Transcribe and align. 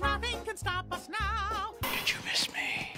Nothing 0.00 0.36
can 0.44 0.56
stop 0.56 0.86
us 0.92 1.08
now. 1.08 1.74
Did 1.82 2.10
you 2.10 2.16
miss 2.24 2.48
me? 2.52 2.92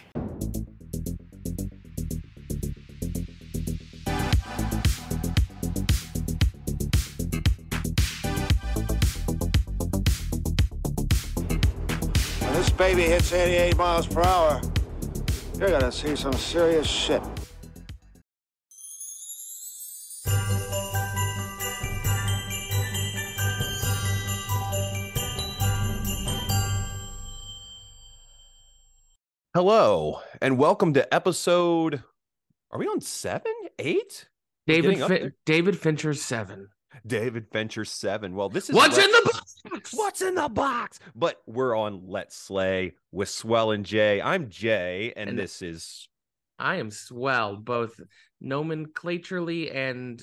When 12.41 12.53
this 12.55 12.71
baby 12.71 13.03
hits 13.03 13.33
88 13.33 13.77
miles 13.77 14.07
per 14.07 14.23
hour, 14.23 14.61
you're 15.59 15.71
gonna 15.71 15.93
see 15.93 16.17
some 16.17 16.33
serious 16.35 16.87
shit. 16.87 17.23
Hello, 29.57 30.21
and 30.43 30.59
welcome 30.59 30.93
to 30.93 31.15
episode. 31.15 32.03
Are 32.71 32.79
we 32.79 32.87
on 32.89 33.01
seven, 33.01 33.55
eight? 33.79 34.29
David 34.67 35.03
fin-. 35.03 35.33
David 35.47 35.79
Fincher's 35.79 36.21
seven. 36.21 36.69
David 37.07 37.47
Venture 37.51 37.87
seven. 37.87 38.35
Well, 38.35 38.51
this 38.51 38.69
is 38.69 38.77
What's 38.77 38.99
in 38.99 39.11
the 39.11 39.31
box? 39.33 39.95
What's 39.95 40.21
in 40.21 40.35
the 40.35 40.51
box? 40.51 40.99
But 41.15 41.41
we're 41.47 41.75
on 41.75 42.03
Let's 42.07 42.37
Slay 42.37 42.97
with 43.13 43.31
Swell 43.31 43.71
and 43.71 43.87
Jay. 43.87 44.21
I'm 44.21 44.51
Jay, 44.51 45.15
and, 45.17 45.31
And- 45.31 45.39
this 45.39 45.63
is 45.63 46.07
I 46.59 46.75
am 46.77 46.91
swell, 46.91 47.57
both 47.57 47.99
nomenclaturally 48.43 49.71
and 49.71 50.23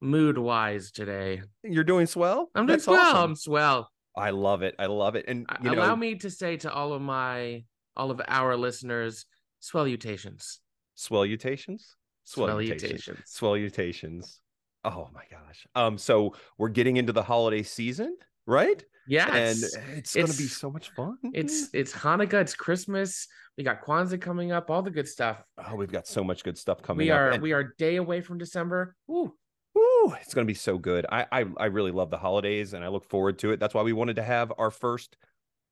mood 0.00 0.38
wise 0.38 0.90
today. 0.90 1.42
you're 1.62 1.84
doing 1.84 2.06
swell. 2.06 2.48
I'm 2.54 2.64
doing 2.64 2.78
That's 2.78 2.84
swell. 2.84 2.98
awesome. 2.98 3.30
I'm 3.30 3.36
swell. 3.36 3.90
I 4.16 4.30
love 4.30 4.62
it. 4.62 4.74
I 4.78 4.86
love 4.86 5.16
it. 5.16 5.26
And 5.28 5.44
you 5.62 5.72
know, 5.72 5.82
Allow 5.82 5.96
me 5.96 6.14
to 6.14 6.30
say 6.30 6.56
to 6.56 6.72
all 6.72 6.94
of 6.94 7.02
my 7.02 7.64
all 7.96 8.10
of 8.10 8.20
our 8.28 8.56
listeners, 8.56 9.26
swellutations. 9.62 10.58
swellutations, 10.96 11.82
Swellutations. 12.26 13.22
swellutations. 13.26 14.38
Oh 14.84 15.08
my 15.14 15.22
gosh. 15.30 15.66
Um. 15.74 15.98
So 15.98 16.34
we're 16.58 16.68
getting 16.68 16.96
into 16.96 17.12
the 17.12 17.22
holiday 17.22 17.62
season, 17.62 18.16
right? 18.46 18.82
Yes. 19.06 19.28
and 19.28 19.96
it's, 19.98 20.14
gonna 20.14 20.26
be 20.28 20.32
so 20.48 20.70
much 20.70 20.90
fun. 20.90 21.16
it's 21.34 21.68
it's 21.74 21.92
Hanukkah, 21.92 22.40
it's 22.40 22.54
Christmas. 22.54 23.26
We 23.58 23.64
got 23.64 23.82
Kwanzaa 23.82 24.20
coming 24.20 24.50
up, 24.52 24.70
all 24.70 24.82
the 24.82 24.90
good 24.90 25.06
stuff. 25.08 25.42
oh, 25.58 25.76
we've 25.76 25.92
got 25.92 26.06
so 26.06 26.24
much 26.24 26.42
good 26.42 26.58
stuff 26.58 26.82
coming 26.82 27.06
We 27.06 27.10
up. 27.10 27.18
are 27.20 27.30
and- 27.30 27.42
we 27.42 27.52
are 27.52 27.74
day 27.78 27.96
away 27.96 28.20
from 28.20 28.38
December. 28.38 28.96
Woo. 29.06 29.34
Woo, 29.74 30.14
it's 30.20 30.32
going 30.34 30.46
to 30.46 30.50
be 30.50 30.54
so 30.54 30.78
good. 30.78 31.04
I, 31.10 31.26
I 31.32 31.44
I 31.56 31.64
really 31.66 31.90
love 31.90 32.08
the 32.10 32.16
holidays 32.18 32.74
and 32.74 32.84
I 32.84 32.88
look 32.88 33.04
forward 33.04 33.38
to 33.40 33.50
it. 33.52 33.58
That's 33.60 33.74
why 33.74 33.82
we 33.82 33.92
wanted 33.92 34.16
to 34.16 34.22
have 34.22 34.52
our 34.56 34.70
first 34.70 35.16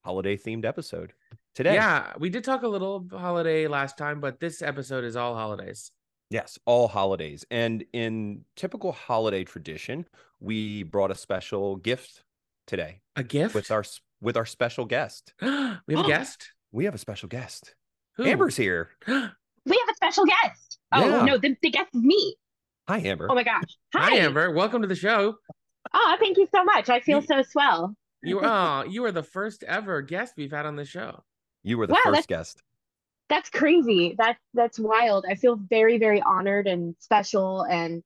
holiday 0.04 0.36
themed 0.36 0.64
episode 0.64 1.12
today. 1.54 1.74
Yeah, 1.74 2.12
we 2.18 2.30
did 2.30 2.44
talk 2.44 2.62
a 2.62 2.68
little 2.68 3.06
holiday 3.10 3.66
last 3.66 3.98
time, 3.98 4.20
but 4.20 4.40
this 4.40 4.62
episode 4.62 5.04
is 5.04 5.16
all 5.16 5.34
holidays. 5.34 5.90
Yes, 6.30 6.58
all 6.64 6.88
holidays. 6.88 7.44
And 7.50 7.84
in 7.92 8.44
typical 8.56 8.92
holiday 8.92 9.44
tradition, 9.44 10.06
we 10.40 10.82
brought 10.82 11.10
a 11.10 11.14
special 11.14 11.76
gift 11.76 12.22
today 12.66 13.00
A 13.16 13.22
gift 13.22 13.54
with 13.54 13.70
our 13.70 13.84
with 14.20 14.36
our 14.36 14.46
special 14.46 14.84
guest. 14.84 15.34
we 15.42 15.48
have 15.48 15.78
a 15.88 15.96
oh. 15.96 16.06
guest. 16.06 16.52
We 16.70 16.86
have 16.86 16.94
a 16.94 16.98
special 16.98 17.28
guest. 17.28 17.74
Who? 18.16 18.24
Amber's 18.24 18.56
here. 18.56 18.90
We 19.64 19.78
have 19.78 19.88
a 19.92 19.94
special 19.94 20.24
guest. 20.24 20.78
Oh 20.90 21.08
Yeah. 21.08 21.24
no, 21.24 21.38
the, 21.38 21.54
the 21.62 21.70
guest 21.70 21.90
is 21.94 22.02
me. 22.02 22.34
Hi, 22.88 22.98
Amber. 22.98 23.28
Oh 23.30 23.34
my 23.36 23.44
gosh. 23.44 23.78
Hi. 23.94 24.10
Hi. 24.10 24.16
Amber. 24.16 24.50
Welcome 24.50 24.82
to 24.82 24.88
the 24.88 24.96
show. 24.96 25.36
Oh, 25.94 26.16
thank 26.18 26.36
you 26.36 26.48
so 26.52 26.64
much. 26.64 26.88
I 26.88 26.98
feel 26.98 27.20
You- 27.20 27.26
so 27.28 27.42
swell. 27.42 27.94
You 28.24 28.40
are 28.40 28.84
you 28.86 29.04
are 29.04 29.12
the 29.12 29.22
first 29.22 29.62
ever 29.62 30.02
guest 30.02 30.34
we've 30.36 30.50
had 30.50 30.66
on 30.66 30.74
the 30.74 30.84
show. 30.84 31.22
You 31.62 31.78
were 31.78 31.86
the 31.86 31.92
Wow, 31.94 32.00
first 32.04 32.28
guest. 32.28 32.62
That's 33.28 33.48
crazy. 33.50 34.14
That's 34.18 34.38
that's 34.54 34.78
wild. 34.78 35.24
I 35.28 35.34
feel 35.36 35.56
very, 35.56 35.98
very 35.98 36.20
honored 36.22 36.66
and 36.66 36.94
special 36.98 37.62
and 37.62 38.02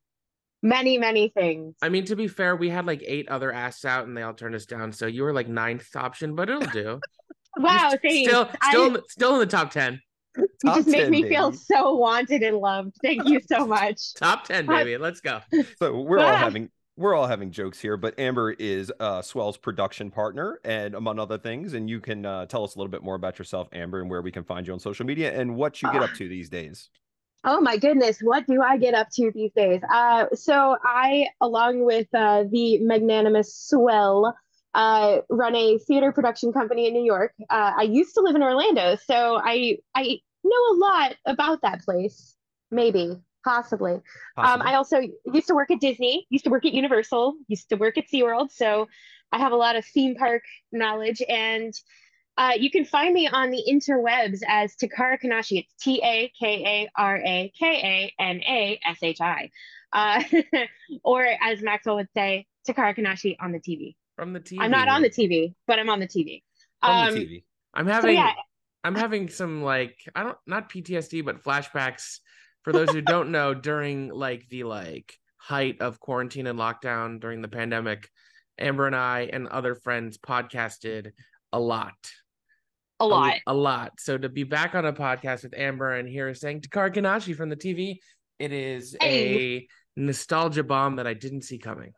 many, 0.63 0.99
many 0.99 1.31
things. 1.31 1.75
I 1.83 1.89
mean, 1.89 2.05
to 2.07 2.17
be 2.17 2.29
fair, 2.29 2.55
we 2.57 2.69
had 2.69 2.87
like 2.87 3.03
eight 3.05 3.29
other 3.29 3.53
asks 3.53 3.85
out 3.85 4.07
and 4.07 4.17
they 4.17 4.23
all 4.23 4.35
turned 4.35 4.55
us 4.55 4.67
down. 4.67 4.93
So 4.93 5.07
you 5.07 5.23
were 5.25 5.33
like 5.33 5.49
ninth 5.49 5.95
option, 5.97 6.35
but 6.35 6.49
it'll 6.51 6.61
do. 6.71 7.01
Wow, 7.59 7.89
You're 7.93 7.99
thanks. 8.01 8.31
Still 8.31 8.51
still 8.69 8.87
in 8.89 8.93
the, 8.93 9.03
still 9.09 9.33
in 9.33 9.39
the 9.41 9.47
top 9.47 9.71
ten. 9.71 9.99
you 10.37 10.47
Top 10.63 10.77
just 10.77 10.89
make 10.89 11.05
10, 11.05 11.11
me 11.11 11.23
feel 11.27 11.53
so 11.53 11.95
wanted 11.95 12.43
and 12.43 12.59
loved. 12.59 12.93
Thank 13.03 13.27
you 13.27 13.41
so 13.41 13.67
much. 13.79 14.13
Top 14.13 14.45
ten, 14.45 14.67
baby. 14.67 14.99
Let's 14.99 15.23
go. 15.23 15.41
So 15.79 16.03
we're 16.03 16.19
all 16.19 16.37
having 16.37 16.69
we're 16.97 17.15
all 17.15 17.27
having 17.27 17.51
jokes 17.51 17.79
here, 17.81 17.97
but 17.97 18.19
Amber 18.19 18.53
is 18.53 18.93
uh, 19.01 19.21
Swell's 19.23 19.57
production 19.57 20.11
partner, 20.11 20.61
and 20.65 20.95
among 20.95 21.19
other 21.19 21.39
things. 21.39 21.75
And 21.75 21.89
you 21.91 22.01
can 22.01 22.25
uh, 22.25 22.47
tell 22.47 22.65
us 22.65 22.75
a 22.75 22.79
little 22.79 22.91
bit 22.91 23.03
more 23.03 23.15
about 23.15 23.39
yourself, 23.39 23.69
Amber, 23.73 24.01
and 24.01 24.11
where 24.11 24.23
we 24.23 24.33
can 24.33 24.45
find 24.45 24.67
you 24.67 24.73
on 24.73 24.81
social 24.81 25.05
media 25.07 25.39
and 25.39 25.57
what 25.57 25.83
you 25.83 25.93
get 25.93 26.03
up 26.03 26.11
Ah. 26.13 26.17
to 26.17 26.29
these 26.29 26.49
days. 26.49 26.89
Oh 27.45 27.61
my 27.61 27.77
goodness, 27.77 28.19
what 28.21 28.47
do 28.47 28.61
I 28.63 28.77
get 28.77 28.95
up 28.95 29.09
to 29.17 29.31
these 29.33 29.53
days? 29.55 29.81
Uh, 29.93 30.27
so 30.35 30.77
I, 30.85 31.29
along 31.41 31.85
with 31.85 32.09
uh, 32.13 32.45
the 32.51 32.79
magnanimous 32.79 33.55
Swell, 33.55 34.35
uh, 34.75 35.19
run 35.31 35.55
a 35.55 35.79
theater 35.79 36.13
production 36.13 36.53
company 36.53 36.89
in 36.89 36.93
New 36.95 37.05
York. 37.05 37.33
Uh, 37.49 37.73
I 37.77 37.83
used 37.83 38.15
to 38.15 38.21
live 38.23 38.35
in 38.37 38.43
Orlando, 38.43 38.97
so 39.07 39.41
I 39.43 39.79
I 39.95 40.19
know 40.45 40.57
a 40.73 40.77
lot 40.77 41.15
about 41.25 41.63
that 41.63 41.83
place. 41.83 42.35
Maybe, 42.71 43.17
possibly. 43.47 43.95
Um, 44.37 44.61
I 44.61 44.75
also 44.75 45.01
used 45.33 45.47
to 45.47 45.55
work 45.55 45.71
at 45.71 45.81
Disney, 45.81 46.27
used 46.29 46.45
to 46.45 46.51
work 46.51 46.67
at 46.67 46.73
Universal, 46.73 47.37
used 47.47 47.69
to 47.71 47.77
work 47.77 47.97
at 47.97 48.05
SeaWorld, 48.13 48.51
so 48.51 48.89
I 49.33 49.39
have 49.39 49.53
a 49.53 49.57
lot 49.57 49.77
of 49.77 49.85
theme 49.85 50.17
park 50.17 50.43
knowledge 50.73 51.23
and 51.29 51.73
uh, 52.39 52.53
you 52.59 52.71
can 52.71 52.85
find 52.85 53.15
me 53.15 53.27
on 53.27 53.51
the 53.51 53.63
interwebs 53.67 54.41
as 54.47 54.75
Takara 54.77 55.19
Kanashi. 55.19 55.61
It's 55.61 55.73
T 55.83 56.03
A 56.05 56.31
K 56.39 56.65
A 56.67 56.91
R 57.01 57.17
A 57.17 57.53
K 57.59 57.67
A 58.19 58.23
N 58.23 58.41
A 58.43 58.79
S 58.87 58.99
H 59.01 59.21
I. 59.23 59.51
Uh, 59.93 60.23
or 61.05 61.27
as 61.41 61.63
Maxwell 61.63 61.97
would 61.97 62.09
say, 62.15 62.47
Takara 62.69 62.95
Kanashi 62.95 63.37
on 63.41 63.53
the 63.53 63.59
TV. 63.61 63.95
From 64.17 64.35
the 64.35 64.41
TV. 64.41 64.59
I'm 64.61 64.71
not 64.71 64.89
on 64.89 65.01
the 65.01 65.09
TV, 65.09 65.55
but 65.67 65.79
I'm 65.79 65.89
on 65.89 66.01
the 66.01 66.07
TV. 66.09 66.43
From 66.83 66.91
Um, 66.91 67.15
the 67.15 67.21
TV. 67.21 67.45
I'm 67.73 67.87
having 67.87 68.17
yeah. 68.17 68.33
I'm 68.85 68.95
having 68.95 69.31
some 69.31 69.63
like 69.63 69.97
I 70.15 70.23
don't 70.23 70.39
not 70.47 70.71
PTSD 70.71 71.25
but 71.25 71.43
flashbacks 71.43 72.19
for 72.67 72.73
those 72.73 72.91
who 72.91 73.01
don't 73.01 73.31
know 73.31 73.55
during 73.55 74.09
like 74.11 74.45
the 74.51 74.65
like 74.65 75.15
height 75.37 75.81
of 75.81 76.01
quarantine 76.01 76.49
and 76.49 76.59
lockdown 76.59 77.21
during 77.21 77.41
the 77.41 77.47
pandemic 77.49 78.09
Amber 78.59 78.89
and 78.89 78.97
I 78.97 79.31
and 79.33 79.47
other 79.47 79.77
friends 79.77 80.19
podcasted 80.19 81.13
a 81.53 81.61
lot 81.61 81.95
A 82.99 83.07
lot. 83.07 83.35
a, 83.47 83.55
lot 83.55 83.93
so 84.01 84.19
to 84.19 84.29
be 84.29 84.43
back 84.43 84.75
on 84.75 84.85
a 84.85 84.93
podcast 84.93 85.45
with 85.45 85.55
Amber 85.57 85.93
and 85.93 86.09
hear 86.09 86.27
her 86.27 86.35
saying 86.35 86.63
Takara 86.63 86.93
Kanashi 86.93 87.37
from 87.37 87.51
the 87.51 87.57
TV 87.57 87.99
it 88.41 88.53
is 88.53 88.97
Hey. 89.01 89.47
a 89.59 89.69
nostalgia 90.01 90.65
bomb 90.65 90.97
that 90.97 91.07
I 91.07 91.15
didn't 91.15 91.43
see 91.43 91.59
coming 91.59 91.93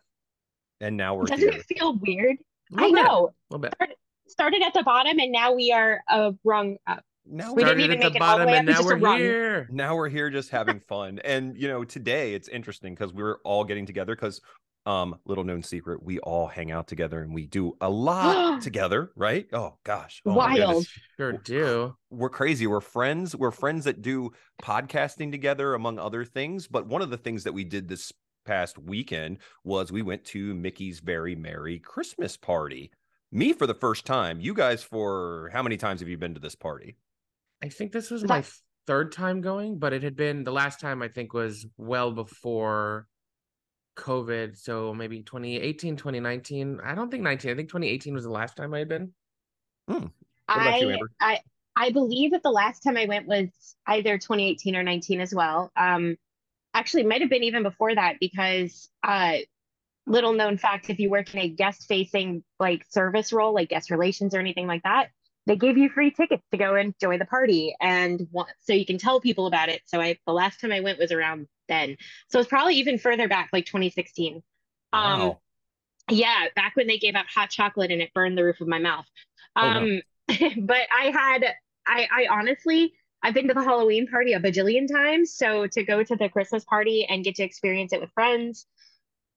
And 0.82 0.98
now 0.98 1.14
we're 1.14 1.24
Doesn't 1.24 1.50
here. 1.50 1.60
it 1.60 1.78
feel 1.78 1.96
weird? 1.96 2.36
A 2.76 2.80
I 2.82 2.82
little 2.88 2.94
bit, 2.94 3.04
know. 3.04 3.32
a 3.50 3.56
little 3.56 3.70
bit 3.80 3.96
Started 4.28 4.60
at 4.62 4.74
the 4.74 4.82
bottom 4.82 5.18
and 5.18 5.32
now 5.32 5.54
we 5.54 5.72
are 5.72 6.02
uh, 6.06 6.32
rung 6.44 6.76
up. 6.86 7.02
Now 7.30 7.52
We 7.52 7.62
we're 7.62 7.74
didn't 7.74 7.80
started 7.80 7.84
even 7.84 7.96
at 7.98 8.02
the 8.02 8.10
make 8.10 8.16
it 8.16 8.22
all 8.22 8.38
the 8.38 8.44
bottom 8.44 8.46
way 8.46 8.58
and 8.58 8.68
up, 8.68 8.76
it's 8.76 8.88
now 8.88 8.98
we're 8.98 9.18
here 9.18 9.68
now 9.70 9.96
we're 9.96 10.08
here 10.08 10.30
just 10.30 10.50
having 10.50 10.80
fun. 10.80 11.20
And 11.24 11.56
you 11.56 11.68
know, 11.68 11.84
today 11.84 12.34
it's 12.34 12.48
interesting 12.48 12.94
because 12.94 13.12
we're 13.12 13.38
all 13.44 13.64
getting 13.64 13.86
together 13.86 14.14
because 14.14 14.40
um 14.86 15.16
little 15.26 15.44
known 15.44 15.62
secret, 15.62 16.02
we 16.02 16.18
all 16.20 16.46
hang 16.46 16.70
out 16.70 16.86
together 16.88 17.22
and 17.22 17.34
we 17.34 17.46
do 17.46 17.76
a 17.80 17.90
lot 17.90 18.62
together, 18.62 19.12
right? 19.16 19.46
Oh 19.52 19.74
gosh. 19.84 20.22
Oh. 20.24 20.34
Wild. 20.34 20.86
sure 21.16 21.32
do 21.32 21.94
we're 22.10 22.30
crazy. 22.30 22.66
We're 22.66 22.80
friends. 22.80 23.36
We're 23.36 23.50
friends 23.50 23.84
that 23.84 24.02
do 24.02 24.30
podcasting 24.62 25.30
together, 25.30 25.74
among 25.74 25.98
other 25.98 26.24
things. 26.24 26.66
But 26.66 26.86
one 26.86 27.02
of 27.02 27.10
the 27.10 27.18
things 27.18 27.44
that 27.44 27.52
we 27.52 27.64
did 27.64 27.88
this 27.88 28.12
past 28.46 28.78
weekend 28.78 29.38
was 29.62 29.92
we 29.92 30.00
went 30.00 30.24
to 30.24 30.54
Mickey's 30.54 31.00
Very 31.00 31.36
Merry 31.36 31.78
Christmas 31.78 32.36
Party. 32.36 32.90
Me 33.30 33.52
for 33.52 33.66
the 33.66 33.74
first 33.74 34.06
time. 34.06 34.40
You 34.40 34.54
guys 34.54 34.82
for 34.82 35.50
how 35.52 35.62
many 35.62 35.76
times 35.76 36.00
have 36.00 36.08
you 36.08 36.16
been 36.16 36.32
to 36.32 36.40
this 36.40 36.54
party? 36.54 36.96
I 37.62 37.68
think 37.68 37.92
this 37.92 38.10
was 38.10 38.22
Is 38.22 38.28
my 38.28 38.40
that- 38.40 38.52
third 38.86 39.12
time 39.12 39.40
going, 39.40 39.78
but 39.78 39.92
it 39.92 40.02
had 40.02 40.16
been 40.16 40.44
the 40.44 40.52
last 40.52 40.80
time 40.80 41.02
I 41.02 41.08
think 41.08 41.32
was 41.34 41.66
well 41.76 42.12
before 42.12 43.06
COVID. 43.96 44.56
So 44.56 44.94
maybe 44.94 45.22
2018, 45.22 45.96
2019. 45.96 46.80
I 46.82 46.94
don't 46.94 47.10
think 47.10 47.22
19. 47.22 47.50
I 47.50 47.54
think 47.54 47.68
2018 47.68 48.14
was 48.14 48.24
the 48.24 48.30
last 48.30 48.56
time 48.56 48.72
I 48.72 48.78
had 48.78 48.88
been. 48.88 49.12
What 49.86 50.10
about 50.46 50.80
you, 50.80 50.98
I, 51.20 51.34
I 51.34 51.40
I 51.76 51.90
believe 51.92 52.32
that 52.32 52.42
the 52.42 52.50
last 52.50 52.80
time 52.80 52.96
I 52.96 53.06
went 53.06 53.26
was 53.26 53.48
either 53.86 54.18
2018 54.18 54.74
or 54.76 54.82
19 54.82 55.20
as 55.20 55.34
well. 55.34 55.70
Um, 55.76 56.16
actually, 56.74 57.04
might 57.04 57.20
have 57.20 57.30
been 57.30 57.44
even 57.44 57.62
before 57.62 57.94
that 57.94 58.16
because 58.20 58.88
uh, 59.02 59.36
little 60.06 60.32
known 60.32 60.58
fact, 60.58 60.90
if 60.90 60.98
you 60.98 61.08
work 61.10 61.34
in 61.34 61.40
a 61.40 61.48
guest 61.48 61.86
facing 61.86 62.42
like 62.58 62.84
service 62.88 63.32
role, 63.32 63.54
like 63.54 63.68
guest 63.68 63.90
relations 63.90 64.34
or 64.34 64.40
anything 64.40 64.66
like 64.66 64.82
that, 64.82 65.10
they 65.48 65.56
gave 65.56 65.76
you 65.76 65.88
free 65.88 66.12
tickets 66.12 66.44
to 66.52 66.58
go 66.58 66.76
and 66.76 66.94
enjoy 66.94 67.18
the 67.18 67.24
party 67.24 67.74
and 67.80 68.28
wa- 68.30 68.46
so 68.60 68.72
you 68.72 68.86
can 68.86 68.98
tell 68.98 69.20
people 69.20 69.46
about 69.48 69.68
it. 69.70 69.82
So 69.86 70.00
I 70.00 70.18
the 70.26 70.32
last 70.32 70.60
time 70.60 70.70
I 70.70 70.80
went 70.80 70.98
was 71.00 71.10
around 71.10 71.48
then. 71.68 71.96
So 72.28 72.38
it's 72.38 72.48
probably 72.48 72.76
even 72.76 72.98
further 72.98 73.26
back, 73.28 73.48
like 73.52 73.66
2016. 73.66 74.42
Um, 74.92 75.20
Wow. 75.20 75.40
yeah, 76.10 76.46
back 76.54 76.76
when 76.76 76.86
they 76.86 76.98
gave 76.98 77.14
out 77.16 77.26
hot 77.34 77.50
chocolate 77.50 77.90
and 77.90 78.00
it 78.00 78.14
burned 78.14 78.38
the 78.38 78.44
roof 78.44 78.60
of 78.60 78.68
my 78.68 78.78
mouth. 78.78 79.06
Oh, 79.56 79.72
no. 79.72 79.80
Um, 79.80 80.02
but 80.66 80.82
I 80.96 81.10
had 81.10 81.44
I 81.86 82.06
I 82.12 82.26
honestly 82.30 82.92
I've 83.22 83.34
been 83.34 83.48
to 83.48 83.54
the 83.54 83.64
Halloween 83.64 84.06
party 84.06 84.34
a 84.34 84.40
bajillion 84.40 84.86
times, 84.86 85.32
so 85.34 85.66
to 85.66 85.82
go 85.82 86.04
to 86.04 86.14
the 86.14 86.28
Christmas 86.28 86.64
party 86.64 87.04
and 87.08 87.24
get 87.24 87.34
to 87.36 87.42
experience 87.42 87.92
it 87.92 88.00
with 88.00 88.12
friends, 88.12 88.66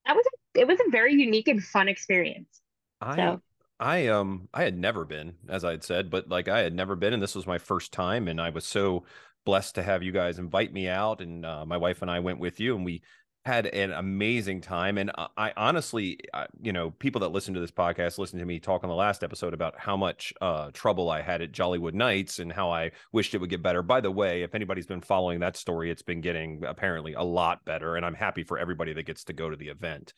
that 0.05 0.15
was 0.15 0.25
a, 0.27 0.59
it 0.59 0.67
was 0.67 0.79
a 0.85 0.89
very 0.91 1.13
unique 1.13 1.47
and 1.47 1.63
fun 1.63 1.87
experience. 1.87 2.61
I 3.01 3.15
So- 3.15 3.41
I 3.81 4.07
um 4.07 4.47
I 4.53 4.63
had 4.63 4.77
never 4.77 5.05
been, 5.05 5.33
as 5.49 5.65
I 5.65 5.71
had 5.71 5.83
said, 5.83 6.11
but 6.11 6.29
like 6.29 6.47
I 6.47 6.59
had 6.59 6.75
never 6.75 6.95
been, 6.95 7.13
and 7.13 7.21
this 7.21 7.35
was 7.35 7.47
my 7.47 7.57
first 7.57 7.91
time, 7.91 8.27
and 8.27 8.39
I 8.39 8.51
was 8.51 8.63
so 8.63 9.05
blessed 9.43 9.75
to 9.75 9.83
have 9.83 10.03
you 10.03 10.11
guys 10.11 10.37
invite 10.37 10.71
me 10.71 10.87
out, 10.87 11.19
and 11.19 11.43
uh, 11.45 11.65
my 11.65 11.77
wife 11.77 12.03
and 12.03 12.11
I 12.11 12.19
went 12.19 12.39
with 12.39 12.59
you, 12.59 12.75
and 12.75 12.85
we 12.85 13.01
had 13.43 13.65
an 13.65 13.91
amazing 13.91 14.61
time. 14.61 14.99
And 14.99 15.09
I, 15.17 15.27
I 15.35 15.53
honestly, 15.57 16.19
I, 16.31 16.45
you 16.61 16.71
know, 16.71 16.91
people 16.91 17.21
that 17.21 17.31
listen 17.31 17.55
to 17.55 17.59
this 17.59 17.71
podcast 17.71 18.19
listen 18.19 18.37
to 18.37 18.45
me 18.45 18.59
talk 18.59 18.83
on 18.83 18.89
the 18.89 18.95
last 18.95 19.23
episode 19.23 19.55
about 19.55 19.79
how 19.79 19.97
much 19.97 20.31
uh, 20.41 20.69
trouble 20.73 21.09
I 21.09 21.23
had 21.23 21.41
at 21.41 21.51
Jollywood 21.51 21.95
Nights 21.95 22.37
and 22.37 22.53
how 22.53 22.69
I 22.69 22.91
wished 23.11 23.33
it 23.33 23.39
would 23.39 23.49
get 23.49 23.63
better. 23.63 23.81
By 23.81 23.99
the 23.99 24.11
way, 24.11 24.43
if 24.43 24.53
anybody's 24.53 24.85
been 24.85 25.01
following 25.01 25.39
that 25.39 25.57
story, 25.57 25.89
it's 25.89 26.03
been 26.03 26.21
getting 26.21 26.63
apparently 26.65 27.13
a 27.13 27.23
lot 27.23 27.65
better, 27.65 27.95
and 27.95 28.05
I'm 28.05 28.13
happy 28.13 28.43
for 28.43 28.59
everybody 28.59 28.93
that 28.93 29.07
gets 29.07 29.23
to 29.23 29.33
go 29.33 29.49
to 29.49 29.57
the 29.57 29.69
event. 29.69 30.13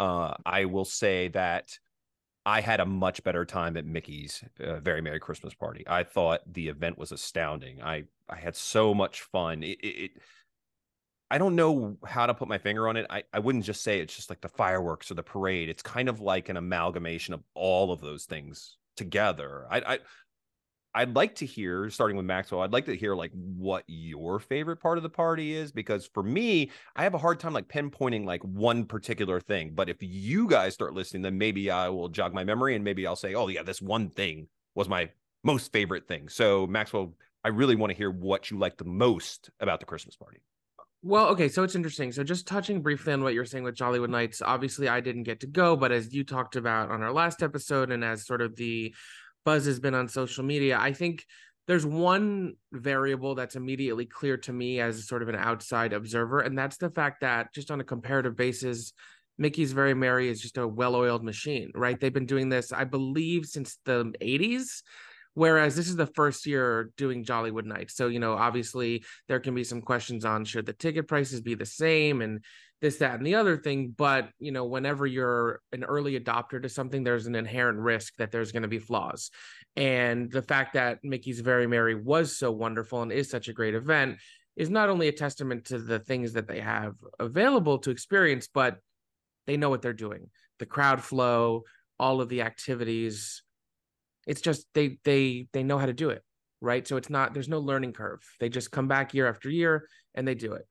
Uh, 0.00 0.32
I 0.46 0.64
will 0.64 0.86
say 0.86 1.28
that 1.28 1.78
I 2.44 2.60
had 2.60 2.80
a 2.80 2.86
much 2.86 3.22
better 3.22 3.44
time 3.44 3.76
at 3.76 3.86
Mickey's 3.86 4.42
uh, 4.60 4.80
Very 4.80 5.00
Merry 5.00 5.20
Christmas 5.20 5.54
Party. 5.54 5.84
I 5.86 6.02
thought 6.02 6.40
the 6.52 6.68
event 6.68 6.98
was 6.98 7.12
astounding. 7.12 7.82
I 7.82 8.04
I 8.28 8.36
had 8.36 8.56
so 8.56 8.94
much 8.94 9.20
fun. 9.22 9.62
It, 9.62 9.78
it, 9.80 9.86
it 9.86 10.10
I 11.30 11.38
don't 11.38 11.56
know 11.56 11.96
how 12.04 12.26
to 12.26 12.34
put 12.34 12.48
my 12.48 12.58
finger 12.58 12.88
on 12.88 12.96
it. 12.96 13.06
I, 13.08 13.22
I 13.32 13.38
wouldn't 13.38 13.64
just 13.64 13.82
say 13.82 14.00
it's 14.00 14.14
just 14.14 14.28
like 14.28 14.42
the 14.42 14.48
fireworks 14.48 15.10
or 15.10 15.14
the 15.14 15.22
parade. 15.22 15.68
It's 15.68 15.82
kind 15.82 16.08
of 16.08 16.20
like 16.20 16.48
an 16.48 16.58
amalgamation 16.58 17.32
of 17.32 17.42
all 17.54 17.90
of 17.90 18.00
those 18.00 18.26
things 18.26 18.76
together. 18.96 19.66
I, 19.70 19.78
I 19.80 19.98
I'd 20.94 21.16
like 21.16 21.34
to 21.36 21.46
hear, 21.46 21.88
starting 21.88 22.16
with 22.16 22.26
Maxwell, 22.26 22.60
I'd 22.60 22.72
like 22.72 22.84
to 22.86 22.96
hear 22.96 23.14
like 23.14 23.30
what 23.34 23.84
your 23.86 24.38
favorite 24.38 24.76
part 24.76 24.98
of 24.98 25.02
the 25.02 25.08
party 25.08 25.54
is 25.54 25.72
because 25.72 26.10
for 26.12 26.22
me, 26.22 26.70
I 26.96 27.02
have 27.02 27.14
a 27.14 27.18
hard 27.18 27.40
time 27.40 27.54
like 27.54 27.68
pinpointing 27.68 28.26
like 28.26 28.42
one 28.42 28.84
particular 28.84 29.40
thing. 29.40 29.72
But 29.74 29.88
if 29.88 29.96
you 30.00 30.48
guys 30.48 30.74
start 30.74 30.92
listening, 30.92 31.22
then 31.22 31.38
maybe 31.38 31.70
I 31.70 31.88
will 31.88 32.08
jog 32.08 32.34
my 32.34 32.44
memory 32.44 32.74
and 32.74 32.84
maybe 32.84 33.06
I'll 33.06 33.16
say, 33.16 33.34
oh 33.34 33.48
yeah, 33.48 33.62
this 33.62 33.80
one 33.80 34.10
thing 34.10 34.48
was 34.74 34.88
my 34.88 35.08
most 35.44 35.72
favorite 35.72 36.06
thing. 36.06 36.28
So 36.28 36.66
Maxwell, 36.66 37.14
I 37.44 37.48
really 37.48 37.74
want 37.74 37.90
to 37.90 37.96
hear 37.96 38.10
what 38.10 38.50
you 38.50 38.58
like 38.58 38.76
the 38.76 38.84
most 38.84 39.50
about 39.60 39.80
the 39.80 39.86
Christmas 39.86 40.14
party. 40.14 40.42
Well, 41.04 41.26
okay, 41.30 41.48
so 41.48 41.64
it's 41.64 41.74
interesting. 41.74 42.12
So 42.12 42.22
just 42.22 42.46
touching 42.46 42.80
briefly 42.80 43.12
on 43.12 43.24
what 43.24 43.34
you're 43.34 43.44
saying 43.44 43.64
with 43.64 43.74
Jollywood 43.74 44.10
Nights, 44.10 44.40
obviously 44.40 44.88
I 44.88 45.00
didn't 45.00 45.24
get 45.24 45.40
to 45.40 45.48
go, 45.48 45.74
but 45.74 45.90
as 45.90 46.14
you 46.14 46.22
talked 46.22 46.54
about 46.54 46.90
on 46.90 47.02
our 47.02 47.12
last 47.12 47.42
episode 47.42 47.90
and 47.90 48.04
as 48.04 48.24
sort 48.24 48.40
of 48.40 48.54
the 48.54 48.94
buzz 49.44 49.66
has 49.66 49.80
been 49.80 49.94
on 49.94 50.08
social 50.08 50.44
media, 50.44 50.78
I 50.78 50.92
think 50.92 51.24
there's 51.66 51.86
one 51.86 52.54
variable 52.72 53.34
that's 53.34 53.56
immediately 53.56 54.06
clear 54.06 54.36
to 54.36 54.52
me 54.52 54.80
as 54.80 55.06
sort 55.06 55.22
of 55.22 55.28
an 55.28 55.36
outside 55.36 55.92
observer, 55.92 56.40
and 56.40 56.58
that's 56.58 56.76
the 56.76 56.90
fact 56.90 57.20
that 57.20 57.54
just 57.54 57.70
on 57.70 57.80
a 57.80 57.84
comparative 57.84 58.36
basis, 58.36 58.92
Mickey's 59.38 59.72
Very 59.72 59.94
Merry 59.94 60.28
is 60.28 60.40
just 60.40 60.58
a 60.58 60.66
well-oiled 60.66 61.24
machine, 61.24 61.70
right? 61.74 61.98
They've 61.98 62.12
been 62.12 62.26
doing 62.26 62.48
this, 62.48 62.72
I 62.72 62.84
believe, 62.84 63.46
since 63.46 63.78
the 63.84 64.12
80s. 64.20 64.82
Whereas 65.34 65.74
this 65.74 65.88
is 65.88 65.96
the 65.96 66.06
first 66.06 66.44
year 66.44 66.90
doing 66.96 67.24
Jollywood 67.24 67.64
Nights. 67.64 67.96
So, 67.96 68.08
you 68.08 68.18
know, 68.18 68.34
obviously 68.34 69.04
there 69.28 69.40
can 69.40 69.54
be 69.54 69.64
some 69.64 69.80
questions 69.80 70.26
on 70.26 70.44
should 70.44 70.66
the 70.66 70.74
ticket 70.74 71.08
prices 71.08 71.40
be 71.40 71.54
the 71.54 71.64
same 71.64 72.20
and 72.20 72.44
this, 72.82 72.98
that, 72.98 73.14
and 73.14 73.26
the 73.26 73.36
other 73.36 73.56
thing. 73.56 73.94
But, 73.96 74.28
you 74.38 74.52
know, 74.52 74.66
whenever 74.66 75.06
you're 75.06 75.60
an 75.72 75.84
early 75.84 76.20
adopter 76.20 76.60
to 76.60 76.68
something, 76.68 77.02
there's 77.02 77.26
an 77.26 77.34
inherent 77.34 77.78
risk 77.78 78.14
that 78.18 78.30
there's 78.30 78.52
going 78.52 78.62
to 78.62 78.68
be 78.68 78.78
flaws. 78.78 79.30
And 79.76 80.30
the 80.30 80.42
fact 80.42 80.74
that 80.74 80.98
Mickey's 81.02 81.40
Very 81.40 81.66
Merry 81.66 81.94
was 81.94 82.36
so 82.36 82.50
wonderful 82.52 83.00
and 83.00 83.10
is 83.10 83.30
such 83.30 83.48
a 83.48 83.54
great 83.54 83.74
event 83.74 84.18
is 84.56 84.68
not 84.68 84.90
only 84.90 85.08
a 85.08 85.12
testament 85.12 85.64
to 85.66 85.78
the 85.78 86.00
things 86.00 86.34
that 86.34 86.46
they 86.46 86.60
have 86.60 86.92
available 87.18 87.78
to 87.78 87.90
experience, 87.90 88.48
but 88.52 88.76
they 89.46 89.56
know 89.56 89.70
what 89.70 89.80
they're 89.80 89.94
doing. 89.94 90.28
The 90.58 90.66
crowd 90.66 91.02
flow, 91.02 91.62
all 91.98 92.20
of 92.20 92.28
the 92.28 92.42
activities, 92.42 93.42
it's 94.26 94.40
just 94.40 94.66
they 94.74 94.98
they 95.04 95.46
they 95.52 95.62
know 95.62 95.78
how 95.78 95.86
to 95.86 95.92
do 95.92 96.10
it 96.10 96.22
right 96.60 96.86
so 96.86 96.96
it's 96.96 97.10
not 97.10 97.34
there's 97.34 97.48
no 97.48 97.58
learning 97.58 97.92
curve 97.92 98.20
they 98.40 98.48
just 98.48 98.70
come 98.70 98.88
back 98.88 99.14
year 99.14 99.28
after 99.28 99.50
year 99.50 99.86
and 100.14 100.26
they 100.26 100.34
do 100.34 100.52
it 100.52 100.66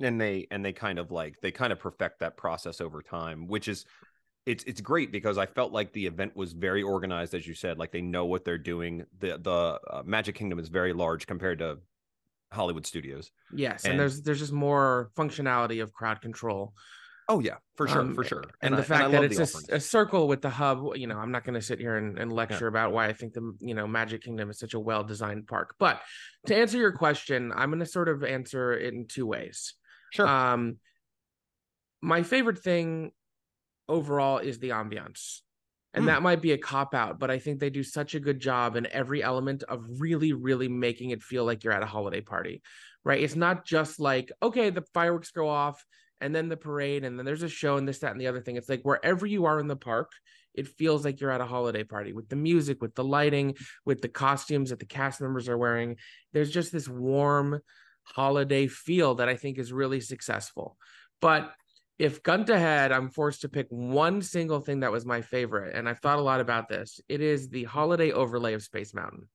and 0.00 0.20
they 0.20 0.46
and 0.50 0.64
they 0.64 0.72
kind 0.72 0.98
of 0.98 1.10
like 1.10 1.40
they 1.40 1.50
kind 1.50 1.72
of 1.72 1.78
perfect 1.78 2.20
that 2.20 2.36
process 2.36 2.80
over 2.80 3.02
time 3.02 3.46
which 3.46 3.68
is 3.68 3.84
it's 4.46 4.64
it's 4.64 4.80
great 4.80 5.12
because 5.12 5.36
i 5.38 5.46
felt 5.46 5.72
like 5.72 5.92
the 5.92 6.06
event 6.06 6.34
was 6.34 6.52
very 6.52 6.82
organized 6.82 7.34
as 7.34 7.46
you 7.46 7.54
said 7.54 7.78
like 7.78 7.92
they 7.92 8.00
know 8.00 8.24
what 8.24 8.44
they're 8.44 8.58
doing. 8.58 9.04
The 9.18 9.38
the 9.38 9.78
uh, 9.90 10.02
magic 10.04 10.34
kingdom 10.34 10.58
is 10.58 10.68
very 10.68 10.92
large 10.92 11.26
compared 11.26 11.58
to 11.58 11.78
hollywood 12.52 12.86
studios 12.86 13.30
yes 13.54 13.84
and, 13.84 13.92
And- 13.92 14.00
there's 14.00 14.22
there's 14.22 14.38
just 14.40 14.52
more 14.52 15.10
functionality 15.16 15.82
of 15.82 15.92
crowd 15.92 16.20
control. 16.20 16.74
Oh 17.28 17.38
yeah 17.38 17.58
for 17.76 17.86
sure 17.86 18.00
Um, 18.00 18.14
for 18.14 18.24
sure 18.24 18.42
and, 18.60 18.74
I- 18.74 18.78
the 18.78 18.82
fact 18.82 19.04
I 19.04 19.08
that 19.12 19.22
it's 19.24 19.38
a 19.70 19.76
a, 19.76 19.80
circle 19.80 20.26
with 20.26 20.42
the 20.42 20.50
hub 20.50 20.96
you 20.96 21.06
know 21.06 21.16
i'm 21.16 21.30
not 21.30 21.44
going 21.44 21.54
to 21.54 21.62
sit 21.62 21.78
here 21.78 21.96
and, 21.96 22.18
and 22.18 22.32
lecture 22.32 22.66
about 22.66 22.90
why 22.92 23.06
i 23.06 23.12
think 23.12 23.34
the 23.34 23.54
you 23.60 23.74
know 23.74 23.86
magic 23.86 24.22
kingdom 24.22 24.50
is 24.50 24.58
such 24.58 24.74
a 24.74 24.80
well 24.80 25.04
designed 25.04 25.46
park 25.46 25.76
but 25.78 26.00
to 26.46 26.56
answer 26.56 26.76
your 26.76 26.90
question 26.90 27.52
i'm 27.54 27.70
going 27.70 27.78
to 27.78 27.86
sort 27.86 28.08
of 28.08 28.24
answer 28.24 28.72
it 28.72 28.92
in 28.94 29.06
two 29.06 29.26
ways 29.26 29.74
sure 30.10 30.26
Um, 30.26 30.78
my 32.02 32.22
favorite 32.22 32.58
thing 32.58 33.12
overall 33.88 34.38
is 34.38 34.58
the 34.58 34.70
ambiance. 34.70 35.40
And 35.92 36.04
Hmm. 36.04 36.08
that 36.08 36.22
might 36.22 36.40
be 36.40 36.52
a 36.52 36.58
cop 36.58 36.94
out, 36.94 37.18
but 37.18 37.30
I 37.30 37.38
think 37.38 37.58
they 37.58 37.70
do 37.70 37.82
such 37.82 38.14
a 38.14 38.20
good 38.20 38.38
job 38.38 38.76
in 38.76 38.86
every 38.92 39.22
element 39.22 39.64
of 39.64 39.84
really, 39.98 40.32
really 40.32 40.68
making 40.68 41.10
it 41.10 41.22
feel 41.22 41.44
like 41.44 41.64
you're 41.64 41.72
at 41.72 41.82
a 41.82 41.86
holiday 41.86 42.20
party, 42.20 42.62
right? 43.04 43.20
It's 43.20 43.34
not 43.34 43.64
just 43.64 43.98
like, 43.98 44.30
okay, 44.40 44.70
the 44.70 44.84
fireworks 44.94 45.32
go 45.32 45.48
off 45.48 45.84
and 46.20 46.34
then 46.34 46.48
the 46.48 46.56
parade 46.56 47.04
and 47.04 47.18
then 47.18 47.26
there's 47.26 47.42
a 47.42 47.48
show 47.48 47.76
and 47.76 47.88
this, 47.88 47.98
that, 48.00 48.12
and 48.12 48.20
the 48.20 48.28
other 48.28 48.40
thing. 48.40 48.56
It's 48.56 48.68
like 48.68 48.82
wherever 48.82 49.26
you 49.26 49.46
are 49.46 49.58
in 49.58 49.66
the 49.66 49.74
park, 49.74 50.12
it 50.54 50.68
feels 50.68 51.04
like 51.04 51.20
you're 51.20 51.32
at 51.32 51.40
a 51.40 51.46
holiday 51.46 51.82
party 51.82 52.12
with 52.12 52.28
the 52.28 52.36
music, 52.36 52.80
with 52.80 52.94
the 52.94 53.04
lighting, 53.04 53.56
with 53.84 54.00
the 54.00 54.08
costumes 54.08 54.70
that 54.70 54.78
the 54.78 54.86
cast 54.86 55.20
members 55.20 55.48
are 55.48 55.58
wearing. 55.58 55.96
There's 56.32 56.50
just 56.50 56.70
this 56.70 56.88
warm 56.88 57.60
holiday 58.02 58.66
feel 58.66 59.16
that 59.16 59.28
I 59.28 59.36
think 59.36 59.58
is 59.58 59.72
really 59.72 60.00
successful. 60.00 60.76
But 61.20 61.52
if 61.98 62.22
gun 62.22 62.46
to 62.46 62.58
head, 62.58 62.92
I'm 62.92 63.10
forced 63.10 63.42
to 63.42 63.48
pick 63.48 63.66
one 63.68 64.22
single 64.22 64.60
thing 64.60 64.80
that 64.80 64.92
was 64.92 65.04
my 65.04 65.20
favorite, 65.20 65.74
and 65.76 65.88
I've 65.88 65.98
thought 65.98 66.18
a 66.18 66.22
lot 66.22 66.40
about 66.40 66.68
this. 66.68 67.00
It 67.08 67.20
is 67.20 67.48
the 67.50 67.64
holiday 67.64 68.10
overlay 68.10 68.54
of 68.54 68.62
Space 68.62 68.94
Mountain. 68.94 69.28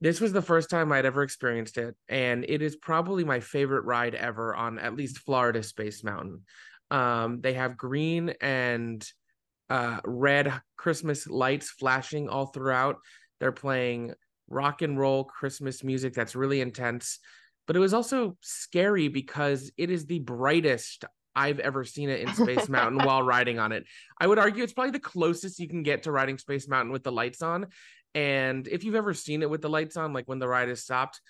This 0.00 0.20
was 0.20 0.32
the 0.32 0.42
first 0.42 0.70
time 0.70 0.92
I'd 0.92 1.06
ever 1.06 1.22
experienced 1.22 1.78
it, 1.78 1.96
and 2.08 2.44
it 2.46 2.60
is 2.62 2.76
probably 2.76 3.24
my 3.24 3.40
favorite 3.40 3.84
ride 3.84 4.14
ever 4.14 4.54
on 4.54 4.78
at 4.78 4.94
least 4.96 5.20
Florida 5.20 5.62
Space 5.62 6.04
Mountain. 6.04 6.42
Um, 6.90 7.40
they 7.40 7.54
have 7.54 7.76
green 7.76 8.34
and 8.40 9.04
uh, 9.70 10.00
red 10.04 10.60
Christmas 10.76 11.26
lights 11.26 11.70
flashing 11.70 12.28
all 12.28 12.46
throughout. 12.46 12.96
They're 13.40 13.50
playing 13.50 14.14
rock 14.48 14.82
and 14.82 14.98
roll 14.98 15.24
Christmas 15.24 15.84
music 15.84 16.14
that's 16.14 16.34
really 16.34 16.60
intense 16.60 17.18
but 17.68 17.76
it 17.76 17.80
was 17.80 17.94
also 17.94 18.36
scary 18.40 19.08
because 19.08 19.70
it 19.76 19.90
is 19.90 20.06
the 20.06 20.20
brightest 20.20 21.04
I've 21.36 21.60
ever 21.60 21.84
seen 21.84 22.08
it 22.08 22.22
in 22.22 22.34
Space 22.34 22.68
Mountain 22.68 23.06
while 23.06 23.22
riding 23.22 23.58
on 23.60 23.72
it. 23.72 23.84
I 24.18 24.26
would 24.26 24.38
argue 24.38 24.64
it's 24.64 24.72
probably 24.72 24.92
the 24.92 24.98
closest 24.98 25.60
you 25.60 25.68
can 25.68 25.82
get 25.82 26.04
to 26.04 26.10
riding 26.10 26.38
Space 26.38 26.66
Mountain 26.66 26.92
with 26.92 27.04
the 27.04 27.12
lights 27.12 27.42
on. 27.42 27.66
And 28.14 28.66
if 28.66 28.84
you've 28.84 28.94
ever 28.94 29.12
seen 29.12 29.42
it 29.42 29.50
with 29.50 29.60
the 29.60 29.68
lights 29.68 29.98
on, 29.98 30.14
like 30.14 30.26
when 30.26 30.38
the 30.38 30.48
ride 30.48 30.70
is 30.70 30.82
stopped, 30.82 31.20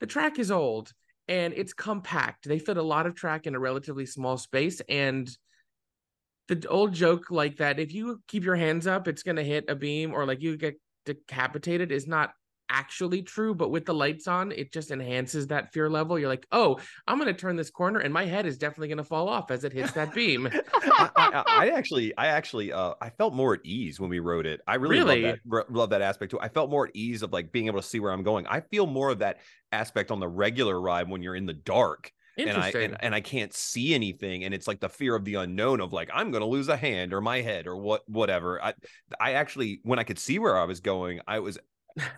the 0.00 0.06
track 0.06 0.38
is 0.38 0.50
old 0.50 0.92
and 1.26 1.54
it's 1.56 1.72
compact. 1.72 2.46
They 2.46 2.58
fit 2.58 2.76
a 2.76 2.82
lot 2.82 3.06
of 3.06 3.14
track 3.14 3.46
in 3.46 3.54
a 3.54 3.58
relatively 3.58 4.04
small 4.04 4.36
space. 4.36 4.82
And 4.86 5.34
the 6.48 6.64
old 6.68 6.92
joke 6.92 7.30
like 7.30 7.56
that, 7.56 7.80
if 7.80 7.94
you 7.94 8.20
keep 8.28 8.44
your 8.44 8.56
hands 8.56 8.86
up, 8.86 9.08
it's 9.08 9.22
going 9.22 9.36
to 9.36 9.42
hit 9.42 9.64
a 9.68 9.74
beam 9.74 10.12
or 10.12 10.26
like 10.26 10.42
you 10.42 10.58
get 10.58 10.78
decapitated 11.06 11.90
is 11.90 12.06
not 12.06 12.34
actually 12.70 13.22
true, 13.22 13.54
but 13.54 13.70
with 13.70 13.84
the 13.84 13.92
lights 13.92 14.26
on, 14.26 14.52
it 14.52 14.72
just 14.72 14.90
enhances 14.90 15.48
that 15.48 15.72
fear 15.72 15.90
level. 15.90 16.18
You're 16.18 16.28
like, 16.28 16.46
oh, 16.52 16.78
I'm 17.06 17.18
going 17.18 17.32
to 17.32 17.38
turn 17.38 17.56
this 17.56 17.68
corner 17.70 17.98
and 18.00 18.14
my 18.14 18.24
head 18.24 18.46
is 18.46 18.56
definitely 18.56 18.88
going 18.88 18.98
to 18.98 19.04
fall 19.04 19.28
off 19.28 19.50
as 19.50 19.64
it 19.64 19.72
hits 19.72 19.92
that 19.92 20.14
beam. 20.14 20.48
I, 20.74 21.10
I, 21.16 21.44
I 21.46 21.68
actually, 21.70 22.16
I 22.16 22.28
actually, 22.28 22.72
uh, 22.72 22.94
I 23.02 23.10
felt 23.10 23.34
more 23.34 23.54
at 23.54 23.60
ease 23.64 24.00
when 24.00 24.08
we 24.08 24.20
wrote 24.20 24.46
it. 24.46 24.60
I 24.66 24.76
really, 24.76 24.98
Really? 24.98 25.22
love 25.22 25.38
that, 25.50 25.72
love 25.72 25.90
that 25.90 26.02
aspect 26.02 26.30
too. 26.30 26.40
I 26.40 26.48
felt 26.48 26.70
more 26.70 26.86
at 26.86 26.96
ease 26.96 27.22
of 27.22 27.32
like 27.32 27.52
being 27.52 27.66
able 27.66 27.80
to 27.82 27.86
see 27.86 28.00
where 28.00 28.12
I'm 28.12 28.22
going. 28.22 28.46
I 28.46 28.60
feel 28.60 28.86
more 28.86 29.10
of 29.10 29.18
that 29.18 29.40
aspect 29.72 30.10
on 30.10 30.20
the 30.20 30.28
regular 30.28 30.80
ride 30.80 31.08
when 31.10 31.22
you're 31.22 31.36
in 31.36 31.46
the 31.46 31.52
dark 31.54 32.12
and 32.48 32.56
I 32.56 32.70
and, 32.70 32.96
and 33.00 33.14
I 33.14 33.20
can't 33.20 33.52
see 33.52 33.94
anything, 33.94 34.44
and 34.44 34.54
it's 34.54 34.66
like 34.66 34.80
the 34.80 34.88
fear 34.88 35.14
of 35.14 35.24
the 35.24 35.34
unknown 35.34 35.80
of 35.80 35.92
like 35.92 36.10
I'm 36.12 36.30
gonna 36.30 36.46
lose 36.46 36.68
a 36.68 36.76
hand 36.76 37.12
or 37.12 37.20
my 37.20 37.40
head 37.40 37.66
or 37.66 37.76
what 37.76 38.08
whatever. 38.08 38.62
I 38.62 38.74
I 39.20 39.32
actually 39.32 39.80
when 39.82 39.98
I 39.98 40.04
could 40.04 40.18
see 40.18 40.38
where 40.38 40.56
I 40.56 40.64
was 40.64 40.80
going, 40.80 41.20
I 41.26 41.40
was 41.40 41.58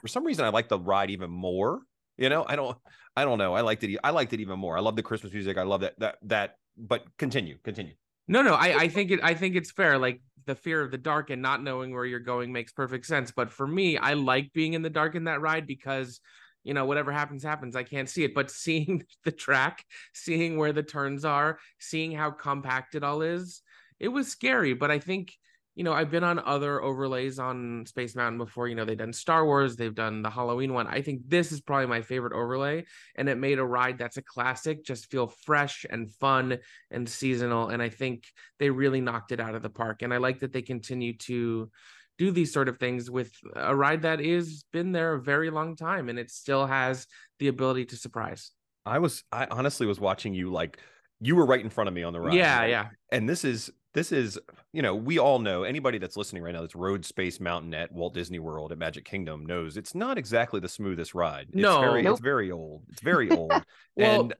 for 0.00 0.08
some 0.08 0.24
reason 0.24 0.44
I 0.44 0.48
like 0.48 0.68
the 0.68 0.78
ride 0.78 1.10
even 1.10 1.30
more. 1.30 1.80
You 2.16 2.28
know, 2.28 2.44
I 2.46 2.56
don't 2.56 2.76
I 3.16 3.24
don't 3.24 3.38
know. 3.38 3.54
I 3.54 3.60
liked 3.62 3.84
it. 3.84 3.98
I 4.04 4.10
liked 4.10 4.32
it 4.32 4.40
even 4.40 4.58
more. 4.58 4.76
I 4.76 4.80
love 4.80 4.96
the 4.96 5.02
Christmas 5.02 5.32
music. 5.32 5.58
I 5.58 5.62
love 5.62 5.80
that 5.82 5.98
that 5.98 6.18
that. 6.22 6.56
But 6.76 7.04
continue, 7.18 7.58
continue. 7.64 7.94
No, 8.28 8.40
no, 8.40 8.54
I, 8.54 8.82
I 8.82 8.88
think 8.88 9.10
it 9.10 9.20
I 9.22 9.34
think 9.34 9.56
it's 9.56 9.70
fair. 9.70 9.98
Like 9.98 10.22
the 10.46 10.54
fear 10.54 10.80
of 10.82 10.90
the 10.90 10.98
dark 10.98 11.30
and 11.30 11.42
not 11.42 11.62
knowing 11.62 11.92
where 11.92 12.04
you're 12.04 12.20
going 12.20 12.52
makes 12.52 12.72
perfect 12.72 13.06
sense. 13.06 13.30
But 13.30 13.50
for 13.50 13.66
me, 13.66 13.98
I 13.98 14.14
like 14.14 14.52
being 14.52 14.72
in 14.72 14.82
the 14.82 14.90
dark 14.90 15.14
in 15.14 15.24
that 15.24 15.40
ride 15.40 15.66
because 15.66 16.20
you 16.64 16.74
know 16.74 16.84
whatever 16.84 17.10
happens 17.10 17.42
happens 17.42 17.74
i 17.74 17.82
can't 17.82 18.08
see 18.08 18.24
it 18.24 18.34
but 18.34 18.50
seeing 18.50 19.02
the 19.24 19.32
track 19.32 19.84
seeing 20.14 20.56
where 20.56 20.72
the 20.72 20.82
turns 20.82 21.24
are 21.24 21.58
seeing 21.80 22.12
how 22.12 22.30
compact 22.30 22.94
it 22.94 23.02
all 23.02 23.22
is 23.22 23.62
it 23.98 24.08
was 24.08 24.28
scary 24.28 24.74
but 24.74 24.90
i 24.90 24.98
think 24.98 25.32
you 25.74 25.84
know 25.84 25.92
i've 25.92 26.10
been 26.10 26.24
on 26.24 26.38
other 26.40 26.82
overlays 26.82 27.38
on 27.38 27.84
space 27.86 28.14
mountain 28.14 28.38
before 28.38 28.68
you 28.68 28.74
know 28.74 28.84
they've 28.84 28.98
done 28.98 29.12
star 29.12 29.44
wars 29.44 29.76
they've 29.76 29.94
done 29.94 30.22
the 30.22 30.30
halloween 30.30 30.72
one 30.72 30.86
i 30.86 31.00
think 31.00 31.20
this 31.26 31.52
is 31.52 31.60
probably 31.60 31.86
my 31.86 32.02
favorite 32.02 32.32
overlay 32.32 32.84
and 33.16 33.28
it 33.28 33.38
made 33.38 33.58
a 33.58 33.64
ride 33.64 33.98
that's 33.98 34.16
a 34.16 34.22
classic 34.22 34.84
just 34.84 35.10
feel 35.10 35.28
fresh 35.44 35.86
and 35.88 36.12
fun 36.14 36.58
and 36.90 37.08
seasonal 37.08 37.68
and 37.68 37.82
i 37.82 37.88
think 37.88 38.24
they 38.58 38.70
really 38.70 39.00
knocked 39.00 39.32
it 39.32 39.40
out 39.40 39.54
of 39.54 39.62
the 39.62 39.70
park 39.70 40.02
and 40.02 40.12
i 40.12 40.18
like 40.18 40.40
that 40.40 40.52
they 40.52 40.62
continue 40.62 41.16
to 41.16 41.70
do 42.18 42.30
these 42.30 42.52
sort 42.52 42.68
of 42.68 42.78
things 42.78 43.10
with 43.10 43.32
a 43.56 43.74
ride 43.74 44.02
that 44.02 44.20
is 44.20 44.64
been 44.72 44.92
there 44.92 45.14
a 45.14 45.20
very 45.20 45.50
long 45.50 45.76
time 45.76 46.08
and 46.08 46.18
it 46.18 46.30
still 46.30 46.66
has 46.66 47.06
the 47.38 47.48
ability 47.48 47.86
to 47.86 47.96
surprise. 47.96 48.52
I 48.84 48.98
was 48.98 49.24
I 49.32 49.46
honestly 49.50 49.86
was 49.86 49.98
watching 49.98 50.34
you 50.34 50.52
like 50.52 50.78
you 51.20 51.36
were 51.36 51.46
right 51.46 51.60
in 51.60 51.70
front 51.70 51.88
of 51.88 51.94
me 51.94 52.02
on 52.02 52.12
the 52.12 52.20
ride. 52.20 52.34
Yeah, 52.34 52.64
yeah. 52.66 52.88
And 53.10 53.28
this 53.28 53.44
is 53.44 53.70
this 53.94 54.12
is 54.12 54.38
you 54.72 54.82
know 54.82 54.94
we 54.94 55.18
all 55.18 55.38
know 55.38 55.62
anybody 55.64 55.98
that's 55.98 56.16
listening 56.16 56.42
right 56.42 56.52
now 56.54 56.60
that's 56.60 56.74
rode 56.74 57.04
space 57.04 57.40
mountain 57.40 57.74
at 57.74 57.92
walt 57.92 58.14
disney 58.14 58.38
world 58.38 58.72
at 58.72 58.78
magic 58.78 59.04
kingdom 59.04 59.44
knows 59.46 59.76
it's 59.76 59.94
not 59.94 60.16
exactly 60.18 60.60
the 60.60 60.68
smoothest 60.68 61.14
ride 61.14 61.46
it's 61.52 61.62
No. 61.62 61.80
very 61.80 62.02
Nope. 62.02 62.12
it's 62.12 62.20
very 62.20 62.50
old 62.50 62.82
it's 62.90 63.02
very 63.02 63.30
old 63.36 63.64
Well, 63.96 64.20
and 64.20 64.34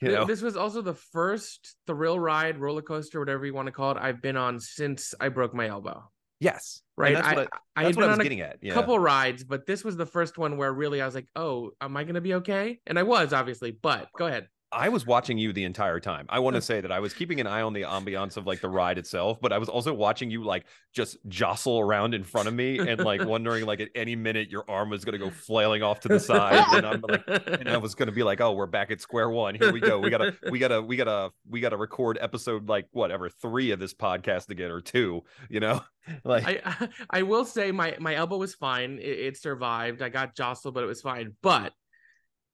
you 0.00 0.08
know 0.12 0.24
This 0.24 0.42
was 0.42 0.56
also 0.56 0.82
the 0.82 0.94
first 0.94 1.76
thrill 1.86 2.18
ride, 2.18 2.58
roller 2.58 2.82
coaster, 2.82 3.20
whatever 3.20 3.46
you 3.46 3.54
want 3.54 3.66
to 3.66 3.72
call 3.72 3.92
it, 3.92 3.98
I've 4.00 4.20
been 4.20 4.36
on 4.36 4.58
since 4.60 5.14
I 5.20 5.28
broke 5.28 5.54
my 5.54 5.68
elbow. 5.68 6.10
yes 6.40 6.82
and 6.96 7.04
Right. 7.04 7.14
that's 7.14 7.28
I, 7.28 7.34
what 7.34 7.48
I, 7.76 7.80
I, 7.80 7.84
that's 7.84 7.96
what 7.96 8.06
i 8.06 8.08
was 8.08 8.18
getting 8.18 8.40
at 8.40 8.56
yeah 8.60 8.74
couple 8.74 8.98
rides, 8.98 9.44
but 9.44 9.66
this 9.66 9.84
was 9.84 9.96
the 9.96 10.06
first 10.06 10.36
one 10.38 10.56
where 10.56 10.72
really 10.72 11.00
I 11.00 11.06
was 11.06 11.14
like, 11.14 11.28
oh, 11.36 11.70
am 11.80 11.96
I 11.96 12.02
going 12.02 12.16
to 12.16 12.20
be 12.20 12.34
okay? 12.34 12.80
And 12.86 12.98
I 12.98 13.04
was 13.04 13.32
obviously, 13.32 13.70
but 13.70 14.08
go 14.18 14.26
ahead. 14.26 14.48
I 14.70 14.90
was 14.90 15.06
watching 15.06 15.38
you 15.38 15.54
the 15.54 15.64
entire 15.64 15.98
time. 15.98 16.26
I 16.28 16.40
want 16.40 16.56
to 16.56 16.62
say 16.62 16.82
that 16.82 16.92
I 16.92 17.00
was 17.00 17.14
keeping 17.14 17.40
an 17.40 17.46
eye 17.46 17.62
on 17.62 17.72
the 17.72 17.82
ambiance 17.82 18.36
of 18.36 18.46
like 18.46 18.60
the 18.60 18.68
ride 18.68 18.98
itself, 18.98 19.40
but 19.40 19.50
I 19.50 19.56
was 19.56 19.70
also 19.70 19.94
watching 19.94 20.30
you 20.30 20.44
like 20.44 20.66
just 20.92 21.16
jostle 21.26 21.80
around 21.80 22.12
in 22.12 22.22
front 22.22 22.48
of 22.48 22.54
me 22.54 22.78
and 22.78 23.00
like 23.00 23.24
wondering 23.26 23.64
like 23.64 23.80
at 23.80 23.88
any 23.94 24.14
minute 24.14 24.50
your 24.50 24.64
arm 24.68 24.90
was 24.90 25.06
going 25.06 25.18
to 25.18 25.18
go 25.18 25.30
flailing 25.30 25.82
off 25.82 26.00
to 26.00 26.08
the 26.08 26.20
side 26.20 26.62
and 26.72 26.86
I'm 26.86 27.00
like 27.00 27.24
and 27.26 27.68
I 27.68 27.78
was 27.78 27.94
going 27.94 28.08
to 28.08 28.12
be 28.12 28.22
like, 28.22 28.42
"Oh, 28.42 28.52
we're 28.52 28.66
back 28.66 28.90
at 28.90 29.00
square 29.00 29.30
one. 29.30 29.54
Here 29.54 29.72
we 29.72 29.80
go. 29.80 29.98
We 29.98 30.10
got 30.10 30.18
to 30.18 30.34
we 30.50 30.58
got 30.58 30.68
to 30.68 30.82
we 30.82 30.96
got 30.96 31.04
to 31.04 31.30
we 31.48 31.60
got 31.60 31.70
to 31.70 31.78
record 31.78 32.18
episode 32.20 32.68
like 32.68 32.88
whatever, 32.90 33.30
3 33.30 33.70
of 33.70 33.80
this 33.80 33.94
podcast 33.94 34.50
again 34.50 34.70
or 34.70 34.80
2, 34.80 35.22
you 35.48 35.60
know?" 35.60 35.82
Like 36.24 36.62
I 36.64 36.88
I 37.10 37.22
will 37.22 37.44
say 37.44 37.70
my 37.70 37.94
my 38.00 38.14
elbow 38.14 38.38
was 38.38 38.54
fine. 38.54 38.98
It, 38.98 39.18
it 39.18 39.36
survived. 39.36 40.00
I 40.00 40.08
got 40.08 40.34
jostled, 40.34 40.72
but 40.72 40.82
it 40.82 40.86
was 40.86 41.02
fine. 41.02 41.36
But 41.42 41.74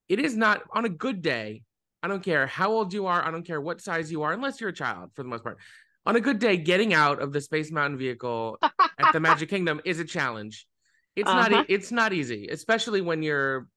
it 0.09 0.19
is 0.19 0.37
not 0.37 0.63
on 0.73 0.85
a 0.85 0.89
good 0.89 1.23
day. 1.23 1.63
I 2.05 2.09
don't 2.09 2.23
care 2.23 2.47
how 2.47 2.71
old 2.71 2.93
you 2.93 3.07
are. 3.07 3.25
I 3.27 3.31
don't 3.31 3.47
care 3.47 3.61
what 3.63 3.81
size 3.81 4.13
you 4.13 4.23
are, 4.25 4.33
unless 4.35 4.61
you're 4.61 4.69
a 4.69 4.75
child 4.75 5.11
for 5.15 5.23
the 5.23 5.29
most 5.31 5.43
part. 5.43 5.57
On 6.05 6.15
a 6.17 6.21
good 6.21 6.39
day, 6.39 6.59
getting 6.59 6.93
out 6.93 7.23
of 7.23 7.33
the 7.33 7.41
Space 7.41 7.73
Mountain 7.73 7.99
vehicle 7.99 8.59
at 8.63 9.13
the 9.15 9.21
Magic 9.21 9.49
Kingdom 9.55 9.81
is 9.87 10.01
a 10.01 10.05
challenge. 10.05 10.67
It's 11.17 11.27
not 11.27 11.51
Uh-huh. 11.51 11.63
e- 11.67 11.73
it's 11.73 11.91
not 11.91 12.13
easy, 12.13 12.49
especially 12.49 13.01
when 13.01 13.23
you're 13.23 13.69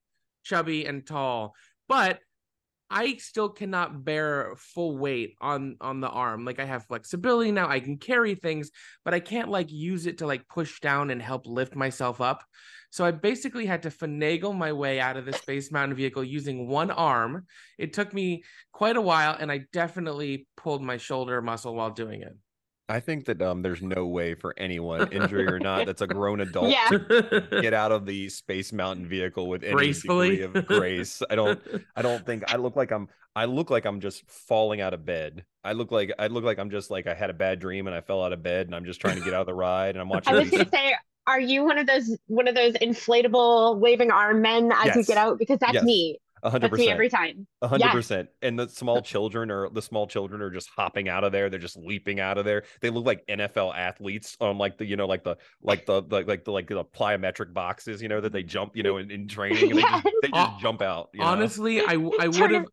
chubby 0.44 0.86
and 0.86 1.08
tall. 1.08 1.56
But 1.88 2.20
I 2.90 3.18
still 3.18 3.50
cannot 3.50 4.06
bear 4.06 4.54
full 4.58 4.98
weight 4.98 5.36
on 5.42 5.78
on 5.82 6.00
the 6.00 6.10
arm. 6.10 6.46
Like 6.46 6.60
I 6.60 6.66
have 6.66 6.86
flexibility 6.86 7.52
now, 7.52 7.68
I 7.70 7.80
can 7.80 7.98
carry 7.98 8.36
things, 8.36 8.72
but 9.04 9.14
I 9.14 9.20
can't 9.20 9.50
like 9.50 9.72
use 9.72 10.06
it 10.06 10.20
to 10.20 10.28
like 10.28 10.48
push 10.48 10.80
down 10.80 11.10
and 11.10 11.22
help 11.22 11.46
lift 11.46 11.76
myself 11.76 12.22
up. 12.22 12.44
So 12.90 13.04
I 13.04 13.12
basically 13.12 13.66
had 13.66 13.84
to 13.84 13.90
finagle 13.90 14.56
my 14.56 14.72
way 14.72 15.00
out 15.00 15.18
of 15.18 15.26
the 15.26 15.34
Space 15.34 15.72
Mountain 15.72 15.98
vehicle 15.98 16.24
using 16.24 16.68
one 16.68 16.90
arm. 16.90 17.46
It 17.78 17.94
took 17.94 18.14
me 18.14 18.44
quite 18.72 18.96
a 18.96 19.02
while, 19.02 19.36
and 19.38 19.52
I 19.52 19.66
definitely 19.74 20.48
pulled 20.56 20.82
my 20.82 20.98
shoulder 20.98 21.42
muscle 21.42 21.76
while 21.76 21.92
doing 21.92 22.22
it. 22.22 22.36
I 22.90 23.00
think 23.02 23.26
that 23.26 23.42
um 23.42 23.62
there's 23.62 23.82
no 23.82 24.08
way 24.08 24.34
for 24.34 24.54
anyone 24.58 25.12
injury 25.12 25.46
or 25.48 25.60
not 25.60 25.86
that's 25.86 26.02
a 26.02 26.08
grown 26.18 26.40
adult 26.42 26.70
Yeah. 26.72 26.88
to 26.90 27.48
get 27.62 27.74
out 27.74 27.92
of 27.92 28.06
the 28.06 28.30
Space 28.30 28.72
Mountain 28.72 29.08
vehicle 29.08 29.48
with 29.50 29.64
any 29.64 29.74
Gracefully. 29.74 30.38
degree 30.38 30.60
of 30.60 30.66
grace. 30.66 31.22
I 31.30 31.36
don't 31.36 31.62
I 31.96 32.02
don't 32.02 32.26
think 32.26 32.44
I 32.52 32.56
look 32.58 32.76
like 32.76 32.92
I'm 32.92 33.10
I 33.36 33.46
look 33.46 33.70
like 33.70 33.86
I'm 33.86 34.00
just 34.00 34.30
falling 34.30 34.82
out 34.82 34.94
of 34.94 35.06
bed. 35.06 35.44
I 35.64 35.74
look 35.74 35.92
like 35.92 36.14
I 36.18 36.28
look 36.28 36.44
like 36.46 36.60
I'm 36.60 36.70
just 36.70 36.90
like 36.90 37.08
I 37.08 37.14
had 37.14 37.30
a 37.30 37.34
bad 37.34 37.60
dream 37.60 37.88
and 37.88 37.96
I 37.96 38.02
fell 38.02 38.24
out 38.24 38.32
of 38.34 38.42
bed 38.42 38.68
and 38.68 38.76
I'm 38.76 38.86
just 38.86 39.02
trying 39.02 39.16
to 39.18 39.22
get 39.22 39.34
out 39.34 39.42
of 39.42 39.48
the 39.48 39.54
ride 39.54 39.90
and 39.96 40.00
I'm 40.00 40.10
watching 40.10 40.34
I 40.34 40.38
was 40.40 40.50
these 40.50 40.60
gonna 40.60 40.70
say, 40.72 40.96
are 41.28 41.42
you 41.42 41.66
one 41.66 41.78
of 41.78 41.88
those 41.88 42.18
one 42.28 42.48
of 42.48 42.56
those 42.56 42.74
inflatable 42.76 43.78
waving 43.80 44.12
arm 44.12 44.42
men 44.42 44.72
as 44.72 44.86
you 44.96 45.02
Yes. 45.02 45.08
get 45.08 45.18
out? 45.18 45.38
Because 45.38 45.60
that's 45.60 45.74
Yes. 45.74 45.84
me. 45.84 46.20
A 46.44 46.50
hundred 46.50 46.70
percent 46.70 46.90
every 46.90 47.10
time. 47.10 47.48
A 47.62 47.68
hundred 47.68 47.86
Yes. 47.86 47.94
percent. 47.94 48.30
And 48.42 48.58
the 48.60 48.68
small 48.68 49.02
children 49.02 49.52
are 49.52 49.70
the 49.70 49.82
small 49.82 50.08
children 50.08 50.42
are 50.42 50.50
just 50.50 50.70
hopping 50.76 51.10
out 51.10 51.24
of 51.24 51.32
there. 51.32 51.50
They're 51.50 51.60
just 51.60 51.78
leaping 51.78 52.20
out 52.20 52.38
of 52.38 52.46
there. 52.46 52.64
They 52.82 52.90
look 52.90 53.06
like 53.06 53.26
NFL 53.28 53.76
athletes 53.76 54.38
on 54.40 54.58
like 54.58 54.78
the 54.78 54.86
you 54.86 54.96
know 54.96 55.08
like 55.08 55.24
the 55.24 55.38
like 55.62 55.86
the 55.86 56.02
like 56.02 56.28
like 56.28 56.44
the 56.46 56.52
like 56.52 56.68
the 56.68 56.84
plyometric 56.86 57.54
boxes 57.54 58.02
you 58.02 58.08
know 58.08 58.22
that 58.22 58.32
they 58.32 58.44
jump 58.44 58.76
you 58.76 58.84
know 58.84 58.98
in, 58.98 59.10
in 59.12 59.28
training 59.28 59.72
and 59.72 59.80
they 59.80 59.82
just, 59.84 60.04
they 60.22 60.28
just 60.30 60.50
Hon- 60.50 60.60
jump 60.60 60.82
out. 60.82 61.10
You 61.14 61.22
know? 61.22 61.28
Honestly, 61.28 61.82
I 61.82 61.94
w- 61.94 62.18
I 62.20 62.28
Turn 62.30 62.42
would 62.42 62.52
have 62.52 62.66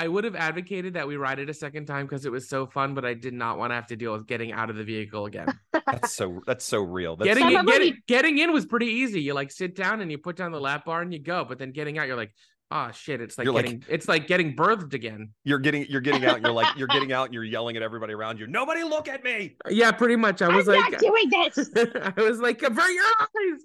I 0.00 0.06
would 0.06 0.22
have 0.22 0.36
advocated 0.36 0.94
that 0.94 1.08
we 1.08 1.16
ride 1.16 1.40
it 1.40 1.50
a 1.50 1.54
second 1.54 1.86
time 1.86 2.06
because 2.06 2.24
it 2.24 2.30
was 2.30 2.48
so 2.48 2.66
fun, 2.66 2.94
but 2.94 3.04
I 3.04 3.14
did 3.14 3.34
not 3.34 3.58
want 3.58 3.72
to 3.72 3.74
have 3.74 3.88
to 3.88 3.96
deal 3.96 4.12
with 4.12 4.28
getting 4.28 4.52
out 4.52 4.70
of 4.70 4.76
the 4.76 4.84
vehicle 4.84 5.26
again. 5.26 5.48
that's 5.86 6.14
so 6.14 6.40
that's 6.46 6.64
so 6.64 6.78
real. 6.78 7.16
That's 7.16 7.26
getting 7.26 7.50
Some 7.50 7.56
in, 7.56 7.66
getting, 7.66 7.94
getting 8.06 8.38
in 8.38 8.52
was 8.52 8.64
pretty 8.64 8.86
easy. 8.86 9.20
You 9.20 9.34
like 9.34 9.50
sit 9.50 9.74
down 9.74 10.00
and 10.00 10.08
you 10.08 10.16
put 10.16 10.36
down 10.36 10.52
the 10.52 10.60
lap 10.60 10.84
bar 10.84 11.02
and 11.02 11.12
you 11.12 11.18
go. 11.18 11.44
But 11.44 11.58
then 11.58 11.72
getting 11.72 11.98
out, 11.98 12.06
you're 12.06 12.16
like, 12.16 12.32
oh 12.70 12.90
shit, 12.92 13.20
it's 13.20 13.38
like 13.38 13.44
You're 13.46 13.54
like- 13.54 13.64
getting 13.64 13.84
it's 13.88 14.08
like 14.08 14.26
getting 14.26 14.54
birthed 14.56 14.94
again. 14.94 15.30
you're 15.44 15.58
getting 15.58 15.86
you're 15.88 16.00
getting 16.00 16.24
out 16.26 16.36
and 16.36 16.44
you're 16.44 16.52
like 16.54 16.76
you're 16.76 16.88
getting 16.96 17.12
out 17.12 17.24
and 17.26 17.34
you're 17.34 17.44
yelling 17.44 17.76
at 17.76 17.82
everybody 17.82 18.12
around 18.12 18.38
you 18.38 18.46
nobody 18.46 18.82
look 18.82 19.08
at 19.08 19.24
me 19.24 19.56
Yeah, 19.68 19.90
pretty 19.92 20.16
much. 20.16 20.42
I 20.42 20.46
I'm 20.48 20.56
was 20.56 20.66
like 20.66 20.92
not 20.92 21.00
doing 21.00 21.30
this. 21.30 21.70
I 22.16 22.20
was 22.20 22.40
like, 22.40 22.62
avert 22.62 22.90
your 22.92 23.04
eyes. 23.20 23.60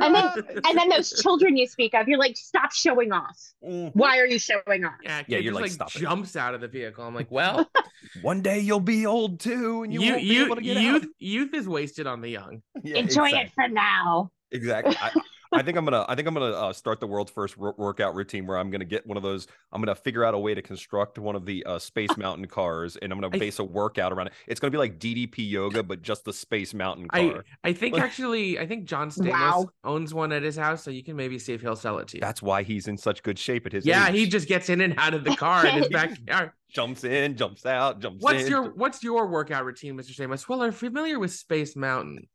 And 0.00 0.14
then 0.14 0.32
and 0.64 0.78
then 0.78 0.88
those 0.88 1.12
children 1.22 1.56
you 1.58 1.66
speak 1.66 1.94
of, 1.94 2.08
you're 2.08 2.18
like, 2.18 2.36
stop 2.38 2.72
showing 2.72 3.12
off. 3.12 3.38
Mm. 3.62 3.90
Why 3.94 4.18
are 4.18 4.26
you 4.26 4.38
showing 4.38 4.84
off? 4.84 4.94
Yeah, 5.02 5.22
Yeah, 5.28 5.38
you're 5.38 5.52
just, 5.52 5.54
like, 5.54 5.62
like 5.62 5.70
"Stop 5.72 5.94
it." 5.94 5.98
jumps 6.00 6.36
out 6.36 6.54
of 6.54 6.62
the 6.62 6.68
vehicle. 6.68 7.04
I'm 7.04 7.14
like, 7.14 7.30
well, 7.30 7.70
one 8.22 8.40
day 8.40 8.60
you'll 8.60 8.80
be 8.80 9.04
old 9.06 9.40
too 9.40 9.82
and 9.82 9.92
you, 9.92 10.00
you, 10.00 10.10
won't 10.12 10.22
be 10.22 10.26
you, 10.26 10.44
able 10.46 10.56
to 10.56 10.62
get 10.62 10.76
youth, 10.78 11.02
out. 11.04 11.08
youth 11.18 11.54
is 11.54 11.68
wasted 11.68 12.06
on 12.06 12.22
the 12.22 12.30
young. 12.30 12.62
Yeah, 12.82 12.96
Enjoy 12.96 13.26
exactly. 13.26 13.40
it 13.40 13.52
for 13.54 13.68
now. 13.68 14.30
Exactly. 14.52 14.96
I, 15.00 15.10
I 15.52 15.62
think 15.62 15.76
I'm 15.76 15.84
gonna. 15.84 16.04
I 16.08 16.14
think 16.14 16.26
I'm 16.28 16.34
gonna 16.34 16.46
uh, 16.52 16.72
start 16.72 16.98
the 17.00 17.06
world's 17.06 17.30
first 17.30 17.58
wor- 17.58 17.74
workout 17.76 18.14
routine 18.14 18.46
where 18.46 18.56
I'm 18.58 18.70
gonna 18.70 18.84
get 18.84 19.06
one 19.06 19.16
of 19.16 19.22
those. 19.22 19.46
I'm 19.72 19.80
gonna 19.82 19.94
figure 19.94 20.24
out 20.24 20.34
a 20.34 20.38
way 20.38 20.54
to 20.54 20.62
construct 20.62 21.18
one 21.18 21.36
of 21.36 21.44
the 21.44 21.62
uh, 21.64 21.78
Space 21.78 22.14
Mountain 22.16 22.46
cars, 22.46 22.96
and 22.96 23.12
I'm 23.12 23.20
gonna 23.20 23.36
base 23.38 23.58
a 23.58 23.64
workout 23.64 24.12
around 24.12 24.28
it. 24.28 24.32
It's 24.46 24.58
gonna 24.60 24.70
be 24.70 24.78
like 24.78 24.98
DDP 24.98 25.48
yoga, 25.50 25.82
but 25.82 26.02
just 26.02 26.24
the 26.24 26.32
Space 26.32 26.72
Mountain 26.72 27.08
car. 27.08 27.44
I 27.64 27.72
think 27.72 27.98
actually 27.98 28.58
I 28.58 28.66
think 28.66 28.84
John 28.86 29.10
Stamos 29.10 29.30
Wow. 29.32 29.68
owns 29.84 30.14
one 30.14 30.32
at 30.32 30.42
his 30.42 30.56
house, 30.56 30.82
so 30.82 30.90
you 30.90 31.04
can 31.04 31.16
maybe 31.16 31.38
see 31.38 31.52
if 31.52 31.60
he'll 31.60 31.76
sell 31.76 31.98
it 31.98 32.08
to 32.08 32.16
you. 32.16 32.20
That's 32.20 32.42
why 32.42 32.62
he's 32.62 32.88
in 32.88 32.96
such 32.96 33.22
good 33.22 33.38
shape 33.38 33.66
at 33.66 33.72
his. 33.72 33.84
yeah, 33.86 34.08
age. 34.08 34.14
he 34.14 34.26
just 34.26 34.48
gets 34.48 34.68
in 34.70 34.80
and 34.80 34.94
out 34.98 35.14
of 35.14 35.24
the 35.24 35.36
car 35.36 35.66
in 35.66 35.74
his 35.74 35.88
backyard. 35.88 36.52
jumps 36.70 37.04
in, 37.04 37.36
jumps 37.36 37.66
out, 37.66 38.00
jumps 38.00 38.22
What's 38.22 38.44
in. 38.44 38.48
your 38.50 38.72
What's 38.74 39.02
your 39.02 39.26
workout 39.26 39.64
routine, 39.64 39.96
Mr. 39.98 40.12
Stamos? 40.14 40.48
Well, 40.48 40.62
I'm 40.62 40.72
familiar 40.72 41.18
with 41.18 41.32
Space 41.32 41.76
Mountain. 41.76 42.26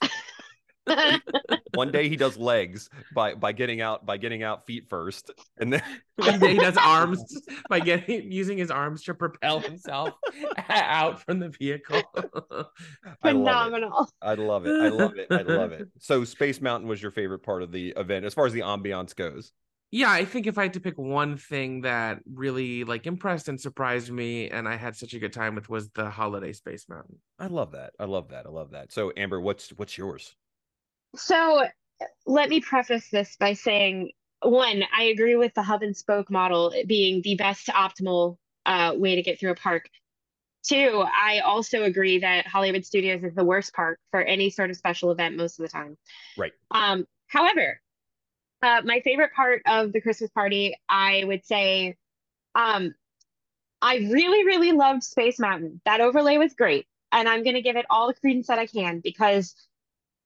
One 1.74 1.92
day 1.92 2.08
he 2.08 2.16
does 2.16 2.36
legs 2.36 2.88
by 3.14 3.34
by 3.34 3.52
getting 3.52 3.80
out 3.80 4.04
by 4.04 4.16
getting 4.16 4.42
out 4.42 4.66
feet 4.66 4.88
first, 4.88 5.30
and 5.58 5.72
then 5.72 5.82
One 6.16 6.38
day 6.38 6.52
he 6.54 6.58
does 6.58 6.76
arms 6.76 7.24
by 7.68 7.80
getting 7.80 8.30
using 8.30 8.58
his 8.58 8.70
arms 8.70 9.02
to 9.04 9.14
propel 9.14 9.60
himself 9.60 10.14
out 10.68 11.22
from 11.24 11.38
the 11.38 11.48
vehicle. 11.48 12.02
I 13.22 13.32
love 13.32 13.62
it. 13.64 13.72
Phenomenal. 13.72 14.08
I 14.20 14.34
love 14.34 14.66
it. 14.66 14.74
I 14.80 14.88
love 14.88 15.16
it. 15.16 15.28
I 15.30 15.42
love 15.42 15.72
it. 15.72 15.88
So 15.98 16.24
Space 16.24 16.60
Mountain 16.60 16.88
was 16.88 17.00
your 17.00 17.10
favorite 17.10 17.40
part 17.42 17.62
of 17.62 17.72
the 17.72 17.94
event 17.96 18.24
as 18.24 18.34
far 18.34 18.46
as 18.46 18.52
the 18.52 18.60
ambiance 18.60 19.14
goes. 19.14 19.52
yeah, 19.92 20.10
I 20.10 20.24
think 20.24 20.46
if 20.46 20.56
I 20.58 20.62
had 20.64 20.74
to 20.74 20.80
pick 20.80 20.96
one 20.98 21.36
thing 21.36 21.80
that 21.82 22.20
really 22.32 22.84
like 22.84 23.06
impressed 23.06 23.48
and 23.48 23.60
surprised 23.60 24.10
me, 24.12 24.48
and 24.50 24.68
I 24.68 24.76
had 24.76 24.96
such 24.96 25.14
a 25.14 25.18
good 25.18 25.32
time 25.32 25.54
with, 25.54 25.68
was 25.68 25.88
the 25.90 26.10
holiday 26.10 26.52
Space 26.52 26.86
Mountain. 26.88 27.18
I 27.38 27.46
love 27.48 27.72
that. 27.72 27.92
I 27.98 28.04
love 28.04 28.28
that. 28.28 28.46
I 28.46 28.50
love 28.50 28.70
that. 28.72 28.92
So 28.92 29.12
Amber, 29.16 29.40
what's 29.40 29.70
what's 29.70 29.96
yours? 29.98 30.36
So 31.16 31.64
let 32.26 32.48
me 32.48 32.60
preface 32.60 33.08
this 33.10 33.36
by 33.36 33.54
saying 33.54 34.12
one, 34.42 34.84
I 34.96 35.04
agree 35.04 35.36
with 35.36 35.52
the 35.54 35.62
hub 35.62 35.82
and 35.82 35.96
spoke 35.96 36.30
model 36.30 36.72
being 36.86 37.20
the 37.22 37.34
best 37.34 37.68
optimal 37.68 38.38
uh, 38.64 38.94
way 38.96 39.16
to 39.16 39.22
get 39.22 39.38
through 39.38 39.50
a 39.50 39.54
park. 39.56 39.88
Two, 40.62 41.04
I 41.06 41.40
also 41.40 41.82
agree 41.82 42.18
that 42.20 42.46
Hollywood 42.46 42.84
Studios 42.84 43.22
is 43.22 43.34
the 43.34 43.44
worst 43.44 43.74
park 43.74 43.98
for 44.10 44.22
any 44.22 44.50
sort 44.50 44.70
of 44.70 44.76
special 44.76 45.10
event 45.10 45.36
most 45.36 45.58
of 45.58 45.64
the 45.64 45.68
time. 45.70 45.96
Right. 46.38 46.52
Um, 46.70 47.06
however, 47.26 47.80
uh, 48.62 48.82
my 48.84 49.00
favorite 49.00 49.32
part 49.34 49.62
of 49.66 49.92
the 49.92 50.00
Christmas 50.00 50.30
party, 50.30 50.74
I 50.88 51.24
would 51.24 51.44
say, 51.44 51.96
um, 52.54 52.94
I 53.82 53.96
really, 53.96 54.44
really 54.44 54.72
loved 54.72 55.02
Space 55.02 55.38
Mountain. 55.38 55.80
That 55.86 56.00
overlay 56.00 56.36
was 56.36 56.54
great. 56.54 56.86
and 57.12 57.28
I'm 57.28 57.42
going 57.42 57.54
to 57.56 57.62
give 57.62 57.76
it 57.76 57.86
all 57.90 58.06
the 58.06 58.14
credence 58.14 58.46
that 58.48 58.58
I 58.58 58.66
can 58.66 59.00
because 59.00 59.54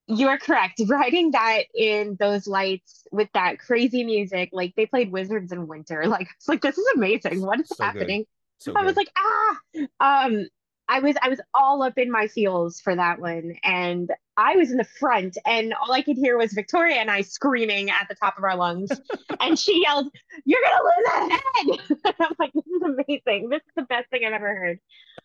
you 0.06 0.28
are 0.28 0.38
correct. 0.38 0.80
Writing 0.86 1.30
that 1.30 1.64
in 1.74 2.16
those 2.20 2.46
lights 2.46 3.06
with 3.10 3.28
that 3.34 3.58
crazy 3.58 4.04
music, 4.04 4.50
like 4.52 4.74
they 4.76 4.86
played 4.86 5.10
Wizards 5.10 5.52
in 5.52 5.66
Winter. 5.66 6.04
Like 6.14 6.28
it's 6.36 6.48
like 6.48 6.60
this 6.60 6.78
is 6.78 6.86
amazing. 6.94 7.40
What 7.40 7.60
is 7.60 7.68
So 7.68 7.82
happening? 7.82 8.26
So 8.58 8.72
I 8.76 8.82
was 8.84 8.96
like, 8.96 9.10
ah. 9.16 9.58
Um, 10.00 10.46
I 10.86 11.00
was 11.00 11.16
I 11.22 11.28
was 11.30 11.40
all 11.54 11.82
up 11.82 11.96
in 11.96 12.10
my 12.10 12.26
feels 12.28 12.80
for 12.80 12.94
that 12.94 13.18
one, 13.18 13.56
and 13.64 14.10
I 14.36 14.56
was 14.56 14.70
in 14.70 14.76
the 14.76 14.84
front, 14.84 15.38
and 15.46 15.72
all 15.72 15.92
I 15.92 16.02
could 16.02 16.16
hear 16.18 16.36
was 16.36 16.52
Victoria 16.52 16.96
and 16.96 17.10
I 17.10 17.22
screaming 17.22 17.88
at 17.90 18.06
the 18.08 18.14
top 18.14 18.36
of 18.36 18.44
our 18.44 18.56
lungs, 18.56 18.90
and 19.40 19.58
she 19.58 19.82
yelled, 19.82 20.08
"You're 20.44 20.60
gonna 20.62 20.84
lose 20.84 21.06
a 21.06 21.32
head!" 21.32 21.98
And 22.04 22.14
I'm 22.20 22.36
like, 22.38 22.52
"This 22.52 22.66
is 22.66 22.82
amazing. 22.82 23.48
This 23.48 23.62
is 23.62 23.72
the 23.76 23.82
best 23.82 24.10
thing 24.10 24.24
I've 24.26 24.34
ever 24.34 24.54
heard." 24.54 24.78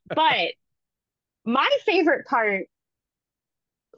But 0.07 0.53
my 1.45 1.69
favorite 1.85 2.25
part 2.25 2.67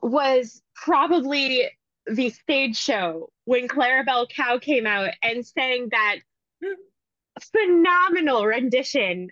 was 0.02 0.62
probably 0.76 1.70
the 2.08 2.30
stage 2.32 2.78
show 2.78 3.30
when 3.46 3.68
Clarabelle 3.68 4.28
Cow 4.30 4.58
came 4.58 4.88
out 4.88 5.12
and 5.22 5.46
sang 5.46 5.90
that 5.92 6.18
phenomenal 7.40 8.46
rendition 8.46 9.30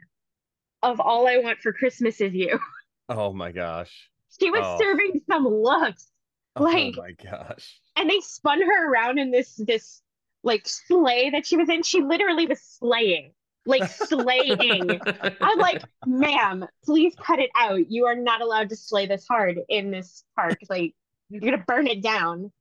of 0.81 0.99
All 0.99 1.27
I 1.27 1.37
Want 1.37 1.59
for 1.59 1.73
Christmas 1.73 2.21
Is 2.21 2.33
You. 2.33 2.59
oh 3.09 3.33
my 3.33 3.51
gosh. 3.51 4.09
She 4.39 4.49
was 4.51 4.61
Oh. 4.63 4.77
serving 4.79 5.21
some 5.29 5.45
looks 5.47 6.07
Like- 6.55 6.93
oh 6.97 7.01
my 7.01 7.11
gosh. 7.13 7.79
and 7.95 8.09
they 8.09 8.19
spun 8.21 8.61
her 8.61 8.91
around 8.91 9.17
in 9.19 9.31
this 9.31 9.55
this 9.55 10.01
like 10.43 10.67
sleigh 10.67 11.31
that 11.31 11.45
she 11.45 11.57
was 11.57 11.67
in. 11.69 11.83
She 11.83 12.01
literally 12.01 12.45
was 12.45 12.61
slaying. 12.61 13.33
Like 13.65 13.89
slaying. 13.89 14.99
I'm 15.41 15.59
like, 15.59 15.83
ma'am, 16.05 16.65
please 16.83 17.13
cut 17.21 17.39
it 17.39 17.49
out. 17.55 17.91
You 17.91 18.05
are 18.05 18.15
not 18.15 18.41
allowed 18.41 18.69
to 18.69 18.75
slay 18.75 19.05
this 19.05 19.27
hard 19.27 19.59
in 19.69 19.91
this 19.91 20.23
park. 20.35 20.57
Like, 20.69 20.95
you're 21.29 21.41
gonna 21.41 21.63
burn 21.67 21.87
it 21.87 22.01
down. 22.01 22.51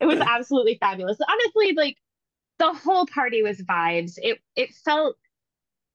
It 0.00 0.06
was 0.06 0.20
absolutely 0.20 0.78
fabulous. 0.80 1.18
Honestly, 1.28 1.74
like 1.76 1.96
the 2.58 2.72
whole 2.72 3.06
party 3.06 3.42
was 3.42 3.60
vibes. 3.62 4.18
It 4.18 4.38
it 4.56 4.74
felt 4.84 5.16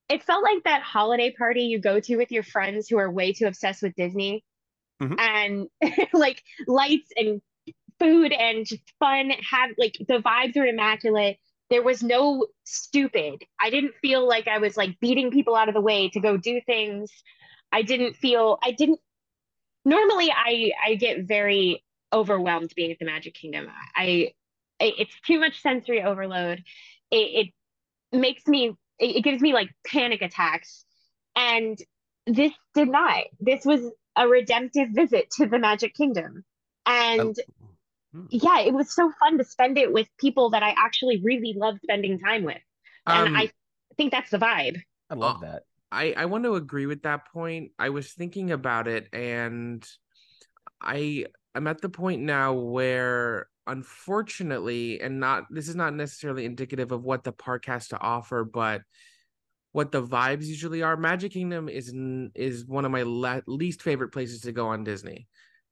it 0.09 0.23
felt 0.23 0.43
like 0.43 0.63
that 0.65 0.81
holiday 0.83 1.33
party 1.37 1.63
you 1.63 1.79
go 1.79 1.99
to 1.99 2.17
with 2.17 2.31
your 2.31 2.43
friends 2.43 2.87
who 2.87 2.97
are 2.97 3.11
way 3.11 3.33
too 3.33 3.47
obsessed 3.47 3.81
with 3.81 3.95
Disney. 3.95 4.43
Mhm. 5.01 5.19
And 5.19 5.67
like 6.13 6.43
lights 6.67 7.11
and 7.15 7.41
food 7.99 8.31
and 8.33 8.65
just 8.65 8.83
fun 8.99 9.31
have 9.49 9.71
like 9.77 9.95
the 10.07 10.19
vibes 10.19 10.55
were 10.55 10.65
immaculate. 10.65 11.37
There 11.73 11.81
was 11.81 12.03
no 12.03 12.45
stupid. 12.65 13.41
I 13.59 13.71
didn't 13.71 13.95
feel 13.99 14.27
like 14.27 14.47
I 14.47 14.59
was 14.59 14.77
like 14.77 14.99
beating 14.99 15.31
people 15.31 15.55
out 15.55 15.69
of 15.69 15.73
the 15.73 15.81
way 15.81 16.07
to 16.09 16.19
go 16.19 16.37
do 16.37 16.61
things. 16.67 17.09
I 17.71 17.81
didn't 17.81 18.15
feel 18.15 18.59
I 18.61 18.73
didn't 18.73 18.99
normally 19.83 20.31
I 20.31 20.71
I 20.85 20.93
get 20.93 21.23
very 21.23 21.83
overwhelmed 22.13 22.73
being 22.75 22.91
at 22.91 22.99
the 22.99 23.05
Magic 23.05 23.33
Kingdom. 23.33 23.69
I, 23.95 24.33
it's 24.79 25.15
too 25.25 25.39
much 25.39 25.63
sensory 25.63 26.03
overload. 26.03 26.63
It, 27.09 27.47
it 28.13 28.17
makes 28.19 28.45
me 28.45 28.75
it, 28.99 29.15
it 29.15 29.23
gives 29.23 29.41
me 29.41 29.51
like 29.53 29.71
panic 29.87 30.21
attacks. 30.21 30.85
And 31.35 31.75
this 32.27 32.53
did 32.75 32.87
not. 32.87 33.23
This 33.39 33.65
was 33.65 33.81
a 34.15 34.27
redemptive 34.27 34.89
visit 34.91 35.31
to 35.37 35.47
the 35.47 35.57
Magic 35.57 35.95
Kingdom. 35.95 36.45
And. 36.85 37.35
Yeah, 38.29 38.61
it 38.61 38.73
was 38.73 38.93
so 38.93 39.11
fun 39.19 39.37
to 39.37 39.43
spend 39.43 39.77
it 39.77 39.91
with 39.91 40.07
people 40.19 40.51
that 40.51 40.63
I 40.63 40.75
actually 40.77 41.21
really 41.23 41.53
love 41.55 41.77
spending 41.83 42.19
time 42.19 42.43
with. 42.43 42.61
And 43.05 43.27
Um, 43.29 43.35
I 43.35 43.51
think 43.97 44.11
that's 44.11 44.31
the 44.31 44.37
vibe. 44.37 44.81
I 45.09 45.15
love 45.15 45.37
Oh. 45.37 45.41
that. 45.41 45.63
I, 45.91 46.13
I 46.17 46.25
want 46.25 46.43
to 46.45 46.55
agree 46.55 46.87
with 46.87 47.03
that 47.03 47.27
point. 47.31 47.71
I 47.77 47.89
was 47.89 48.11
thinking 48.11 48.51
about 48.51 48.87
it 48.87 49.09
and 49.13 49.87
I 50.81 51.27
I'm 51.53 51.67
at 51.67 51.81
the 51.81 51.89
point 51.89 52.23
now 52.23 52.53
where 52.53 53.47
unfortunately 53.67 54.99
and 54.99 55.19
not 55.19 55.43
this 55.51 55.69
is 55.69 55.75
not 55.75 55.93
necessarily 55.93 56.45
indicative 56.45 56.91
of 56.91 57.03
what 57.03 57.23
the 57.23 57.31
park 57.31 57.65
has 57.67 57.89
to 57.89 57.99
offer, 57.99 58.43
but 58.43 58.81
what 59.71 59.91
the 59.91 60.01
vibes 60.01 60.45
usually 60.45 60.81
are. 60.81 60.97
Magic 60.97 61.31
Kingdom 61.31 61.69
is 61.69 61.93
is 62.33 62.65
one 62.65 62.85
of 62.85 62.91
my 62.91 63.03
le- 63.03 63.43
least 63.45 63.83
favorite 63.83 64.11
places 64.11 64.41
to 64.41 64.51
go 64.51 64.67
on 64.69 64.83
Disney 64.83 65.27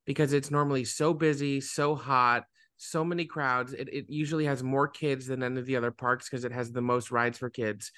because 0.06 0.34
it's 0.34 0.52
normally 0.52 0.86
so 0.86 1.14
busy, 1.14 1.62
so 1.62 1.96
hot, 1.96 2.46
so 2.78 3.04
many 3.04 3.26
crowds. 3.26 3.74
It 3.74 3.90
it 3.94 4.06
usually 4.10 4.46
has 4.46 4.64
more 4.64 4.88
kids 4.88 5.28
than 5.28 5.44
any 5.44 5.60
of 5.60 5.66
the 5.66 5.76
other 5.76 5.92
parks 5.92 6.30
because 6.30 6.46
it 6.46 6.52
has 6.52 6.72
the 6.72 6.82
most 6.82 7.12
rides 7.12 7.38
for 7.38 7.50
kids. 7.50 7.92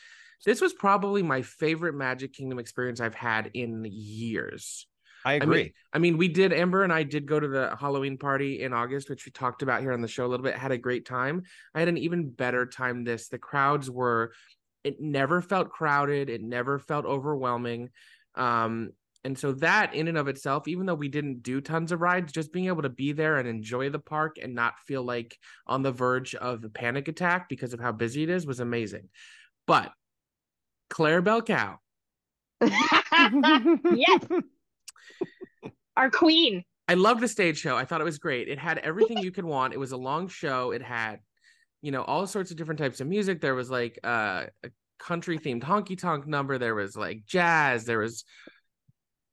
This 0.46 0.62
was 0.62 0.74
probably 0.74 1.24
my 1.24 1.42
favorite 1.42 1.96
Magic 1.96 2.34
Kingdom 2.34 2.60
experience 2.60 3.00
I've 3.00 3.16
had 3.16 3.52
in 3.54 3.86
years. 3.90 4.88
I 5.26 5.36
I 5.40 5.46
agree. 5.46 5.64
mean, 5.64 5.72
I 5.94 6.00
mean, 6.00 6.18
we 6.18 6.28
did. 6.28 6.52
Amber 6.52 6.84
and 6.84 6.92
I 6.92 7.04
did 7.04 7.26
go 7.26 7.40
to 7.40 7.48
the 7.48 7.76
Halloween 7.80 8.18
party 8.18 8.62
in 8.62 8.74
August, 8.74 9.10
which 9.10 9.26
we 9.26 9.32
talked 9.32 9.62
about 9.62 9.82
here 9.82 9.94
on 9.94 10.02
the 10.02 10.08
show 10.08 10.26
a 10.26 10.28
little 10.28 10.44
bit. 10.44 10.56
Had 10.56 10.72
a 10.72 10.78
great 10.78 11.06
time. 11.06 11.44
I 11.74 11.80
had 11.80 11.88
an 11.88 11.98
even 11.98 12.30
better 12.30 12.66
time. 12.66 13.04
This 13.04 13.30
the 13.30 13.38
crowds 13.38 13.90
were. 13.90 14.34
It 14.84 15.00
never 15.00 15.42
felt 15.42 15.70
crowded. 15.70 16.30
It 16.30 16.42
never 16.42 16.78
felt 16.78 17.06
overwhelming. 17.06 17.90
Um, 18.36 18.92
and 19.24 19.38
so 19.38 19.54
that 19.54 19.94
in 19.94 20.08
and 20.08 20.18
of 20.18 20.28
itself, 20.28 20.68
even 20.68 20.86
though 20.86 20.96
we 20.96 21.08
didn't 21.08 21.44
do 21.44 21.62
tons 21.62 21.92
of 21.92 22.02
rides, 22.02 22.34
just 22.34 22.52
being 22.52 22.68
able 22.68 22.82
to 22.82 22.90
be 22.90 23.14
there 23.14 23.38
and 23.38 23.48
enjoy 23.48 23.90
the 23.90 24.00
park 24.00 24.38
and 24.42 24.54
not 24.54 24.80
feel 24.86 25.04
like 25.04 25.38
on 25.66 25.82
the 25.82 25.92
verge 25.92 26.36
of 26.36 26.64
a 26.64 26.70
panic 26.70 27.08
attack 27.08 27.48
because 27.48 27.74
of 27.74 27.80
how 27.80 27.92
busy 27.92 28.24
it 28.24 28.30
is 28.30 28.46
was 28.46 28.60
amazing. 28.60 29.08
But 29.66 29.92
Clarabelle 30.90 31.46
Cow, 31.46 31.80
yes. 33.96 34.22
Our 35.96 36.10
queen. 36.10 36.64
I 36.88 36.96
love 36.96 37.22
the 37.22 37.28
stage 37.28 37.60
show. 37.60 37.78
I 37.78 37.86
thought 37.86 38.02
it 38.02 38.06
was 38.06 38.18
great. 38.18 38.50
It 38.50 38.60
had 38.60 38.78
everything 38.80 39.20
you 39.20 39.32
could 39.32 39.46
want. 39.46 39.74
It 39.74 39.80
was 39.80 39.94
a 39.94 39.98
long 39.98 40.28
show. 40.28 40.72
It 40.72 40.82
had, 40.82 41.20
you 41.82 41.92
know, 41.92 42.04
all 42.04 42.28
sorts 42.28 42.52
of 42.52 42.58
different 42.58 42.80
types 42.80 43.00
of 43.00 43.08
music. 43.08 43.40
There 43.40 43.56
was 43.56 43.70
like 43.70 44.00
uh, 44.04 44.48
a 44.64 44.70
country 45.00 45.38
themed 45.40 45.64
honky 45.64 45.98
tonk 45.98 46.28
number. 46.28 46.58
There 46.58 46.76
was 46.76 46.98
like 46.98 47.26
jazz. 47.26 47.86
There 47.86 48.00
was 48.00 48.26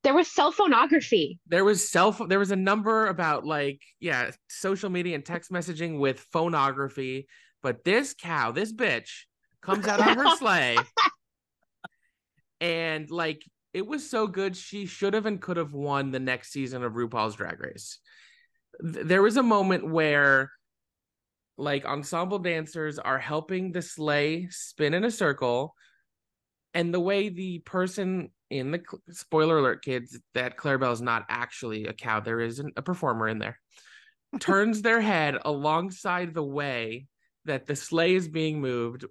There 0.03 0.15
was 0.15 0.31
cell 0.31 0.51
phonography. 0.51 1.39
there 1.47 1.65
was 1.65 1.89
cell 1.89 2.13
phone. 2.13 2.29
There 2.29 2.39
was 2.39 2.51
a 2.51 2.57
number 2.57 3.07
about 3.07 3.45
like 3.45 3.81
yeah, 4.01 4.31
social 4.49 4.89
media 4.91 5.15
and 5.15 5.25
text 5.25 5.51
messaging 5.53 5.99
with 5.99 6.21
phonography. 6.33 7.27
But 7.63 7.85
this 7.85 8.15
cow, 8.15 8.53
this 8.53 8.73
bitch, 8.73 9.11
comes 9.63 9.87
out 9.87 10.01
on 10.01 10.17
her 10.17 10.37
sleigh, 10.39 10.79
and 12.61 13.11
like 13.11 13.43
it 13.73 13.87
was 13.87 14.09
so 14.09 14.27
good. 14.27 14.57
She 14.57 14.87
should 14.87 15.15
have 15.15 15.27
and 15.27 15.41
could 15.41 15.57
have 15.57 15.73
won 15.73 16.11
the 16.11 16.19
next 16.21 16.53
season 16.53 16.83
of 16.83 16.93
RuPaul's 16.95 17.37
Drag 17.37 17.61
Race. 17.61 17.99
Th- 18.83 19.07
There 19.07 19.23
was 19.23 19.37
a 19.37 19.43
moment 19.43 19.89
where 19.89 20.51
like 21.57 21.85
ensemble 21.85 22.39
dancers 22.39 22.99
are 22.99 23.19
helping 23.19 23.73
the 23.73 23.83
sleigh 23.83 24.49
spin 24.51 24.95
in 24.95 25.05
a 25.05 25.11
circle 25.11 25.75
and 26.73 26.93
the 26.95 27.01
way 27.01 27.29
the 27.29 27.59
person 27.61 28.31
in 28.51 28.73
the 28.73 28.83
spoiler 29.11 29.59
alert 29.59 29.85
kids 29.85 30.19
that 30.35 30.57
clarabelle 30.57 30.93
is 30.93 31.01
not 31.01 31.25
actually 31.29 31.87
a 31.87 31.93
cow. 31.93 32.21
There 32.21 32.41
is 32.41 32.59
an, 32.59 32.73
a 32.77 32.83
performer 32.83 33.29
in 33.29 33.39
there. 33.39 33.59
Turns 34.41 34.83
their 34.83 35.01
head 35.01 35.39
alongside 35.45 36.35
the 36.35 36.45
way 36.45 37.07
that 37.45 37.67
the 37.67 37.77
sleigh 37.77 38.15
is 38.15 38.29
being 38.29 38.61
moved 38.61 39.05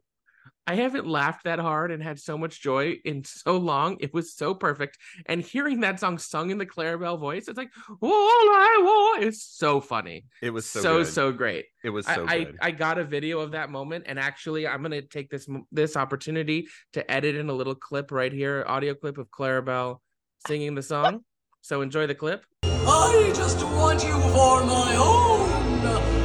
i 0.70 0.76
haven't 0.76 1.08
laughed 1.08 1.44
that 1.44 1.60
hard 1.60 1.92
and 1.92 2.02
had 2.02 2.20
so 2.20 2.38
much 2.38 2.62
joy 2.62 2.96
in 3.06 3.24
so 3.24 3.58
long 3.58 3.98
it 4.00 4.14
was 4.14 4.34
so 4.34 4.54
perfect 4.54 4.98
and 5.26 5.42
hearing 5.42 5.82
that 5.82 6.00
song 6.00 6.18
sung 6.18 6.50
in 6.50 6.58
the 6.58 6.66
clarabelle 6.66 7.20
voice 7.20 7.48
it's 7.48 7.58
like 7.58 7.72
all 8.02 8.10
i 8.12 8.78
want 8.82 9.24
it's 9.24 9.44
so 9.44 9.82
funny 9.82 10.26
it 10.42 10.52
was 10.52 10.66
so 10.70 10.82
so 10.82 10.98
good. 10.98 11.08
so 11.08 11.32
great 11.32 11.66
it 11.84 11.90
was 11.90 12.06
I, 12.08 12.16
so 12.16 12.26
I 12.28 12.44
good. 12.44 12.58
I 12.62 12.72
got 12.72 12.98
a 12.98 13.04
video 13.04 13.40
of 13.40 13.52
that 13.52 13.70
moment, 13.70 14.06
and 14.08 14.20
actually, 14.20 14.68
I'm 14.68 14.82
gonna 14.82 15.02
take 15.02 15.30
this 15.30 15.48
this 15.72 15.96
opportunity 15.96 16.68
to 16.94 17.10
edit 17.10 17.36
in 17.36 17.50
a 17.50 17.54
little 17.54 17.76
clip 17.76 18.12
right 18.12 18.32
here, 18.32 18.66
audio 18.68 18.94
clip 18.94 19.18
of 19.18 19.30
Clarabelle 19.30 20.00
singing 20.46 20.76
the 20.76 20.84
song. 20.84 21.24
So 21.62 21.82
enjoy 21.82 22.08
the 22.08 22.16
clip. 22.16 22.46
I 22.64 23.32
just 23.36 23.64
want 23.64 24.04
you 24.04 24.20
for 24.20 24.66
my 24.66 24.96
own, 24.96 26.19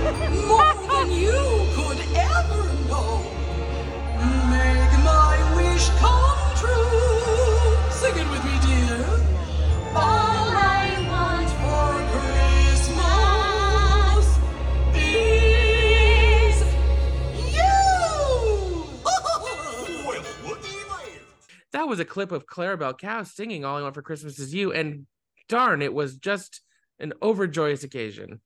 That 21.75 21.89
was 21.89 22.01
a 22.01 22.05
clip 22.05 22.33
of 22.33 22.47
Clarabelle 22.47 22.97
Cow 22.97 23.25
singing 23.25 23.65
"All 23.65 23.77
I 23.77 23.83
Want 23.83 23.95
for 23.95 24.01
Christmas 24.03 24.39
Is 24.39 24.55
You," 24.55 24.73
and 24.73 25.07
darn, 25.49 25.83
it 25.83 25.93
was 25.93 26.17
just 26.17 26.63
an 27.01 27.13
overjoyous 27.21 27.85
occasion. 27.85 28.41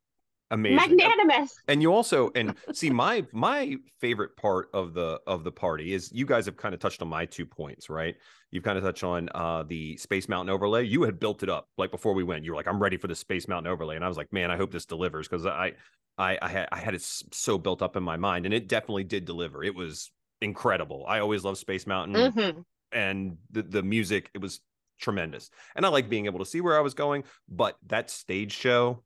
amazing. 0.50 0.96
Magnanimous. 0.96 1.54
and 1.68 1.82
you 1.82 1.92
also 1.92 2.30
and 2.34 2.54
see 2.72 2.88
my 2.88 3.24
my 3.32 3.76
favorite 4.00 4.34
part 4.38 4.70
of 4.72 4.94
the 4.94 5.20
of 5.26 5.44
the 5.44 5.52
party 5.52 5.92
is 5.92 6.10
you 6.10 6.24
guys 6.24 6.46
have 6.46 6.56
kind 6.56 6.72
of 6.74 6.80
touched 6.80 7.02
on 7.02 7.08
my 7.08 7.26
two 7.26 7.44
points 7.44 7.90
right 7.90 8.16
you've 8.50 8.64
kind 8.64 8.78
of 8.78 8.82
touched 8.82 9.04
on 9.04 9.28
uh 9.34 9.62
the 9.64 9.94
space 9.98 10.26
mountain 10.26 10.48
overlay 10.48 10.82
you 10.86 11.02
had 11.02 11.20
built 11.20 11.42
it 11.42 11.50
up 11.50 11.68
like 11.76 11.90
before 11.90 12.14
we 12.14 12.24
went 12.24 12.46
you 12.46 12.52
were 12.52 12.56
like 12.56 12.66
i'm 12.66 12.80
ready 12.80 12.96
for 12.96 13.08
the 13.08 13.14
space 13.14 13.46
mountain 13.46 13.70
overlay 13.70 13.94
and 13.94 14.02
i 14.02 14.08
was 14.08 14.16
like 14.16 14.32
man 14.32 14.50
i 14.50 14.56
hope 14.56 14.70
this 14.70 14.86
delivers 14.86 15.28
because 15.28 15.44
i 15.44 15.70
i 16.16 16.38
i 16.40 16.48
had, 16.48 16.66
I 16.72 16.78
had 16.78 16.94
it 16.94 17.02
so 17.02 17.58
built 17.58 17.82
up 17.82 17.94
in 17.94 18.02
my 18.02 18.16
mind 18.16 18.46
and 18.46 18.54
it 18.54 18.68
definitely 18.68 19.04
did 19.04 19.26
deliver 19.26 19.62
it 19.62 19.74
was 19.74 20.10
incredible 20.40 21.04
i 21.06 21.18
always 21.18 21.44
love 21.44 21.58
space 21.58 21.86
mountain 21.86 22.32
Mhm. 22.32 22.64
And 22.92 23.36
the, 23.50 23.62
the 23.62 23.82
music 23.82 24.30
it 24.34 24.40
was 24.40 24.60
tremendous. 24.98 25.50
And 25.76 25.86
i 25.86 25.88
like 25.88 26.08
being 26.08 26.26
able 26.26 26.40
to 26.40 26.44
see 26.44 26.60
where 26.60 26.76
i 26.76 26.80
was 26.80 26.94
going 26.94 27.24
but 27.48 27.76
that 27.86 28.10
stage 28.10 28.52
show 28.52 29.02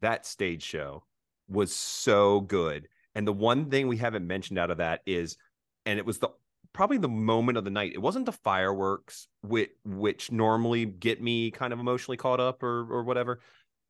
that 0.00 0.26
stage 0.26 0.62
show 0.62 1.04
was 1.48 1.74
so 1.74 2.40
good. 2.40 2.88
And 3.14 3.26
the 3.26 3.32
one 3.32 3.70
thing 3.70 3.88
we 3.88 3.96
haven't 3.96 4.26
mentioned 4.26 4.58
out 4.58 4.70
of 4.70 4.78
that 4.78 5.00
is 5.06 5.36
and 5.84 5.98
it 5.98 6.04
was 6.04 6.18
the 6.18 6.28
probably 6.72 6.98
the 6.98 7.08
moment 7.08 7.56
of 7.56 7.64
the 7.64 7.70
night 7.70 7.92
it 7.94 8.02
wasn't 8.02 8.26
the 8.26 8.32
fireworks 8.32 9.28
which 9.42 9.70
which 9.84 10.30
normally 10.30 10.84
get 10.84 11.22
me 11.22 11.50
kind 11.50 11.72
of 11.72 11.78
emotionally 11.80 12.18
caught 12.18 12.40
up 12.40 12.62
or 12.62 12.86
or 12.92 13.04
whatever. 13.04 13.40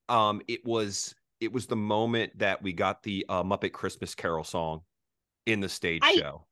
Um 0.09 0.43
it 0.47 0.65
was 0.65 1.15
it 1.41 1.53
was 1.53 1.67
the 1.67 1.77
moment 1.77 2.39
that 2.39 2.63
we 2.63 2.73
got 2.73 3.03
the 3.03 3.27
uh, 3.29 3.43
muppet 3.43 3.73
christmas 3.73 4.15
carol 4.15 4.45
song 4.45 4.81
in 5.45 5.61
the 5.61 5.69
stage 5.69 6.03
I- 6.05 6.15
show 6.15 6.46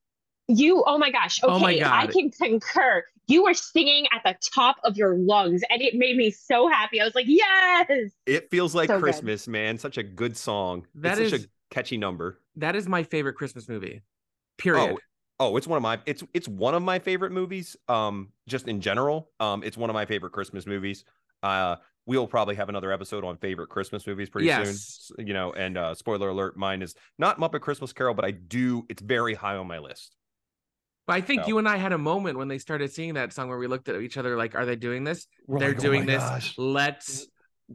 You, 0.48 0.84
oh 0.86 0.98
my 0.98 1.10
gosh. 1.10 1.42
Okay, 1.42 1.52
Oh 1.52 1.58
my 1.58 1.80
I 1.84 2.06
can 2.06 2.30
concur. 2.30 3.02
You 3.26 3.44
were 3.44 3.54
singing 3.54 4.06
at 4.12 4.22
the 4.24 4.36
top 4.54 4.76
of 4.84 4.96
your 4.96 5.16
lungs, 5.16 5.62
and 5.70 5.80
it 5.80 5.94
made 5.94 6.16
me 6.16 6.30
so 6.30 6.68
happy. 6.68 7.00
I 7.00 7.04
was 7.04 7.14
like, 7.14 7.26
yes. 7.26 8.10
It 8.26 8.50
feels 8.50 8.74
like 8.74 8.88
So 8.88 8.96
good. 8.96 9.02
Christmas, 9.04 9.48
man. 9.48 9.78
Such 9.78 9.96
a 9.96 10.02
good 10.02 10.36
song. 10.36 10.86
That 10.96 11.18
it's 11.18 11.30
such 11.30 11.40
a 11.40 11.48
catchy 11.70 11.96
number. 11.96 12.40
That 12.56 12.76
is 12.76 12.86
my 12.86 13.02
favorite 13.02 13.34
Christmas 13.34 13.68
movie. 13.68 14.02
Period. 14.58 14.98
Oh, 15.40 15.48
oh, 15.48 15.56
it's 15.56 15.66
one 15.66 15.78
of 15.78 15.82
my 15.82 15.98
it's 16.04 16.22
it's 16.34 16.46
one 16.46 16.74
of 16.74 16.82
my 16.82 16.98
favorite 16.98 17.32
movies. 17.32 17.76
Um, 17.88 18.28
just 18.46 18.68
in 18.68 18.80
general. 18.82 19.30
Um, 19.40 19.62
it's 19.64 19.76
one 19.78 19.88
of 19.88 19.94
my 19.94 20.04
favorite 20.04 20.32
Christmas 20.32 20.66
movies. 20.66 21.04
Uh, 21.42 21.76
we'll 22.06 22.26
probably 22.26 22.54
have 22.54 22.68
another 22.68 22.92
episode 22.92 23.24
on 23.24 23.38
favorite 23.38 23.68
Christmas 23.68 24.06
movies 24.06 24.28
pretty 24.28 24.48
soon. 24.48 24.58
Yes. 24.66 24.68
S- 24.74 25.12
You 25.18 25.32
know, 25.32 25.52
and 25.54 25.78
uh, 25.78 25.94
spoiler 25.94 26.28
alert, 26.28 26.56
mine 26.58 26.82
is 26.82 26.94
not 27.18 27.40
Muppet 27.40 27.62
Christmas 27.62 27.92
Carol, 27.94 28.14
but 28.14 28.24
I 28.26 28.30
do. 28.32 28.84
It's 28.90 29.02
very 29.02 29.32
high 29.34 29.56
on 29.56 29.66
my 29.66 29.78
list. 29.78 30.16
But 31.06 31.14
I 31.16 31.20
think 31.20 31.42
So- 31.42 31.48
you 31.48 31.58
and 31.58 31.68
I 31.68 31.76
had 31.76 31.92
a 31.92 31.98
moment 31.98 32.38
when 32.38 32.48
they 32.48 32.58
started 32.58 32.92
singing 32.92 33.14
that 33.14 33.32
song 33.32 33.48
where 33.48 33.58
we 33.58 33.66
looked 33.66 33.88
at 33.88 34.00
each 34.00 34.16
other 34.16 34.36
like, 34.36 34.54
are 34.54 34.64
they 34.66 34.76
doing 34.76 35.04
this? 35.04 35.26
We're 35.46 35.58
They're 35.58 35.68
like, 35.70 35.78
"Oh 35.78 35.82
doing 35.82 36.06
my 36.06 36.12
this. 36.12 36.22
gosh." 36.22 36.54
Let's 36.58 37.26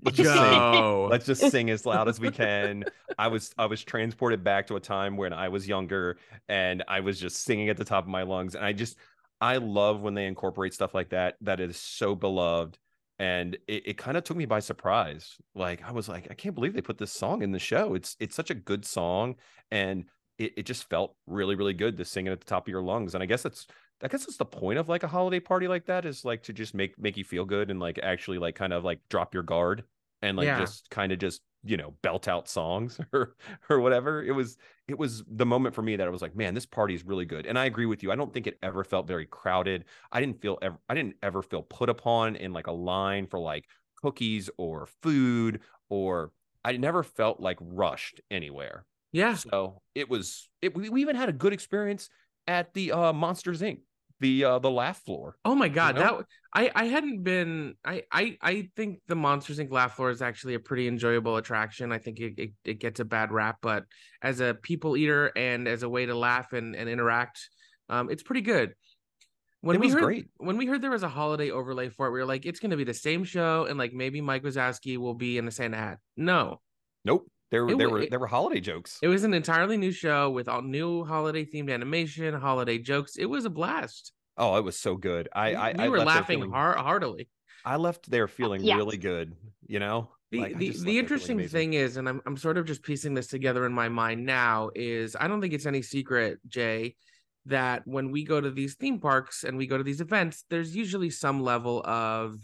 Let's 0.03 0.17
just 0.17 0.33
sing. 0.39 1.09
Let's 1.09 1.25
just 1.25 1.49
sing 1.49 1.69
as 1.71 1.85
loud 1.85 2.07
as 2.07 2.19
we 2.19 2.29
can. 2.43 2.85
I 3.17 3.27
was 3.27 3.51
I 3.57 3.65
was 3.65 3.83
transported 3.83 4.43
back 4.43 4.67
to 4.67 4.75
a 4.75 4.79
time 4.79 5.17
when 5.17 5.33
I 5.33 5.49
was 5.49 5.67
younger 5.67 6.17
and 6.47 6.83
I 6.87 6.99
was 6.99 7.19
just 7.19 7.43
singing 7.43 7.69
at 7.69 7.77
the 7.77 7.85
top 7.85 8.03
of 8.03 8.09
my 8.09 8.21
lungs. 8.23 8.55
And 8.55 8.63
I 8.63 8.73
just 8.73 8.97
I 9.41 9.57
love 9.57 10.01
when 10.01 10.13
they 10.13 10.25
incorporate 10.27 10.73
stuff 10.73 10.93
like 10.93 11.09
that 11.09 11.35
that 11.41 11.59
is 11.59 11.77
so 11.77 12.13
beloved. 12.15 12.77
And 13.17 13.55
it, 13.67 13.87
it 13.87 13.97
kind 13.97 14.15
of 14.15 14.23
took 14.23 14.37
me 14.37 14.45
by 14.45 14.59
surprise. 14.59 15.35
Like 15.55 15.81
I 15.83 15.91
was 15.91 16.07
like, 16.07 16.27
I 16.29 16.35
can't 16.35 16.55
believe 16.55 16.73
they 16.73 16.81
put 16.81 16.97
this 16.99 17.11
song 17.11 17.41
in 17.41 17.51
the 17.51 17.59
show. 17.59 17.95
It's 17.95 18.15
it's 18.19 18.35
such 18.35 18.49
a 18.51 18.55
good 18.55 18.85
song. 18.85 19.35
And 19.71 20.05
it, 20.39 20.53
it 20.57 20.63
just 20.65 20.89
felt 20.89 21.15
really, 21.27 21.55
really 21.55 21.73
good 21.73 21.97
to 21.97 22.05
sing 22.05 22.27
it 22.27 22.31
at 22.31 22.39
the 22.39 22.45
top 22.45 22.65
of 22.67 22.71
your 22.71 22.81
lungs. 22.83 23.13
And 23.13 23.23
I 23.23 23.27
guess 23.27 23.43
that's 23.43 23.67
I 24.01 24.07
guess 24.07 24.25
that's 24.25 24.37
the 24.37 24.45
point 24.45 24.79
of 24.79 24.89
like 24.89 25.03
a 25.03 25.07
holiday 25.09 25.41
party 25.41 25.67
like 25.67 25.85
that 25.87 26.05
is 26.05 26.25
like 26.25 26.43
to 26.43 26.53
just 26.53 26.73
make 26.73 26.97
make 26.99 27.17
you 27.17 27.23
feel 27.25 27.45
good 27.45 27.69
and 27.69 27.79
like 27.79 27.99
actually 28.01 28.37
like 28.39 28.55
kind 28.55 28.73
of 28.73 28.83
like 28.85 29.01
drop 29.09 29.33
your 29.33 29.43
guard 29.43 29.83
and 30.21 30.37
like 30.37 30.53
Yeah. 30.53 30.53
just 30.53 30.89
kind 30.89 31.11
of 31.11 31.19
just 31.19 31.41
you 31.63 31.75
know 31.77 31.91
belt 32.01 32.27
out 32.29 32.47
songs 32.47 32.99
or 33.13 33.35
or 33.69 33.79
whatever. 33.81 34.23
It 34.23 34.31
was 34.31 34.57
it 34.87 34.97
was 34.97 35.23
the 35.27 35.45
moment 35.45 35.75
for 35.75 35.81
me 35.81 35.95
that 35.97 36.07
i 36.07 36.09
was 36.11 36.21
like 36.21 36.35
man 36.35 36.53
this 36.53 36.65
party 36.65 36.93
is 36.93 37.05
really 37.05 37.25
good. 37.25 37.45
And 37.45 37.59
i 37.59 37.65
agree 37.65 37.85
with 37.85 38.03
you. 38.03 38.11
I 38.11 38.15
don't 38.15 38.33
think 38.33 38.47
it 38.47 38.57
ever 38.63 38.83
felt 38.83 39.07
very 39.07 39.25
crowded. 39.25 39.85
I 40.11 40.19
didn't 40.21 40.41
feel 40.41 40.57
ever 40.61 40.77
i 40.89 40.95
didn't 40.95 41.15
ever 41.21 41.41
feel 41.41 41.63
put 41.63 41.89
upon 41.89 42.35
in 42.35 42.53
like 42.53 42.67
a 42.67 42.71
line 42.71 43.27
for 43.27 43.39
like 43.39 43.65
cookies 44.01 44.49
or 44.57 44.85
food 44.85 45.61
or 45.89 46.31
i 46.63 46.71
never 46.77 47.03
felt 47.03 47.39
like 47.41 47.57
rushed 47.59 48.21
anywhere 48.31 48.85
yeah. 49.11 49.35
so 49.35 49.81
it 49.95 50.09
was 50.09 50.49
it 50.61 50.75
we, 50.75 50.89
we 50.89 51.01
even 51.01 51.15
had 51.15 51.29
a 51.29 51.33
good 51.33 51.53
experience 51.53 52.09
at 52.47 52.73
the 52.73 52.91
uh 52.91 53.13
monsters 53.13 53.61
inc 53.61 53.79
the 54.19 54.43
uh 54.43 54.59
the 54.59 54.69
laugh 54.69 55.01
floor 55.03 55.35
Oh 55.45 55.55
my 55.55 55.69
god, 55.69 55.95
know? 55.95 56.01
that 56.17 56.25
I 56.53 56.71
I 56.75 56.85
hadn't 56.85 57.23
been 57.23 57.75
I 57.85 58.03
I 58.11 58.37
I 58.41 58.69
think 58.75 58.99
the 59.07 59.15
Monsters 59.15 59.59
Inc. 59.59 59.71
Laugh 59.71 59.95
Floor 59.95 60.09
is 60.09 60.21
actually 60.21 60.55
a 60.55 60.59
pretty 60.59 60.87
enjoyable 60.87 61.37
attraction. 61.37 61.91
I 61.91 61.99
think 61.99 62.19
it, 62.19 62.33
it 62.37 62.51
it 62.65 62.79
gets 62.79 62.99
a 62.99 63.05
bad 63.05 63.31
rap, 63.31 63.57
but 63.61 63.85
as 64.21 64.39
a 64.39 64.55
people 64.61 64.97
eater 64.97 65.31
and 65.35 65.67
as 65.67 65.83
a 65.83 65.89
way 65.89 66.05
to 66.05 66.15
laugh 66.15 66.53
and, 66.53 66.75
and 66.75 66.89
interact, 66.89 67.49
um, 67.87 68.09
it's 68.09 68.23
pretty 68.23 68.41
good. 68.41 68.73
When 69.61 69.75
It 69.75 69.79
we 69.79 69.87
was 69.87 69.93
heard 69.93 70.03
great. 70.03 70.27
when 70.37 70.57
we 70.57 70.65
heard 70.65 70.81
there 70.81 70.91
was 70.91 71.03
a 71.03 71.09
holiday 71.09 71.51
overlay 71.51 71.89
for 71.89 72.07
it, 72.07 72.11
we 72.11 72.19
were 72.19 72.25
like, 72.25 72.45
it's 72.45 72.59
gonna 72.59 72.77
be 72.77 72.83
the 72.83 72.93
same 72.93 73.23
show, 73.23 73.65
and 73.69 73.77
like 73.77 73.93
maybe 73.93 74.19
Mike 74.19 74.43
Wazowski 74.43 74.97
will 74.97 75.13
be 75.15 75.37
in 75.37 75.47
a 75.47 75.51
Santa 75.51 75.77
hat. 75.77 75.99
No, 76.17 76.61
nope 77.05 77.29
there 77.51 77.65
were 77.65 77.71
It 77.71 77.77
there 77.77 77.89
were 77.89 78.01
it- 78.01 78.09
there 78.09 78.19
were 78.19 78.27
holiday 78.27 78.59
jokes 78.59 78.99
it 79.01 79.07
was 79.07 79.23
an 79.23 79.33
entirely 79.33 79.77
new 79.77 79.91
show 79.91 80.29
with 80.29 80.47
all 80.47 80.61
new 80.61 81.03
holiday 81.05 81.45
themed 81.45 81.71
animation, 81.73 82.33
holiday 82.33 82.77
jokes. 82.77 83.15
It 83.17 83.25
was 83.25 83.45
a 83.45 83.49
blast. 83.49 84.13
Oh, 84.37 84.55
it 84.57 84.63
was 84.63 84.77
so 84.77 84.95
good. 84.95 85.27
I 85.33 85.49
we, 85.49 85.55
I, 85.55 85.71
we 85.73 85.79
I 85.85 85.87
were 85.89 85.99
laughing 85.99 86.37
feeling- 86.39 86.51
har- 86.51 86.77
heartily. 86.77 87.29
I 87.65 87.75
left 87.75 88.09
there 88.09 88.27
feeling 88.27 88.63
Yes. 88.63 88.77
really 88.77 88.97
good. 88.97 89.35
You 89.67 89.79
know, 89.79 90.11
The 90.31 90.39
Like, 90.39 90.57
the, 90.57 90.69
the 90.71 90.97
interesting 90.99 91.45
thing 91.47 91.73
is, 91.73 91.97
and 91.97 92.07
I'm 92.07 92.21
I'm 92.25 92.37
sort 92.37 92.57
of 92.57 92.65
just 92.65 92.83
piecing 92.83 93.13
this 93.15 93.27
together 93.27 93.65
in 93.65 93.73
my 93.73 93.89
mind 93.89 94.25
now, 94.25 94.69
is 94.75 95.15
I 95.19 95.27
don't 95.27 95.41
think 95.41 95.53
it's 95.53 95.65
any 95.65 95.81
secret, 95.81 96.39
Jay, 96.47 96.95
that 97.47 97.81
when 97.85 98.11
we 98.11 98.23
go 98.23 98.39
to 98.39 98.49
these 98.51 98.75
theme 98.75 98.99
parks 98.99 99.43
and 99.43 99.57
we 99.57 99.67
go 99.67 99.77
to 99.77 99.83
these 99.83 100.01
events, 100.01 100.45
there's 100.49 100.75
usually 100.75 101.09
some 101.09 101.41
level 101.41 101.81
of 101.85 102.37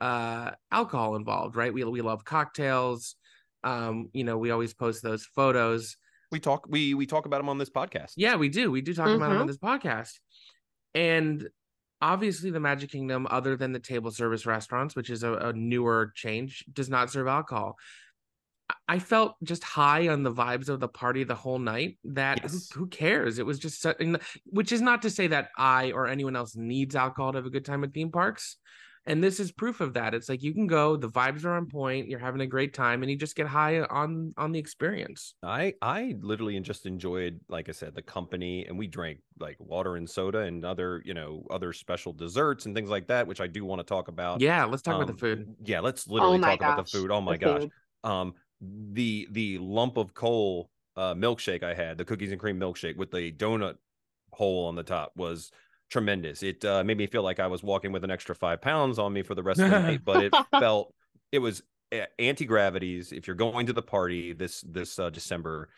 uh 0.00 0.52
alcohol 0.72 1.16
involved, 1.16 1.54
right? 1.56 1.72
We 1.72 1.84
we 1.84 2.00
love 2.02 2.24
cocktails. 2.24 3.14
Um, 3.64 4.08
you 4.12 4.24
know, 4.24 4.38
we 4.38 4.50
always 4.50 4.74
post 4.74 5.02
those 5.02 5.24
photos. 5.24 5.96
we 6.30 6.40
talk 6.40 6.66
we 6.68 6.94
we 6.94 7.06
talk 7.06 7.26
about 7.26 7.38
them 7.38 7.48
on 7.48 7.58
this 7.58 7.70
podcast. 7.70 8.12
Yeah, 8.16 8.36
we 8.36 8.48
do. 8.48 8.70
We 8.70 8.80
do 8.82 8.94
talk 8.94 9.08
about 9.08 9.30
them 9.30 9.38
on 9.40 9.46
this 9.46 9.58
podcast. 9.58 10.12
And 10.94 11.48
obviously, 12.00 12.50
the 12.50 12.60
Magic 12.60 12.90
Kingdom, 12.90 13.26
other 13.30 13.56
than 13.56 13.72
the 13.72 13.78
table 13.80 14.10
service 14.10 14.46
restaurants, 14.46 14.94
which 14.96 15.10
is 15.10 15.22
a, 15.22 15.32
a 15.34 15.52
newer 15.52 16.12
change, 16.14 16.64
does 16.72 16.88
not 16.88 17.10
serve 17.10 17.26
alcohol. 17.26 17.76
I- 18.70 18.74
I 18.90 18.98
felt 18.98 19.34
just 19.42 19.64
high 19.64 20.08
on 20.08 20.22
the 20.22 20.32
vibes 20.32 20.68
of 20.68 20.78
the 20.80 20.88
party 20.88 21.24
the 21.24 21.34
whole 21.34 21.58
night. 21.58 21.98
That 22.04 22.40
who, 22.40 22.48
Yes. 22.48 22.70
who 22.72 22.86
cares? 22.86 23.38
It 23.38 23.46
was 23.46 23.58
just, 23.58 23.80
so, 23.80 23.94
which 24.44 24.72
is 24.72 24.82
not 24.82 25.02
to 25.02 25.10
say 25.10 25.26
that 25.28 25.48
I 25.56 25.92
or 25.92 26.06
anyone 26.06 26.36
else 26.36 26.54
needs 26.54 26.94
alcohol 26.94 27.32
to 27.32 27.38
have 27.38 27.46
a 27.46 27.50
good 27.50 27.64
time 27.64 27.82
at 27.84 27.92
theme 27.94 28.10
parks. 28.12 28.56
And 29.08 29.24
this 29.24 29.40
is 29.40 29.50
proof 29.50 29.80
of 29.80 29.94
that. 29.94 30.14
It's 30.14 30.28
like 30.28 30.42
you 30.42 30.54
can 30.54 30.68
go, 30.68 30.96
the 30.96 31.08
vibes 31.10 31.44
are 31.44 31.54
on 31.54 31.66
point, 31.66 32.08
you're 32.08 32.20
having 32.20 32.42
a 32.42 32.46
great 32.46 32.74
time, 32.74 33.02
and 33.02 33.10
you 33.10 33.16
just 33.16 33.34
get 33.36 33.48
high 33.48 33.80
on 33.80 34.34
on 34.36 34.52
the 34.52 34.60
experience. 34.60 35.34
I 35.42 35.74
I 35.80 36.16
literally 36.20 36.58
just 36.60 36.84
enjoyed, 36.84 37.40
like 37.48 37.68
I 37.68 37.72
said, 37.72 37.94
the 37.94 38.02
company, 38.02 38.66
and 38.66 38.76
we 38.76 38.88
drank 38.88 39.20
like 39.38 39.56
water 39.60 39.94
and 39.96 40.08
soda 40.08 40.40
and 40.40 40.64
other 40.64 41.00
you 41.04 41.14
know 41.14 41.46
other 41.48 41.72
special 41.72 42.12
desserts 42.12 42.66
and 42.66 42.74
things 42.74 42.90
like 42.90 43.06
that, 43.06 43.26
which 43.26 43.40
I 43.40 43.46
do 43.46 43.64
want 43.64 43.78
to 43.80 43.84
talk 43.84 44.08
about. 44.08 44.40
Yeah, 44.40 44.64
let's 44.64 44.82
talk 44.82 44.96
about 44.96 45.06
Um, 45.06 45.14
the 45.14 45.18
food. 45.18 45.54
Yeah, 45.64 45.80
let's 45.80 46.08
literally 46.08 46.38
my 46.38 46.56
talk 46.56 46.60
about 46.60 46.76
the 46.76 46.84
food. 46.84 47.10
Oh 47.12 47.20
my 47.20 47.34
the 47.34 47.38
gosh. 47.38 47.62
food. 47.62 47.70
Um, 48.02 48.34
the 48.60 49.28
the 49.30 49.58
lump 49.58 49.96
of 49.96 50.12
coal 50.14 50.70
uh 50.96 51.14
milkshake 51.14 51.62
I 51.62 51.74
had, 51.74 51.98
the 51.98 52.04
cookies 52.04 52.32
and 52.32 52.40
cream 52.40 52.58
milkshake 52.58 52.96
with 52.96 53.12
the 53.12 53.30
donut 53.32 53.76
hole 54.32 54.66
on 54.66 54.74
the 54.74 54.82
top 54.82 55.12
was 55.16 55.52
tremendous. 55.90 56.42
It 56.42 56.64
uh, 56.64 56.84
made 56.84 56.98
me 56.98 57.06
feel 57.06 57.22
like 57.22 57.40
I 57.40 57.46
was 57.46 57.62
walking 57.62 57.92
with 57.92 58.04
an 58.04 58.10
extra 58.10 58.34
five 58.34 58.60
pounds 58.60 58.98
on 58.98 59.12
me 59.12 59.22
for 59.22 59.34
the 59.34 59.42
rest 59.42 59.60
of 59.60 59.70
the 59.70 59.78
night, 59.80 60.00
but 60.04 60.24
it 60.24 60.34
felt 60.50 60.94
it 61.32 61.38
was 61.38 61.62
anti 62.18 62.44
gravities. 62.44 63.12
If 63.12 63.26
you're 63.26 63.36
going 63.36 63.66
to 63.66 63.72
the 63.72 63.82
party 63.82 64.32
this 64.32 64.62
this 64.62 64.98
uh, 64.98 65.10
December, 65.10 65.68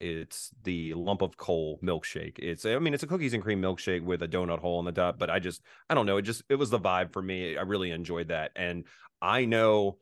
it's 0.00 0.50
the 0.64 0.94
lump 0.94 1.22
of 1.22 1.36
coal 1.36 1.78
milkshake. 1.82 2.38
It's 2.38 2.64
I 2.64 2.78
mean 2.78 2.94
it's 2.94 3.02
a 3.02 3.06
cookies 3.06 3.34
and 3.34 3.42
cream 3.42 3.60
milkshake 3.62 4.02
with 4.02 4.22
a 4.22 4.28
donut 4.28 4.58
hole 4.60 4.78
on 4.78 4.84
the 4.84 4.92
top, 4.92 5.18
but 5.18 5.30
I 5.30 5.38
just 5.38 5.62
I 5.88 5.94
don't 5.94 6.06
know. 6.06 6.16
It 6.16 6.22
just 6.22 6.42
it 6.48 6.56
was 6.56 6.70
the 6.70 6.80
vibe 6.80 7.12
for 7.12 7.22
me. 7.22 7.56
I 7.56 7.62
really 7.62 7.90
enjoyed 7.90 8.28
that, 8.28 8.52
and 8.56 8.84
I 9.22 9.44
know. 9.44 9.98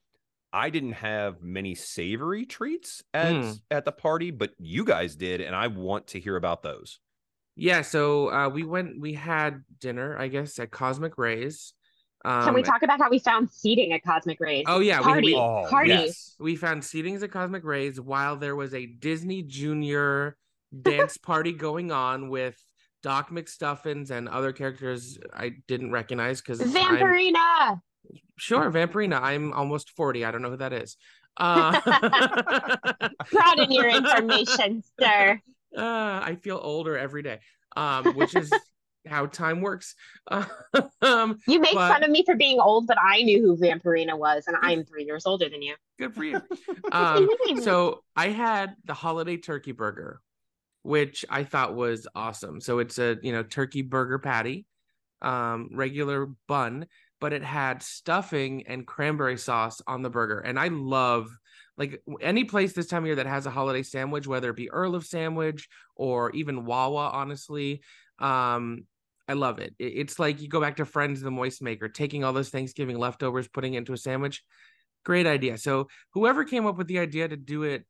I 0.50 0.70
didn't 0.70 0.92
have 0.92 1.42
many 1.42 1.74
savory 1.74 2.46
treats 2.46 3.02
at 3.12 3.34
Mm. 3.34 3.60
at 3.70 3.84
the 3.84 3.92
party, 3.92 4.30
but 4.30 4.54
you 4.58 4.82
guys 4.82 5.14
did, 5.14 5.42
and 5.42 5.54
I 5.54 5.66
want 5.66 6.06
to 6.08 6.20
hear 6.20 6.36
about 6.36 6.62
those. 6.62 7.00
Yeah, 7.60 7.82
so 7.82 8.30
uh, 8.30 8.48
we 8.48 8.62
went. 8.62 9.00
We 9.00 9.14
had 9.14 9.64
dinner, 9.80 10.16
I 10.16 10.28
guess, 10.28 10.58
at 10.60 10.70
Cosmic 10.70 11.18
Rays. 11.18 11.74
Um, 12.24 12.44
Can 12.44 12.54
we 12.54 12.62
talk 12.62 12.82
about 12.82 13.00
how 13.00 13.10
we 13.10 13.18
found 13.18 13.50
seating 13.50 13.92
at 13.92 14.02
Cosmic 14.04 14.38
Rays? 14.40 14.64
Oh 14.68 14.78
yeah, 14.78 15.00
party, 15.00 15.26
we, 15.28 15.34
Oh, 15.34 15.66
party. 15.68 15.90
yes. 15.90 16.36
we 16.38 16.54
found 16.56 16.82
seatings 16.82 17.22
at 17.22 17.32
Cosmic 17.32 17.64
Rays 17.64 18.00
while 18.00 18.36
there 18.36 18.54
was 18.54 18.74
a 18.74 18.86
Disney 18.86 19.42
Junior 19.42 20.36
dance 20.82 21.16
party 21.30 21.52
going 21.52 21.90
on 21.90 22.28
with 22.28 22.56
Doc 23.02 23.30
McStuffins 23.30 24.10
and 24.10 24.28
other 24.28 24.52
characters 24.52 25.18
I 25.34 25.52
didn't 25.66 25.90
recognize 25.92 26.40
because 26.40 26.60
Vampirina. 26.60 27.80
Sure, 28.36 28.70
Vampirina. 28.70 29.20
I'm 29.20 29.52
almost 29.52 29.90
40. 29.90 30.24
I 30.24 30.30
don't 30.30 30.42
know 30.42 30.50
who 30.50 30.56
that 30.58 30.72
is. 30.72 30.96
Uh, 31.36 31.80
Broaden 33.32 33.70
your 33.72 33.88
information, 33.96 34.82
sir. 35.00 35.40
Uh, 35.76 36.20
I 36.24 36.36
feel 36.42 36.58
older 36.62 36.96
every 36.96 37.22
day, 37.22 37.40
um, 37.76 38.14
which 38.16 38.34
is 38.34 38.50
how 39.06 39.26
time 39.26 39.60
works. 39.60 39.94
um, 40.30 41.38
You 41.46 41.60
make 41.60 41.74
But- 41.74 41.88
fun 41.92 42.04
of 42.04 42.10
me 42.10 42.24
for 42.24 42.34
being 42.36 42.60
old, 42.60 42.86
but 42.86 42.98
I 43.00 43.22
knew 43.22 43.40
who 43.42 43.56
Vampirina 43.56 44.16
was, 44.18 44.44
and 44.46 44.56
I'm 44.60 44.84
three 44.84 45.04
years 45.04 45.24
older 45.26 45.48
than 45.48 45.62
you. 45.62 45.74
good 45.98 46.14
for 46.14 46.24
you. 46.24 46.40
Um, 46.92 47.28
so 47.62 48.02
I 48.16 48.28
had 48.28 48.74
the 48.86 48.94
holiday 48.94 49.36
turkey 49.36 49.72
burger, 49.72 50.20
which 50.82 51.24
I 51.28 51.44
thought 51.44 51.74
was 51.74 52.06
awesome. 52.14 52.60
So 52.62 52.78
it's 52.78 52.98
a 52.98 53.18
you 53.22 53.32
know 53.32 53.42
turkey 53.42 53.82
burger 53.82 54.18
patty, 54.18 54.66
um, 55.22 55.70
regular 55.74 56.30
bun, 56.46 56.86
but 57.20 57.32
it 57.32 57.42
had 57.42 57.82
stuffing 57.82 58.66
and 58.66 58.86
cranberry 58.86 59.36
sauce 59.38 59.80
on 59.86 60.02
the 60.02 60.10
burger, 60.10 60.38
and 60.38 60.58
I 60.58 60.68
love 60.68 61.28
like 61.76 62.02
any 62.20 62.44
place 62.44 62.72
this 62.72 62.88
time 62.88 63.04
of 63.04 63.06
year 63.06 63.16
that 63.16 63.26
has 63.26 63.46
a 63.46 63.50
holiday 63.50 63.82
sandwich, 63.84 64.26
whether 64.26 64.50
it 64.50 64.56
be 64.56 64.70
Earl 64.70 64.96
of 64.96 65.06
Sandwich 65.06 65.68
or 65.94 66.30
even 66.32 66.64
Wawa, 66.64 67.10
honestly. 67.12 67.82
Um, 68.18 68.86
I 69.28 69.34
love 69.34 69.58
it. 69.60 69.74
It- 69.78 69.92
It's 69.96 70.18
like 70.18 70.40
you 70.40 70.48
go 70.48 70.60
back 70.60 70.76
to 70.76 70.84
Friends 70.84 71.20
the 71.20 71.30
Moist 71.30 71.62
Maker, 71.62 71.88
taking 71.88 72.24
all 72.24 72.32
those 72.32 72.48
Thanksgiving 72.50 72.98
leftovers, 72.98 73.46
putting 73.46 73.74
it 73.74 73.78
into 73.78 73.92
a 73.92 73.96
sandwich. 73.96 74.42
Great 75.04 75.26
idea. 75.26 75.56
So 75.58 75.88
whoever 76.14 76.44
came 76.44 76.66
up 76.66 76.76
with 76.76 76.88
the 76.88 76.98
idea 76.98 77.28
to 77.28 77.36
do 77.36 77.62
it 77.62 77.84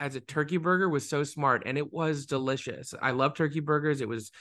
as 0.00 0.16
a 0.16 0.20
turkey 0.20 0.56
burger 0.56 0.88
was 0.88 1.08
so 1.08 1.22
smart 1.22 1.62
and 1.64 1.78
it 1.78 1.92
was 1.92 2.26
delicious. 2.26 2.92
I 3.00 3.12
love 3.12 3.34
turkey 3.34 3.60
burgers. 3.60 4.00
It 4.00 4.08
was 4.08 4.32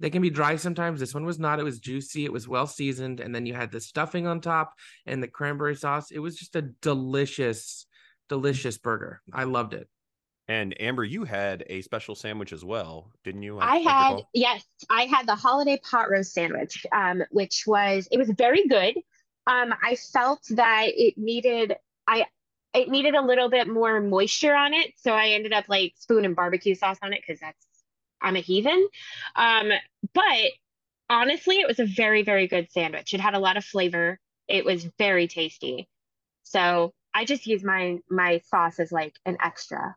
they 0.00 0.10
can 0.10 0.22
be 0.22 0.30
dry 0.30 0.56
sometimes. 0.56 1.00
This 1.00 1.14
one 1.14 1.24
was 1.24 1.38
not. 1.38 1.58
It 1.58 1.64
was 1.64 1.80
juicy. 1.80 2.24
It 2.24 2.32
was 2.32 2.48
well 2.48 2.66
seasoned 2.66 3.20
and 3.20 3.34
then 3.34 3.46
you 3.46 3.54
had 3.54 3.72
the 3.72 3.80
stuffing 3.80 4.26
on 4.26 4.40
top 4.40 4.74
and 5.06 5.22
the 5.22 5.28
cranberry 5.28 5.74
sauce. 5.74 6.10
It 6.10 6.20
was 6.20 6.36
just 6.36 6.56
a 6.56 6.62
delicious 6.62 7.86
delicious 8.28 8.78
burger. 8.78 9.22
I 9.32 9.44
loved 9.44 9.74
it. 9.74 9.88
And 10.48 10.74
Amber, 10.80 11.04
you 11.04 11.24
had 11.24 11.64
a 11.68 11.82
special 11.82 12.14
sandwich 12.14 12.54
as 12.54 12.64
well, 12.64 13.12
didn't 13.22 13.42
you? 13.42 13.58
I 13.58 13.74
I 13.74 13.76
had 13.78 14.22
yes, 14.32 14.64
I 14.88 15.02
had 15.02 15.26
the 15.26 15.34
holiday 15.34 15.78
pot 15.78 16.10
roast 16.10 16.32
sandwich, 16.32 16.86
um, 16.90 17.22
which 17.30 17.64
was 17.66 18.08
it 18.10 18.16
was 18.18 18.30
very 18.30 18.66
good. 18.66 18.96
Um, 19.46 19.74
I 19.82 19.96
felt 20.12 20.40
that 20.50 20.86
it 20.88 21.18
needed 21.18 21.76
I 22.06 22.26
it 22.72 22.88
needed 22.88 23.14
a 23.14 23.20
little 23.20 23.50
bit 23.50 23.68
more 23.68 24.00
moisture 24.00 24.54
on 24.54 24.72
it, 24.72 24.92
so 24.96 25.12
I 25.12 25.28
ended 25.28 25.52
up 25.52 25.66
like 25.68 25.92
spoon 25.98 26.24
and 26.24 26.34
barbecue 26.34 26.74
sauce 26.74 26.98
on 27.02 27.12
it 27.12 27.20
because 27.26 27.40
that's 27.40 27.66
I'm 28.22 28.36
a 28.36 28.40
heathen. 28.40 28.88
Um, 29.36 29.70
but 30.14 30.52
honestly, 31.10 31.56
it 31.56 31.68
was 31.68 31.78
a 31.78 31.86
very 31.86 32.22
very 32.22 32.46
good 32.46 32.70
sandwich. 32.70 33.14
It 33.14 33.20
had 33.20 33.34
a 33.34 33.38
lot 33.38 33.56
of 33.56 33.64
flavor. 33.64 34.18
It 34.48 34.64
was 34.64 34.88
very 34.98 35.28
tasty. 35.28 35.88
So 36.42 36.92
I 37.14 37.24
just 37.24 37.46
use 37.46 37.62
my 37.64 37.98
my 38.10 38.40
sauce 38.50 38.78
as 38.80 38.92
like 38.92 39.14
an 39.26 39.36
extra. 39.42 39.96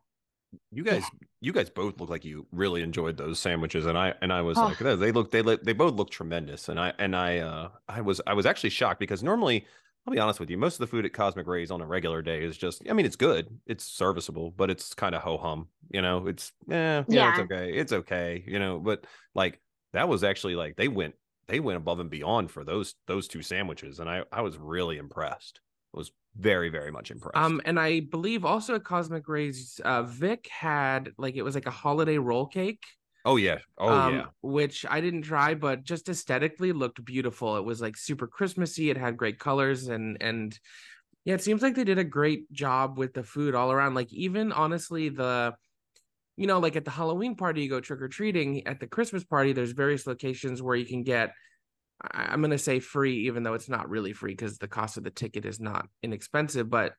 You 0.70 0.84
guys, 0.84 1.04
you 1.40 1.50
guys 1.52 1.70
both 1.70 1.98
look 1.98 2.10
like 2.10 2.26
you 2.26 2.46
really 2.52 2.82
enjoyed 2.82 3.16
those 3.16 3.38
sandwiches, 3.38 3.86
and 3.86 3.96
I 3.96 4.12
and 4.20 4.30
I 4.32 4.42
was 4.42 4.58
Oh. 4.58 4.64
like, 4.64 4.78
they 4.78 5.10
look, 5.10 5.30
they 5.30 5.40
look, 5.40 5.62
they 5.62 5.72
both 5.72 5.94
look 5.94 6.10
tremendous, 6.10 6.68
and 6.68 6.78
I 6.78 6.92
and 6.98 7.16
I, 7.16 7.38
uh, 7.38 7.70
I 7.88 8.02
was 8.02 8.20
I 8.26 8.34
was 8.34 8.44
actually 8.44 8.70
shocked 8.70 9.00
because 9.00 9.22
normally, 9.22 9.66
I'll 10.06 10.12
be 10.12 10.18
honest 10.18 10.40
with 10.40 10.50
you, 10.50 10.58
most 10.58 10.74
of 10.74 10.80
the 10.80 10.88
food 10.88 11.04
at 11.04 11.12
Cosmic 11.12 11.46
Rays 11.46 11.70
on 11.70 11.80
a 11.80 11.86
regular 11.86 12.22
day 12.22 12.42
is 12.42 12.56
just, 12.56 12.82
I 12.90 12.92
mean, 12.92 13.06
it's 13.06 13.16
good, 13.16 13.60
it's 13.66 13.84
serviceable, 13.84 14.50
but 14.50 14.68
it's 14.68 14.94
kind 14.94 15.14
of 15.14 15.22
ho 15.22 15.38
hum, 15.38 15.68
you 15.90 16.02
know, 16.02 16.26
it's, 16.26 16.52
eh, 16.70 17.04
you 17.08 17.18
know, 17.20 17.28
it's 17.28 17.38
okay, 17.38 17.72
it's 17.72 17.92
okay, 17.92 18.42
you 18.46 18.58
know, 18.58 18.80
but 18.80 19.06
like 19.34 19.60
that 19.92 20.08
was 20.08 20.24
actually 20.24 20.56
like 20.56 20.76
they 20.76 20.88
went 20.88 21.14
they 21.46 21.60
went 21.60 21.76
above 21.76 22.00
and 22.00 22.10
beyond 22.10 22.50
for 22.50 22.64
those 22.64 22.94
those 23.06 23.28
two 23.28 23.42
sandwiches, 23.42 24.00
and 24.00 24.08
I 24.08 24.24
I 24.32 24.40
was 24.40 24.56
really 24.56 24.98
impressed. 24.98 25.60
I 25.94 25.98
was 25.98 26.10
very 26.36 26.68
very 26.68 26.90
much 26.90 27.10
impressed. 27.10 27.36
Um, 27.36 27.60
and 27.64 27.78
I 27.78 28.00
believe 28.00 28.44
also 28.44 28.74
at 28.74 28.84
Cosmic 28.84 29.28
Rays, 29.28 29.80
uh, 29.84 30.02
Vic 30.02 30.48
had 30.48 31.12
like 31.16 31.36
it 31.36 31.42
was 31.42 31.54
like 31.54 31.66
a 31.66 31.70
holiday 31.70 32.18
roll 32.18 32.46
cake. 32.46 32.82
Oh 33.24 33.36
yeah, 33.36 33.58
oh 33.78 33.88
um, 33.88 34.14
yeah. 34.14 34.24
which 34.42 34.84
I 34.88 35.00
didn't 35.00 35.22
try, 35.22 35.54
but 35.54 35.84
just 35.84 36.08
aesthetically 36.08 36.72
looked 36.72 37.04
beautiful. 37.04 37.56
It 37.56 37.64
was 37.64 37.80
like 37.80 37.96
super 37.96 38.26
Christmassy. 38.26 38.90
It 38.90 38.96
had 38.96 39.16
great 39.16 39.38
colors 39.38 39.88
and 39.88 40.16
and 40.20 40.58
yeah, 41.24 41.34
it 41.34 41.42
seems 41.42 41.62
like 41.62 41.74
they 41.74 41.84
did 41.84 41.98
a 41.98 42.04
great 42.04 42.50
job 42.52 42.98
with 42.98 43.14
the 43.14 43.22
food 43.22 43.54
all 43.54 43.70
around. 43.70 43.94
Like 43.94 44.12
even 44.12 44.52
honestly, 44.52 45.08
the 45.08 45.54
you 46.36 46.46
know, 46.46 46.58
like 46.58 46.76
at 46.76 46.84
the 46.84 46.90
Halloween 46.90 47.36
party, 47.36 47.62
you 47.62 47.68
go 47.68 47.80
trick 47.80 48.00
or 48.00 48.08
treating. 48.08 48.66
At 48.66 48.80
the 48.80 48.86
Christmas 48.86 49.22
party, 49.22 49.52
there's 49.52 49.72
various 49.72 50.06
locations 50.06 50.62
where 50.62 50.76
you 50.76 50.86
can 50.86 51.02
get. 51.02 51.32
I'm 52.12 52.42
gonna 52.42 52.58
say 52.58 52.80
free, 52.80 53.26
even 53.26 53.44
though 53.44 53.54
it's 53.54 53.68
not 53.68 53.88
really 53.88 54.12
free 54.12 54.32
because 54.32 54.58
the 54.58 54.66
cost 54.66 54.96
of 54.96 55.04
the 55.04 55.10
ticket 55.10 55.44
is 55.44 55.60
not 55.60 55.88
inexpensive. 56.02 56.68
But. 56.68 56.94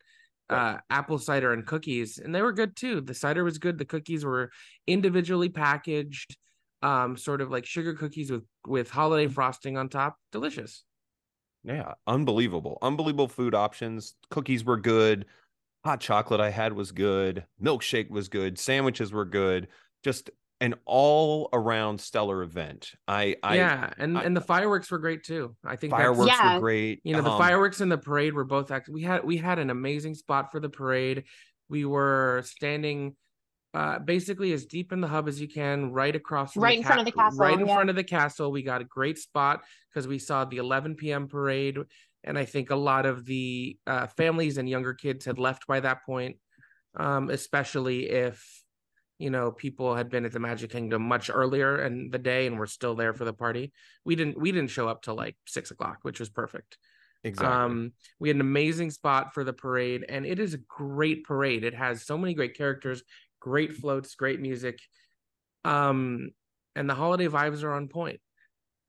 Uh, 0.50 0.78
apple 0.90 1.18
cider 1.18 1.54
and 1.54 1.66
cookies, 1.66 2.18
and 2.18 2.34
they 2.34 2.42
were 2.42 2.54
good 2.54 2.76
too. 2.76 3.02
The 3.02 3.14
cider 3.14 3.44
was 3.44 3.58
good. 3.58 3.78
The 3.78 3.86
cookies 3.86 4.26
were 4.26 4.52
individually 4.88 5.50
packaged, 5.50 6.38
um, 6.82 7.18
sort 7.18 7.42
of 7.42 7.50
like 7.50 7.66
sugar 7.66 7.94
cookies 7.94 8.32
with 8.32 8.44
with 8.68 8.90
holiday 8.90 9.28
frosting 9.28 9.78
on 9.78 9.90
top. 9.90 10.18
Delicious. 10.32 10.84
Yeah, 11.64 11.94
unbelievable. 12.08 12.78
Unbelievable 12.82 13.30
food 13.30 13.56
options. 13.56 14.16
Cookies 14.30 14.66
were 14.66 14.78
good. 14.78 15.26
Hot 15.86 16.00
chocolate 16.00 16.42
I 16.42 16.50
had 16.50 16.74
was 16.74 16.92
good. 16.92 17.46
Milkshake 17.62 18.10
was 18.10 18.28
good. 18.28 18.60
Sandwiches 18.60 19.14
were 19.14 19.26
good. 19.26 19.68
Just 20.04 20.30
an 20.64 20.74
all 20.86 21.50
around 21.52 22.00
stellar 22.00 22.42
event. 22.42 22.92
I, 23.08 23.36
I 23.44 23.56
yeah, 23.58 23.94
and 23.98 24.18
I- 24.18 24.24
and 24.24 24.36
the 24.36 24.42
fireworks 24.42 24.90
were 24.90 24.98
great 24.98 25.24
too. 25.24 25.56
I 25.66 25.76
think 25.76 25.92
that's- 25.92 26.08
fireworks 26.08 26.32
Yeah. 26.32 26.56
were 26.56 26.60
great. 26.62 27.02
you 27.04 27.14
know 27.14 27.22
the 27.22 27.30
Um, 27.32 27.38
fireworks 27.38 27.82
and 27.82 27.92
the 27.92 27.98
parade 27.98 28.34
were 28.34 28.46
both 28.46 28.72
act- 28.72 28.88
we 28.90 29.02
had 29.04 29.24
we 29.26 29.36
had 29.38 29.60
an 29.60 29.70
amazing 29.70 30.16
spot 30.16 30.52
for 30.52 30.60
the 30.62 30.70
parade 30.70 31.26
we 31.70 31.84
were 31.86 32.42
standing 32.46 33.16
uh 33.74 33.98
basically 34.00 34.54
as 34.54 34.66
deep 34.66 34.94
in 34.94 35.02
the 35.02 35.08
hub 35.08 35.28
as 35.28 35.42
you 35.42 35.48
can 35.48 35.92
right 35.92 36.16
across 36.16 36.54
from 36.54 36.64
Right 36.64 36.78
in 36.78 36.84
front 36.84 37.00
of 37.00 37.06
the 37.06 37.12
castle, 37.12 37.40
right 37.40 37.60
in 37.60 37.68
yeah. 37.68 37.74
front 37.76 37.90
of 37.90 37.96
the 37.96 38.04
castle 38.04 38.52
we 38.52 38.62
got 38.64 38.82
a 38.82 38.86
great 38.86 39.18
spot 39.18 39.64
because 39.90 40.08
we 40.08 40.20
saw 40.20 40.46
the 40.46 40.58
11 40.58 40.96
p.m 40.96 41.28
parade 41.28 41.78
and 42.24 42.38
i 42.38 42.46
think 42.46 42.70
a 42.70 42.76
lot 42.76 43.06
of 43.06 43.26
the 43.26 43.78
uh, 43.88 44.08
families 44.08 44.58
and 44.60 44.70
younger 44.70 44.94
kids 44.94 45.26
had 45.26 45.40
left 45.40 45.66
by 45.68 45.80
that 45.80 46.04
point 46.06 46.38
um 46.96 47.30
especially 47.30 48.10
if 48.10 48.63
you 49.20 49.30
know 49.30 49.52
people 49.52 49.96
had 49.96 50.10
been 50.10 50.26
at 50.26 50.32
the 50.32 50.40
magic 50.40 50.72
kingdom 50.72 51.02
much 51.02 51.30
earlier 51.34 51.82
in 51.86 52.10
the 52.10 52.18
day 52.18 52.48
and 52.48 52.58
were 52.58 52.68
still 52.68 52.96
there 52.96 53.14
for 53.14 53.26
the 53.26 53.34
party 53.34 53.72
we 54.06 54.16
didn't 54.16 54.38
we 54.40 54.52
didn't 54.52 54.70
show 54.72 54.88
up 54.88 55.02
till 55.02 55.16
like 55.16 55.36
six 55.48 55.72
o'clock 55.72 56.00
which 56.02 56.20
was 56.20 56.30
perfect 56.30 56.78
Exactly. 57.26 57.48
um, 57.56 57.92
we 58.20 58.28
had 58.28 58.36
an 58.36 58.42
amazing 58.42 58.92
spot 58.92 59.34
for 59.34 59.46
the 59.46 59.54
parade, 59.54 60.04
and 60.10 60.26
it 60.26 60.40
is 60.40 60.54
a 60.54 60.58
great 60.58 61.24
parade. 61.24 61.64
It 61.64 61.74
has 61.74 62.04
so 62.06 62.18
many 62.18 62.34
great 62.34 62.54
characters, 62.58 63.02
great 63.40 63.76
floats, 63.78 64.14
great 64.16 64.42
music. 64.42 64.78
Um, 65.64 66.32
and 66.76 66.90
the 66.90 66.94
holiday 66.96 67.28
vibes 67.30 67.64
are 67.64 67.72
on 67.74 67.88
point. 67.88 68.20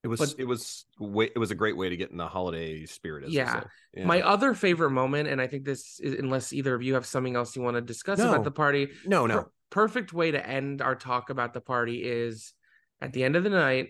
it 0.02 0.08
was 0.08 0.18
but- 0.18 0.34
it 0.40 0.46
was 0.46 0.84
way, 0.98 1.30
it 1.34 1.38
was 1.38 1.52
a 1.52 1.54
great 1.54 1.76
way 1.76 1.88
to 1.90 1.96
get 1.96 2.10
in 2.10 2.16
the 2.16 2.26
holiday 2.26 2.84
spirit. 2.86 3.22
As 3.24 3.32
Yeah. 3.32 3.62
yeah. 3.94 4.04
My 4.04 4.20
other 4.22 4.52
favorite 4.52 4.90
moment, 4.90 5.28
and 5.28 5.40
I 5.40 5.46
think 5.46 5.64
this 5.64 6.00
is, 6.00 6.14
unless 6.18 6.52
either 6.52 6.74
of 6.74 6.82
you 6.82 6.94
have 6.94 7.06
something 7.06 7.36
else 7.36 7.54
you 7.54 7.62
want 7.62 7.76
to 7.76 7.80
discuss 7.80 8.18
No. 8.18 8.30
about 8.32 8.42
the 8.42 8.50
party, 8.50 8.88
no 9.06 9.26
no 9.28 9.46
perfect 9.74 10.12
way 10.12 10.30
to 10.30 10.48
end 10.48 10.80
our 10.80 10.94
talk 10.94 11.30
about 11.30 11.52
the 11.52 11.60
party 11.60 12.04
is 12.04 12.54
at 13.00 13.12
the 13.12 13.24
end 13.24 13.34
of 13.34 13.42
the 13.42 13.50
night, 13.50 13.88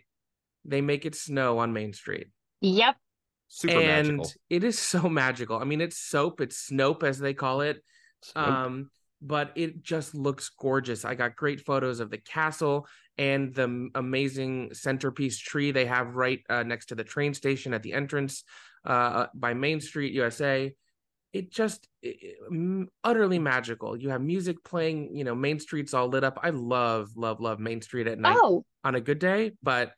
they 0.65 0.81
make 0.81 1.05
it 1.05 1.15
snow 1.15 1.59
on 1.59 1.75
Main 1.75 1.93
Street. 1.93 2.29
Yep. 2.63 2.97
super 3.49 3.79
and 3.79 4.17
magical. 4.17 4.33
it 4.49 4.65
is 4.65 4.79
so 4.79 5.03
magical. 5.11 5.59
I 5.59 5.65
mean, 5.65 5.83
it's 5.83 5.99
soap, 5.99 6.41
it's 6.41 6.71
Snope 6.71 7.03
as 7.03 7.19
they 7.19 7.35
call 7.35 7.61
it. 7.61 7.77
Nope. 8.35 8.47
um 8.49 8.91
but 9.21 9.53
it 9.55 9.83
just 9.83 10.15
looks 10.15 10.51
gorgeous 10.59 11.05
i 11.05 11.15
got 11.15 11.37
great 11.37 11.61
photos 11.61 12.01
of 12.01 12.11
the 12.11 12.19
castle 12.19 12.87
and 13.19 13.55
the 13.55 13.91
amazing 13.95 14.71
centerpiece 14.73 15.39
tree 15.39 15.71
they 15.73 15.87
have 15.87 16.15
right 16.15 16.41
uh, 16.49 16.63
next 16.63 16.87
to 16.87 16.95
the 16.95 17.05
train 17.05 17.35
station 17.35 17.75
at 17.75 17.83
the 17.83 17.93
entrance 17.93 18.45
uh, 18.87 19.27
by 19.35 19.55
main 19.55 19.81
street 19.81 20.13
usa 20.13 20.75
it 21.35 21.51
just 21.51 21.89
i- 22.05 22.09
i- 22.23 22.35
m- 22.51 22.89
utterly 23.03 23.39
magical 23.39 23.97
you 23.97 24.09
have 24.09 24.23
music 24.23 24.63
playing 24.65 25.15
you 25.15 25.25
know 25.25 25.35
main 25.35 25.59
street's 25.59 25.93
all 25.93 26.09
lit 26.09 26.25
up 26.25 26.39
i 26.43 26.51
love 26.51 27.11
love 27.17 27.41
love 27.41 27.59
main 27.59 27.83
street 27.83 28.07
at 28.07 28.19
night 28.19 28.37
Oh, 28.41 28.65
on 28.85 28.95
a 28.95 29.01
good 29.01 29.19
day 29.19 29.53
but 29.63 29.93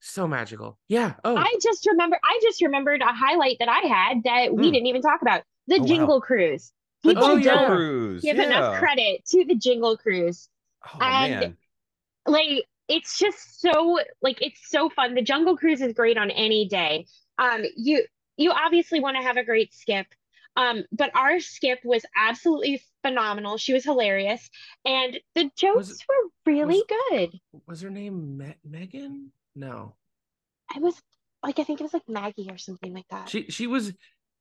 so 0.00 0.26
magical 0.26 0.78
yeah 0.88 1.14
oh 1.24 1.36
I 1.36 1.54
just 1.62 1.86
remember. 1.86 2.18
I 2.24 2.38
just 2.42 2.60
remembered 2.62 3.02
a 3.02 3.12
highlight 3.12 3.56
that 3.60 3.68
I 3.68 3.86
had 3.86 4.22
that 4.24 4.52
we 4.54 4.66
Hmm. 4.66 4.72
didn't 4.72 4.86
even 4.86 5.02
talk 5.02 5.20
about: 5.22 5.42
the 5.66 5.76
Oh, 5.76 5.78
wow. 5.80 5.86
Jingle 5.86 6.20
Cruise. 6.22 6.72
People 7.02 7.22
Oh, 7.24 7.34
Jingle 7.38 7.52
yeah. 7.52 7.60
don't 7.60 7.76
Cruise. 7.76 8.22
give 8.22 8.36
yeah. 8.36 8.44
enough 8.44 8.78
credit 8.78 9.24
to 9.26 9.44
the 9.44 9.54
Jingle 9.54 9.96
Cruise. 9.98 10.48
Oh 10.86 10.98
and- 11.02 11.40
man. 11.40 11.56
like 12.26 12.64
it's 12.88 13.18
just 13.18 13.60
so 13.60 13.98
like 14.22 14.40
it's 14.40 14.68
so 14.70 14.88
fun 14.88 15.14
the 15.14 15.22
jungle 15.22 15.56
cruise 15.56 15.80
is 15.80 15.92
great 15.92 16.18
on 16.18 16.30
any 16.30 16.66
day 16.66 17.06
um 17.38 17.62
you 17.76 18.04
you 18.36 18.50
obviously 18.50 18.98
want 19.00 19.16
to 19.16 19.22
have 19.22 19.36
a 19.36 19.44
great 19.44 19.72
skip 19.74 20.06
um 20.60 20.84
but 20.92 21.10
our 21.16 21.40
skip 21.40 21.78
was 21.84 22.04
absolutely 22.16 22.82
phenomenal 23.02 23.56
she 23.56 23.72
was 23.72 23.84
hilarious 23.84 24.48
and 24.84 25.18
the 25.34 25.50
jokes 25.56 25.90
it- 25.90 25.96
were 26.08 26.52
really 26.52 26.82
good 26.88 27.40
was 27.66 27.80
her 27.80 27.90
name 27.90 28.36
Me- 28.36 28.56
megan 28.64 29.32
no 29.56 29.94
i 30.74 30.78
was 30.78 30.94
like 31.42 31.58
i 31.58 31.64
think 31.64 31.80
it 31.80 31.84
was 31.84 31.94
like 31.94 32.08
maggie 32.08 32.48
or 32.50 32.58
something 32.58 32.92
like 32.92 33.08
that 33.10 33.28
she 33.28 33.46
she 33.50 33.66
was 33.66 33.92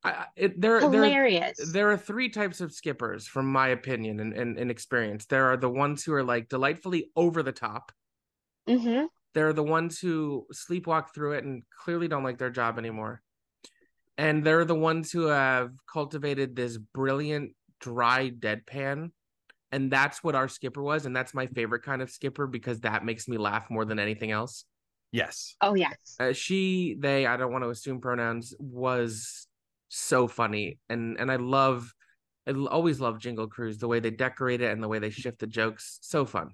I, 0.02 0.28
it, 0.38 0.62
there, 0.62 0.80
there, 0.80 0.92
Hilarious. 0.92 1.74
there 1.74 1.92
are 1.92 1.98
three 1.98 2.30
types 2.30 2.62
of 2.62 2.72
skippers, 2.72 3.28
from 3.28 3.52
my 3.52 3.68
opinion 3.68 4.22
and, 4.22 4.32
and, 4.34 4.58
and 4.58 4.72
experience. 4.72 5.26
There 5.26 5.48
are 5.48 5.58
the 5.58 5.70
ones 5.70 6.06
who 6.06 6.14
are 6.14 6.24
like 6.24 6.48
delightfully 6.48 7.12
over 7.18 7.44
the 7.44 7.52
top. 7.52 7.92
hmm 8.66 9.08
There 9.34 9.50
are 9.50 9.54
the 9.54 9.62
ones 9.62 10.00
who 10.00 10.48
sleepwalk 10.54 11.14
through 11.14 11.34
it 11.34 11.44
and 11.44 11.64
clearly 11.84 12.08
don't 12.08 12.24
like 12.24 12.38
their 12.38 12.50
job 12.50 12.78
anymore. 12.78 13.22
And 14.20 14.44
they're 14.44 14.66
the 14.66 14.76
ones 14.76 15.14
who 15.14 15.28
have 15.28 15.72
cultivated 15.92 16.54
this 16.54 16.78
brilliant 16.78 17.54
dry 17.80 18.30
deadpan. 18.30 19.12
And 19.72 19.90
that's 19.90 20.22
what 20.22 20.36
our 20.36 20.50
skipper 20.50 20.84
was. 20.84 21.06
And 21.06 21.16
that's 21.16 21.34
my 21.34 21.48
favorite 21.48 21.84
kind 21.84 22.02
of 22.02 22.10
skipper 22.10 22.46
because 22.46 22.82
that 22.82 23.06
makes 23.06 23.30
me 23.30 23.38
laugh 23.38 23.70
more 23.70 23.86
than 23.86 23.98
anything 23.98 24.32
else. 24.32 24.66
Yes. 25.14 25.56
Oh 25.62 25.74
yes. 25.74 26.18
Uh, 26.20 26.34
she, 26.34 26.98
they, 27.00 27.26
I 27.26 27.38
don't 27.38 27.54
want 27.54 27.64
to 27.64 27.70
assume 27.70 28.02
pronouns, 28.02 28.54
was 28.60 29.48
so 29.88 30.28
funny. 30.28 30.80
And 30.90 31.18
and 31.18 31.32
I 31.32 31.38
love, 31.38 31.94
i 32.46 32.52
always 32.52 33.00
love 33.00 33.20
Jingle 33.20 33.48
Cruise, 33.48 33.78
the 33.78 33.88
way 33.88 34.02
they 34.02 34.12
decorate 34.12 34.60
it 34.60 34.72
and 34.74 34.84
the 34.84 34.90
way 34.90 35.00
they 35.00 35.12
shift 35.12 35.40
the 35.40 35.48
jokes. 35.48 35.98
So 36.02 36.26
fun. 36.26 36.50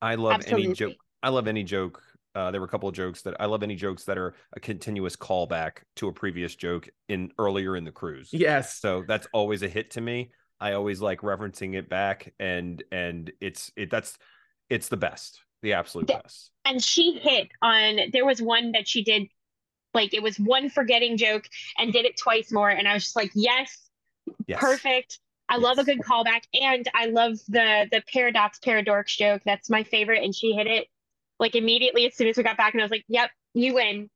I 0.00 0.14
love 0.14 0.42
any 0.46 0.72
joke. 0.72 0.94
I 1.22 1.28
love 1.28 1.46
any 1.46 1.62
joke. 1.62 2.02
Uh, 2.34 2.50
there 2.50 2.60
were 2.60 2.66
a 2.66 2.70
couple 2.70 2.88
of 2.88 2.94
jokes 2.94 3.22
that 3.22 3.34
I 3.40 3.46
love 3.46 3.62
any 3.62 3.76
jokes 3.76 4.04
that 4.04 4.16
are 4.16 4.34
a 4.54 4.60
continuous 4.60 5.16
callback 5.16 5.78
to 5.96 6.08
a 6.08 6.12
previous 6.12 6.54
joke 6.54 6.88
in 7.08 7.30
earlier 7.38 7.76
in 7.76 7.84
the 7.84 7.92
cruise. 7.92 8.30
Yes. 8.32 8.78
So 8.80 9.04
that's 9.06 9.26
always 9.32 9.62
a 9.62 9.68
hit 9.68 9.90
to 9.92 10.00
me. 10.00 10.30
I 10.60 10.72
always 10.72 11.00
like 11.00 11.20
referencing 11.20 11.74
it 11.76 11.88
back 11.88 12.32
and 12.38 12.82
and 12.92 13.30
it's 13.40 13.72
it 13.76 13.90
that's 13.90 14.16
it's 14.70 14.88
the 14.88 14.96
best. 14.96 15.40
The 15.62 15.74
absolute 15.74 16.08
Yeah. 16.08 16.22
best. 16.22 16.50
And 16.64 16.82
she 16.82 17.18
hit 17.18 17.48
on. 17.60 17.98
There 18.12 18.24
was 18.24 18.40
one 18.40 18.72
that 18.72 18.88
she 18.88 19.04
did, 19.04 19.24
like 19.92 20.14
it 20.14 20.22
was 20.22 20.38
one 20.38 20.70
forgetting 20.70 21.16
joke, 21.18 21.44
and 21.78 21.92
did 21.92 22.04
it 22.06 22.16
twice 22.16 22.50
more. 22.50 22.70
And 22.70 22.88
I 22.88 22.94
was 22.94 23.04
just 23.04 23.16
like, 23.16 23.30
yes, 23.34 23.76
Yes. 24.46 24.58
perfect. 24.60 25.18
I 25.48 25.58
love 25.58 25.78
a 25.78 25.84
good 25.84 25.98
callback, 26.00 26.42
and 26.54 26.88
I 26.94 27.06
love 27.06 27.34
the 27.48 27.86
the 27.92 28.02
paradox 28.12 28.58
paradox 28.60 29.14
joke. 29.16 29.42
That's 29.44 29.68
my 29.68 29.82
favorite, 29.82 30.24
and 30.24 30.34
she 30.34 30.52
hit 30.52 30.66
it 30.66 30.86
like 31.42 31.56
immediately 31.56 32.06
as 32.06 32.16
soon 32.16 32.28
as 32.28 32.38
we 32.38 32.44
got 32.44 32.58
back, 32.58 32.74
and 32.74 32.82
I 32.82 32.86
was 32.86 32.92
like, 32.92 33.04
"Yep, 33.08 33.30
you 33.54 33.74
win. 33.74 34.10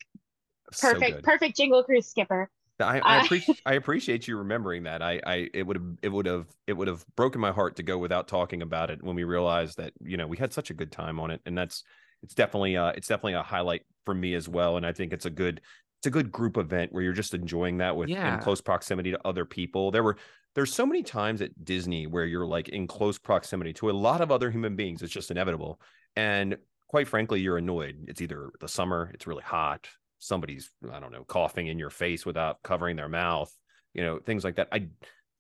Perfect, 0.81 1.23
good. 1.23 1.25
perfect 1.25 1.57
jingle 1.57 1.85
cruise 1.85 2.09
skipper." 2.09 2.51
I, 2.79 3.01
I 3.01 3.17
Uh, 3.17 3.25
appreciate 3.25 3.57
I 3.65 3.75
appreciate 3.75 4.29
you 4.29 4.37
remembering 4.37 4.83
that. 4.83 5.01
I 5.03 5.21
I 5.27 5.49
it 5.55 5.67
would 5.67 5.77
have 5.77 5.97
it 6.03 6.09
would 6.11 6.27
have 6.27 6.47
it 6.67 6.75
would 6.75 6.89
have 6.89 7.05
broken 7.17 7.41
my 7.41 7.51
heart 7.53 7.77
to 7.77 7.83
go 7.83 7.97
without 7.97 8.29
talking 8.29 8.61
about 8.61 8.91
it 8.91 9.03
when 9.03 9.17
we 9.17 9.25
realized 9.25 9.79
that 9.79 9.95
you 10.05 10.17
know 10.19 10.27
we 10.27 10.37
had 10.37 10.53
such 10.53 10.71
a 10.71 10.75
good 10.75 10.93
time 10.93 11.19
on 11.19 11.31
it, 11.31 11.41
and 11.47 11.57
that's 11.57 11.85
it's 12.23 12.35
definitely 12.35 12.77
uh 12.77 12.89
it's 12.95 13.09
definitely 13.09 13.33
a 13.33 13.43
highlight 13.43 13.83
for 14.05 14.15
me 14.15 14.35
as 14.35 14.47
well. 14.49 14.77
And 14.77 14.85
I 14.85 14.93
think 14.93 15.13
it's 15.15 15.25
a 15.25 15.31
good 15.31 15.63
it's 16.01 16.07
a 16.07 16.11
good 16.11 16.31
group 16.31 16.59
event 16.59 16.93
where 16.93 17.03
you're 17.03 17.15
just 17.15 17.33
enjoying 17.33 17.79
that 17.79 17.97
with 17.97 18.11
Yeah. 18.11 18.27
in 18.27 18.37
close 18.37 18.61
proximity 18.61 19.11
to 19.11 19.27
other 19.27 19.47
people. 19.47 19.91
There 19.91 20.03
were 20.03 20.19
there's 20.55 20.73
so 20.73 20.85
many 20.85 21.03
times 21.03 21.41
at 21.41 21.65
Disney 21.65 22.07
where 22.07 22.27
you're 22.27 22.47
like 22.47 22.69
in 22.69 22.87
close 22.87 23.19
proximity 23.19 23.73
to 23.75 23.89
a 23.91 23.93
lot 23.93 24.21
of 24.21 24.31
other 24.31 24.51
human 24.51 24.77
beings. 24.77 25.01
It's 25.03 25.13
just 25.13 25.31
inevitable, 25.31 25.81
and 26.15 26.59
quite 26.89 27.09
frankly, 27.09 27.41
you're 27.41 27.59
annoyed. 27.59 28.05
It's 28.09 28.21
either 28.21 28.51
the 28.61 28.69
summer, 28.69 29.11
it's 29.15 29.27
really 29.27 29.43
hot, 29.43 29.89
somebody's 30.19 30.71
I 30.93 31.01
don't 31.01 31.13
know 31.13 31.25
coughing 31.25 31.67
in 31.67 31.79
your 31.79 31.91
face 31.91 32.25
without 32.27 32.63
covering 32.63 32.97
their 32.97 33.09
mouth, 33.09 33.53
you 33.95 34.03
know, 34.03 34.19
things 34.19 34.45
like 34.45 34.57
that. 34.57 34.69
I 34.73 34.89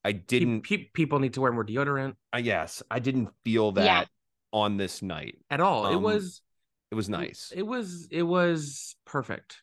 I 0.05 0.13
didn't. 0.13 0.63
pe- 0.63 0.89
people 0.93 1.19
need 1.19 1.35
to 1.35 1.41
wear 1.41 1.53
more 1.53 1.65
deodorant 1.65 2.15
I 2.33 2.39
yes, 2.39 2.83
I 2.91 2.99
didn't 3.01 3.29
feel 3.45 3.73
that 3.73 3.85
Yeah. 3.85 4.05
on 4.53 4.77
this 4.77 5.03
night. 5.03 5.39
at 5.51 5.61
all. 5.61 5.87
it 5.89 5.97
Um, 5.97 6.03
was 6.03 6.43
It 6.91 6.95
was 6.95 7.09
nice. 7.09 7.53
It 7.55 7.63
was 7.67 8.07
it 8.11 8.23
was 8.23 8.95
perfect. 9.05 9.63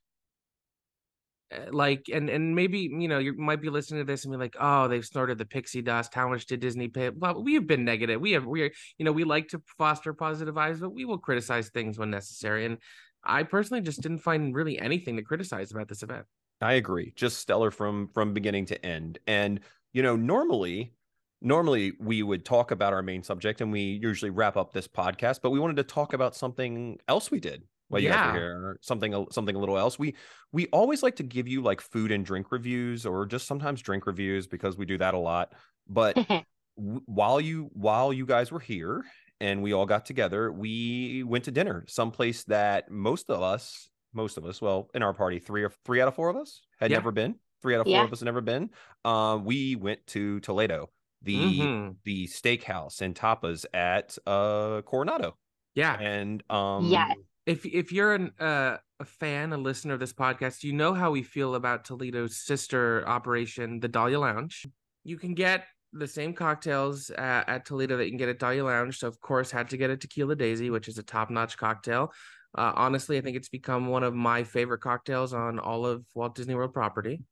Uh, 1.53 1.71
Like 1.71 2.09
and 2.11 2.29
and 2.29 2.55
maybe 2.55 2.79
you 2.79 3.07
know 3.07 3.19
you 3.19 3.33
might 3.37 3.61
be 3.61 3.69
listening 3.69 4.01
to 4.01 4.11
this 4.11 4.25
and 4.25 4.31
be 4.31 4.37
like, 4.37 4.55
oh, 4.59 4.87
they've 4.87 5.05
snorted 5.05 5.37
the 5.37 5.45
pixie 5.45 5.81
dust. 5.81 6.13
How 6.13 6.27
much 6.27 6.45
did 6.45 6.59
Disney 6.59 6.87
pay? 6.87 7.09
Well, 7.09 7.43
we 7.43 7.53
have 7.55 7.67
been 7.67 7.85
negative. 7.85 8.19
We 8.19 8.31
have 8.31 8.45
we 8.45 8.63
are 8.63 8.71
you 8.97 9.05
know 9.05 9.11
we 9.11 9.23
like 9.23 9.49
to 9.49 9.61
foster 9.77 10.13
positive 10.13 10.55
vibes, 10.55 10.79
but 10.79 10.93
we 10.93 11.05
will 11.05 11.17
criticize 11.17 11.69
things 11.69 11.97
when 11.97 12.09
necessary. 12.09 12.65
And 12.65 12.77
I 13.23 13.43
personally 13.43 13.81
just 13.81 14.01
didn't 14.01 14.19
find 14.19 14.55
really 14.55 14.79
anything 14.79 15.15
to 15.17 15.23
criticize 15.23 15.71
about 15.71 15.87
this 15.87 16.03
event. 16.03 16.25
I 16.61 16.73
agree. 16.73 17.13
Just 17.15 17.37
stellar 17.39 17.71
from 17.71 18.07
from 18.09 18.33
beginning 18.33 18.65
to 18.67 18.85
end. 18.85 19.19
And 19.27 19.59
you 19.93 20.03
know, 20.03 20.15
normally 20.15 20.93
normally 21.41 21.93
we 21.99 22.23
would 22.23 22.45
talk 22.45 22.71
about 22.71 22.93
our 22.93 23.03
main 23.03 23.21
subject 23.21 23.59
and 23.59 23.71
we 23.71 23.81
usually 23.81 24.31
wrap 24.31 24.55
up 24.55 24.71
this 24.71 24.87
podcast, 24.87 25.41
but 25.41 25.51
we 25.51 25.59
wanted 25.59 25.75
to 25.75 25.83
talk 25.83 26.13
about 26.13 26.35
something 26.35 26.97
else 27.07 27.29
we 27.29 27.39
did 27.39 27.63
while 27.93 28.01
you 28.01 28.09
guys 28.09 28.15
Yeah. 28.15 28.33
were 28.33 28.39
here, 28.39 28.57
or 28.57 28.79
something 28.81 29.27
something 29.31 29.55
a 29.55 29.59
little 29.59 29.77
else. 29.77 29.97
We 29.97 30.15
we 30.51 30.67
always 30.67 31.01
like 31.03 31.15
to 31.17 31.23
give 31.23 31.47
you 31.47 31.61
like 31.61 31.81
food 31.81 32.11
and 32.11 32.25
drink 32.25 32.51
reviews 32.51 33.05
or 33.05 33.25
just 33.25 33.47
sometimes 33.47 33.81
drink 33.81 34.05
reviews 34.05 34.47
because 34.47 34.77
we 34.77 34.85
do 34.85 34.97
that 34.97 35.13
a 35.13 35.17
lot. 35.17 35.53
But 35.87 36.15
w- 36.77 37.01
while 37.05 37.39
you 37.41 37.69
while 37.73 38.11
you 38.13 38.25
guys 38.25 38.51
were 38.51 38.59
here 38.59 39.03
and 39.39 39.61
we 39.63 39.73
all 39.73 39.85
got 39.85 40.05
together, 40.05 40.51
we 40.51 41.23
went 41.23 41.45
to 41.45 41.51
dinner 41.51 41.85
someplace 41.87 42.43
that 42.45 42.89
most 42.91 43.29
of 43.29 43.41
us, 43.41 43.89
most 44.13 44.37
of 44.37 44.45
us, 44.45 44.61
well, 44.61 44.89
in 44.93 45.03
our 45.03 45.13
party, 45.13 45.39
three 45.39 45.63
or 45.63 45.71
three 45.85 46.01
out 46.01 46.07
of 46.07 46.15
four 46.15 46.29
of 46.29 46.35
us 46.35 46.61
had 46.79 46.91
Yeah. 46.91 46.97
never 46.97 47.11
been. 47.11 47.35
Three 47.61 47.75
out 47.75 47.81
of 47.81 47.85
four 47.85 47.91
Yeah. 47.93 48.03
of 48.03 48.11
us 48.13 48.19
had 48.19 48.25
never 48.25 48.41
been. 48.41 48.69
Uh, 49.05 49.39
we 49.41 49.75
went 49.75 50.05
to 50.07 50.39
Toledo, 50.41 50.89
the 51.21 51.59
Mhm. 51.59 51.95
the 52.03 52.27
steakhouse 52.27 53.01
and 53.01 53.15
tapas 53.15 53.65
at 53.73 54.17
uh 54.27 54.81
Coronado, 54.83 55.37
Yeah. 55.73 55.97
and 55.99 56.43
um, 56.51 56.85
Yes. 56.85 57.15
If 57.45 57.65
if 57.65 57.91
you're 57.91 58.13
an 58.13 58.31
uh, 58.39 58.77
a 58.99 59.05
fan, 59.05 59.53
a 59.53 59.57
listener 59.57 59.93
of 59.93 59.99
this 59.99 60.13
podcast, 60.13 60.63
you 60.63 60.73
know 60.73 60.93
how 60.93 61.11
we 61.11 61.23
feel 61.23 61.55
about 61.55 61.85
Toledo's 61.85 62.37
sister 62.37 63.03
operation, 63.07 63.79
the 63.79 63.87
Dahlia 63.87 64.19
Lounge. 64.19 64.65
You 65.03 65.17
can 65.17 65.33
get 65.33 65.65
the 65.91 66.07
same 66.07 66.33
cocktails 66.33 67.09
at, 67.11 67.47
at 67.47 67.65
Toledo 67.65 67.97
that 67.97 68.05
you 68.05 68.11
can 68.11 68.17
get 68.17 68.29
at 68.29 68.39
Dahlia 68.39 68.63
Lounge. 68.63 68.97
So 68.97 69.07
of 69.07 69.19
course, 69.19 69.51
had 69.51 69.69
to 69.69 69.77
get 69.77 69.89
a 69.89 69.97
Tequila 69.97 70.35
Daisy, 70.35 70.69
which 70.69 70.87
is 70.87 70.97
a 70.97 71.03
top 71.03 71.29
notch 71.29 71.57
cocktail. 71.57 72.13
Uh, 72.55 72.71
honestly, 72.75 73.17
I 73.17 73.21
think 73.21 73.35
it's 73.35 73.49
become 73.49 73.87
one 73.87 74.03
of 74.03 74.13
my 74.13 74.43
favorite 74.43 74.81
cocktails 74.81 75.33
on 75.33 75.59
all 75.59 75.85
of 75.85 76.05
Walt 76.13 76.35
Disney 76.35 76.55
World 76.55 76.73
property. 76.73 77.23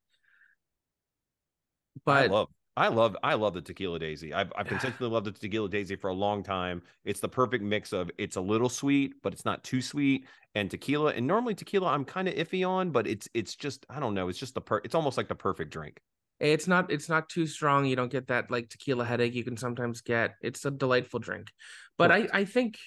I 2.05 2.27
But. 2.27 2.47
I 2.77 2.87
love 2.87 3.17
I 3.21 3.33
love 3.33 3.53
the 3.53 3.61
tequila 3.61 3.99
daisy. 3.99 4.33
I've 4.33 4.51
I've 4.55 4.67
consistently 4.67 5.09
loved 5.09 5.25
the 5.27 5.31
tequila 5.33 5.69
daisy 5.69 5.95
for 5.97 6.09
a 6.09 6.13
long 6.13 6.41
time. 6.41 6.81
It's 7.03 7.19
the 7.19 7.27
perfect 7.29 7.63
mix 7.63 7.91
of 7.91 8.09
it's 8.17 8.37
a 8.37 8.41
little 8.41 8.69
sweet, 8.69 9.15
but 9.21 9.33
it's 9.33 9.43
not 9.45 9.63
too 9.63 9.81
sweet, 9.81 10.25
and 10.55 10.71
tequila. 10.71 11.11
And 11.13 11.27
normally 11.27 11.53
tequila 11.53 11.87
I'm 11.91 12.05
kind 12.05 12.27
of 12.29 12.35
iffy 12.35 12.67
on, 12.67 12.91
but 12.91 13.07
it's 13.07 13.27
it's 13.33 13.55
just 13.55 13.85
I 13.89 13.99
don't 13.99 14.13
know. 14.13 14.29
It's 14.29 14.39
just 14.39 14.55
the 14.55 14.61
per. 14.61 14.81
It's 14.85 14.95
almost 14.95 15.17
like 15.17 15.27
the 15.27 15.35
perfect 15.35 15.71
drink. 15.71 15.99
it's 16.39 16.67
not 16.67 16.91
it's 16.91 17.09
not 17.09 17.29
too 17.29 17.45
strong 17.45 17.85
you 17.85 17.95
don't 17.95 18.11
get 18.11 18.27
that 18.27 18.49
like 18.49 18.69
tequila 18.69 19.05
headache 19.05 19.35
you 19.35 19.43
can 19.43 19.57
sometimes 19.57 20.01
get 20.01 20.35
it's 20.41 20.65
a 20.65 20.71
delightful 20.71 21.19
drink 21.19 21.51
but 21.97 22.11
i 22.11 22.27
i 22.33 22.45
think 22.45 22.79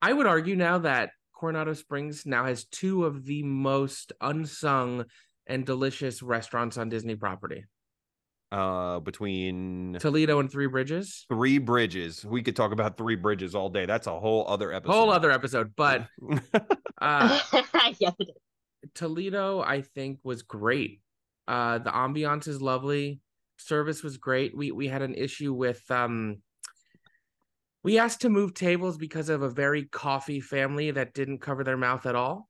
i 0.00 0.12
would 0.12 0.26
argue 0.26 0.54
now 0.54 0.78
that 0.78 1.10
coronado 1.34 1.72
springs 1.74 2.24
now 2.26 2.44
has 2.44 2.64
two 2.66 3.04
of 3.04 3.24
the 3.24 3.42
most 3.42 4.12
unsung 4.20 5.04
and 5.48 5.66
delicious 5.66 6.22
restaurants 6.22 6.76
on 6.78 6.88
disney 6.88 7.16
property 7.16 7.64
Uh, 8.52 9.00
between 9.00 9.96
toledo 9.98 10.38
and 10.38 10.52
three 10.52 10.68
bridges 10.68 11.26
three 11.28 11.58
bridges, 11.58 12.24
we 12.24 12.42
could 12.42 12.54
talk 12.54 12.70
about 12.70 12.96
three 12.96 13.16
bridges 13.16 13.56
all 13.56 13.68
day. 13.68 13.86
That's 13.86 14.06
a 14.06 14.18
whole 14.18 14.46
other 14.48 14.72
episode. 14.72 14.92
whole 14.92 15.10
other 15.10 15.32
episode 15.32 15.72
but 15.74 16.06
uh 17.00 17.40
yes, 17.98 18.14
it 18.20 18.28
is. 18.28 18.36
Toledo, 18.94 19.60
I 19.60 19.82
think, 19.82 20.20
was 20.22 20.42
great. 20.42 21.00
Uh, 21.48 21.78
the 21.78 21.90
ambiance 21.90 22.48
is 22.48 22.60
lovely. 22.62 23.20
Service 23.58 24.02
was 24.02 24.16
great. 24.16 24.56
We 24.56 24.70
we 24.70 24.88
had 24.88 25.02
an 25.02 25.14
issue 25.14 25.52
with 25.52 25.82
um. 25.90 26.38
We 27.82 27.98
asked 27.98 28.22
to 28.22 28.28
move 28.28 28.52
tables 28.52 28.96
because 28.96 29.28
of 29.28 29.42
a 29.42 29.48
very 29.48 29.84
coffee 29.84 30.40
family 30.40 30.90
that 30.90 31.14
didn't 31.14 31.38
cover 31.38 31.62
their 31.62 31.76
mouth 31.76 32.04
at 32.04 32.16
all. 32.16 32.48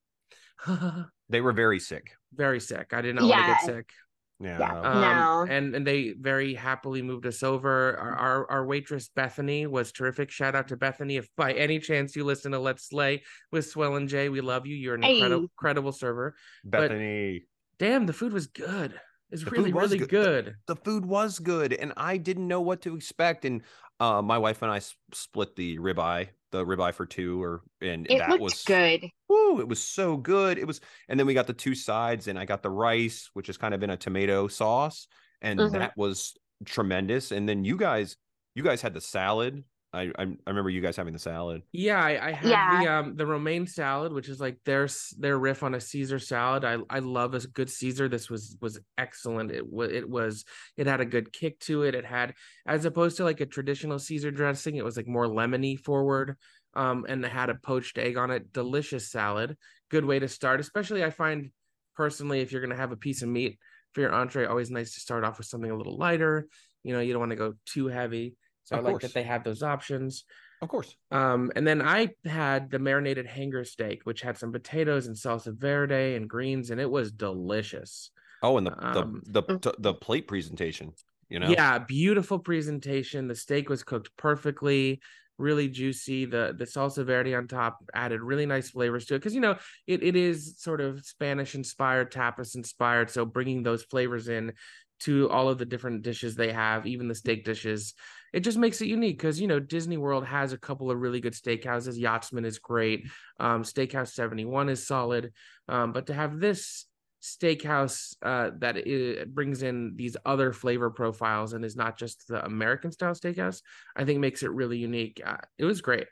they 1.29 1.43
were 1.43 1.53
very 1.53 1.79
sick. 1.79 2.13
very 2.33 2.59
sick. 2.61 2.93
I 2.93 3.03
did 3.03 3.17
not 3.17 3.29
want 3.29 3.45
to 3.45 3.53
get 3.53 3.77
sick. 3.77 3.91
Yeah. 4.39 4.59
Yeah. 4.59 4.81
Um, 4.81 5.01
No. 5.01 5.47
and 5.55 5.75
and 5.75 5.87
they 5.87 6.13
very 6.13 6.53
happily 6.55 7.01
moved 7.03 7.27
us 7.27 7.43
over. 7.43 7.97
Our, 7.97 8.15
our 8.17 8.51
our 8.51 8.67
waitress 8.67 9.09
Bethany 9.09 9.67
was 9.67 9.93
terrific. 9.93 10.31
Shout 10.31 10.55
out 10.55 10.69
to 10.69 10.77
Bethany. 10.77 11.17
If 11.17 11.29
by 11.37 11.53
any 11.55 11.79
chance 11.79 12.15
you 12.15 12.25
listen 12.25 12.53
to 12.53 12.59
Let's 12.59 12.89
Slay 12.89 13.23
with 13.51 13.67
Swell 13.67 13.97
and 13.97 14.09
Jay, 14.09 14.29
we 14.29 14.41
love 14.43 14.67
you. 14.67 14.77
You're 14.77 14.95
an 14.97 15.05
incredible 15.05 15.41
Hey. 15.41 15.49
incredible 15.53 15.93
server. 15.93 16.35
Bethany. 16.65 17.47
Damn, 17.79 18.07
the 18.07 18.13
food 18.13 18.33
was 18.33 18.47
good. 18.47 18.99
It's 19.31 19.43
The 19.43 19.51
really 19.51 19.73
was 19.73 19.91
really 19.91 20.07
good. 20.07 20.09
good. 20.45 20.55
the 20.67 20.77
food 20.77 21.05
was 21.05 21.39
good 21.39 21.73
and 21.73 21.93
I 21.97 22.17
didn't 22.17 22.47
know 22.47 22.61
what 22.61 22.83
to 22.83 22.95
expect. 22.95 23.45
And 23.45 23.63
uh, 24.01 24.23
my 24.23 24.39
wife 24.39 24.63
and 24.63 24.71
I 24.71 24.81
split 25.13 25.57
the 25.57 25.79
ribeye, 25.79 26.29
the 26.53 26.65
ribeye 26.65 26.95
for 26.95 27.07
two, 27.07 27.43
or 27.43 27.63
and 27.81 28.07
It 28.11 28.19
that 28.19 28.39
was 28.41 28.63
good. 28.65 29.11
Woo, 29.29 29.61
it 29.61 29.69
was 29.69 29.83
so 29.83 30.17
good. 30.17 30.59
It 30.59 30.67
was, 30.67 30.81
and 31.09 31.19
then 31.19 31.27
we 31.27 31.35
got 31.35 31.47
the 31.49 31.53
two 31.53 31.75
sides, 31.75 32.29
and 32.29 32.39
I 32.39 32.45
got 32.45 32.63
the 32.63 32.71
rice, 32.71 33.31
which 33.33 33.49
is 33.49 33.57
kind 33.59 33.75
of 33.75 33.83
in 33.83 33.91
a 33.91 33.97
tomato 33.97 34.47
sauce, 34.49 35.09
and 35.41 35.59
Mhm. 35.59 35.73
that 35.73 35.97
was 35.97 36.37
tremendous. 36.65 37.33
And 37.33 37.49
then 37.49 37.65
you 37.65 37.77
guys, 37.77 38.17
you 38.55 38.63
guys 38.63 38.83
had 38.83 38.95
the 38.95 39.01
salad, 39.01 39.65
I 39.93 40.03
I, 40.19 40.23
I 40.23 40.51
remember 40.51 40.71
you 40.71 40.81
guys 40.81 40.97
having 40.97 41.13
the 41.13 41.19
salad. 41.19 41.63
Yeah, 41.73 42.03
I, 42.03 42.29
I 42.29 42.33
had 42.33 42.49
Yeah. 42.51 42.81
the 42.83 42.93
um 42.93 43.17
the 43.17 43.27
romaine 43.27 43.67
salad, 43.67 44.13
which 44.13 44.29
is 44.29 44.41
like 44.41 44.59
their 44.65 44.89
their 45.19 45.39
riff 45.39 45.63
on 45.63 45.75
a 45.75 45.81
Caesar 45.81 46.19
salad. 46.19 46.65
I 46.65 46.79
I 46.91 46.99
love 46.99 47.35
a 47.35 47.41
good 47.41 47.71
Caesar. 47.71 48.09
This 48.09 48.29
was 48.29 48.57
was 48.61 48.79
excellent. 48.99 49.51
It 49.51 49.71
was 49.71 49.91
it 49.93 50.09
was 50.09 50.45
it 50.77 50.87
had 50.87 51.01
a 51.01 51.05
good 51.07 51.33
kick 51.33 51.59
to 51.61 51.83
it. 51.85 51.95
It 51.95 52.05
had 52.05 52.35
as 52.67 52.85
opposed 52.85 53.17
to 53.19 53.25
like 53.25 53.41
a 53.41 53.47
traditional 53.47 53.99
Caesar 53.99 54.31
dressing, 54.31 54.77
it 54.77 54.85
was 54.85 54.97
like 54.97 55.07
more 55.09 55.27
lemony 55.27 55.79
forward. 55.79 56.37
Um, 56.75 57.07
and 57.09 57.25
it 57.25 57.31
had 57.31 57.49
a 57.49 57.55
poached 57.55 57.97
egg 57.97 58.19
on 58.19 58.31
it. 58.31 58.53
Delicious 58.53 59.11
salad. 59.11 59.57
Good 59.91 60.05
way 60.05 60.19
to 60.19 60.29
start. 60.29 60.61
Especially 60.61 61.03
I 61.03 61.11
find 61.11 61.51
personally 61.95 62.41
if 62.41 62.53
you're 62.53 62.61
gonna 62.61 62.77
have 62.77 62.93
a 62.93 62.97
piece 62.97 63.23
of 63.23 63.29
meat 63.31 63.59
for 63.95 64.03
your 64.03 64.13
entree, 64.13 64.45
always 64.45 64.71
nice 64.71 64.93
to 64.95 65.01
start 65.01 65.25
off 65.25 65.39
with 65.39 65.47
something 65.47 65.71
a 65.71 65.77
little 65.77 65.97
lighter. 65.97 66.49
You 66.83 66.93
know, 66.93 67.01
you 67.01 67.13
don't 67.15 67.21
want 67.21 67.31
to 67.33 67.37
go 67.37 67.55
too 67.65 67.87
heavy. 67.89 68.37
So 68.67 68.77
Of 68.77 68.81
I 68.81 68.83
like 68.83 68.93
course. 68.93 69.03
that 69.05 69.15
they 69.15 69.23
have 69.23 69.45
those 69.45 69.63
options. 69.63 70.25
Of 70.61 70.69
course. 70.69 70.97
Um, 71.11 71.53
and 71.57 71.67
then 71.67 71.81
I 71.83 72.15
had 72.25 72.71
the 72.71 72.79
marinated 72.79 73.27
hanger 73.27 73.65
steak, 73.65 74.01
which 74.05 74.23
had 74.23 74.37
some 74.39 74.53
potatoes 74.53 75.07
and 75.07 75.17
salsa 75.17 75.57
verde 75.57 76.15
and 76.15 76.29
greens, 76.29 76.71
and 76.71 76.81
it 76.81 76.91
was 76.91 77.13
delicious. 77.13 78.11
Oh, 78.43 78.59
and 78.59 78.67
the 78.67 78.87
Um, 78.87 79.23
the 79.27 79.43
the, 79.43 79.75
the 79.79 79.95
plate 79.95 80.29
presentation. 80.29 80.93
You 81.29 81.41
know. 81.41 81.51
Yeah, 81.51 81.79
beautiful 81.79 82.39
presentation. 82.39 83.29
The 83.29 83.35
steak 83.35 83.69
was 83.69 83.83
cooked 83.83 84.11
perfectly, 84.17 85.01
really 85.39 85.69
juicy. 85.69 86.25
The 86.25 86.55
the 86.57 86.65
salsa 86.65 87.05
verde 87.05 87.35
on 87.35 87.49
top 87.49 87.79
added 87.95 88.21
really 88.23 88.47
nice 88.47 88.71
flavors 88.71 89.07
to 89.07 89.15
it 89.15 89.19
because 89.19 89.35
you 89.35 89.41
know 89.41 89.59
it, 89.87 90.03
it 90.03 90.17
is 90.17 90.59
sort 90.61 90.81
of 90.81 91.05
Spanish 91.05 91.55
inspired, 91.55 92.13
tapas 92.13 92.55
inspired. 92.55 93.11
So 93.11 93.25
bringing 93.27 93.63
those 93.63 93.83
flavors 93.83 94.29
in 94.29 94.53
to 95.01 95.29
all 95.31 95.49
of 95.49 95.59
the 95.59 95.65
different 95.65 96.03
dishes 96.03 96.35
they 96.35 96.53
have, 96.53 96.87
even 96.87 97.09
the 97.09 97.15
steak 97.15 97.45
dishes, 97.45 97.95
it 98.33 98.41
just 98.41 98.59
makes 98.59 98.81
it 98.81 98.89
unique 98.89 99.19
because 99.19 99.41
you 99.41 99.47
know 99.47 99.61
Disney 99.61 99.97
World 99.97 100.25
has 100.25 100.53
a 100.53 100.59
couple 100.59 100.91
of 100.91 101.01
really 101.01 101.21
good 101.21 101.33
steakhouses. 101.33 101.99
Yachtsman 101.99 102.45
is 102.45 102.59
great. 102.59 103.07
Um, 103.41 103.63
Steakhouse 103.63 104.13
Seventy 104.13 104.45
One 104.45 104.69
is 104.69 104.87
solid, 104.87 105.33
um, 105.69 105.93
but 105.93 106.07
to 106.07 106.15
have 106.15 106.39
this 106.39 106.87
steakhouse 107.23 108.15
uh, 108.23 108.51
that 108.59 108.77
it 108.77 109.35
brings 109.35 109.63
in 109.63 109.95
these 109.97 110.17
other 110.25 110.53
flavor 110.53 110.91
profiles 110.91 111.55
and 111.55 111.65
is 111.65 111.77
not 111.77 111.99
just 111.99 112.29
the 112.29 112.45
American 112.45 112.93
style 112.93 113.15
steakhouse, 113.15 113.63
I 113.97 114.05
think 114.05 114.21
makes 114.21 114.43
it 114.43 114.51
really 114.51 114.79
unique. 114.79 115.21
Uh, 115.25 115.39
it 115.59 115.65
was 115.65 115.81
great. 115.81 116.07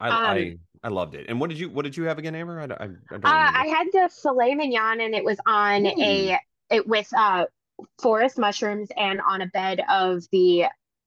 I, 0.00 0.08
Um, 0.08 0.16
I 0.24 0.56
I 0.84 0.88
loved 0.90 1.14
it. 1.14 1.26
And 1.28 1.40
what 1.40 1.50
did 1.50 1.58
you 1.58 1.70
what 1.70 1.82
did 1.82 1.96
you 1.96 2.04
have 2.04 2.18
again, 2.18 2.34
Amber? 2.34 2.60
I, 2.60 2.64
I, 2.64 2.84
I 2.84 3.18
don't 3.18 3.24
Uh. 3.24 3.50
I 3.54 3.66
had 3.66 3.88
the 3.92 4.08
filet 4.22 4.54
mignon 4.54 5.00
and 5.00 5.14
it 5.14 5.24
was 5.24 5.38
on 5.46 5.86
a 5.86 6.38
it 6.70 6.86
with 6.86 7.08
uh 7.16 7.46
forest 8.00 8.38
mushrooms 8.38 8.88
and 8.96 9.20
on 9.20 9.40
a 9.42 9.46
bed 9.46 9.82
of 9.88 10.24
the 10.32 10.64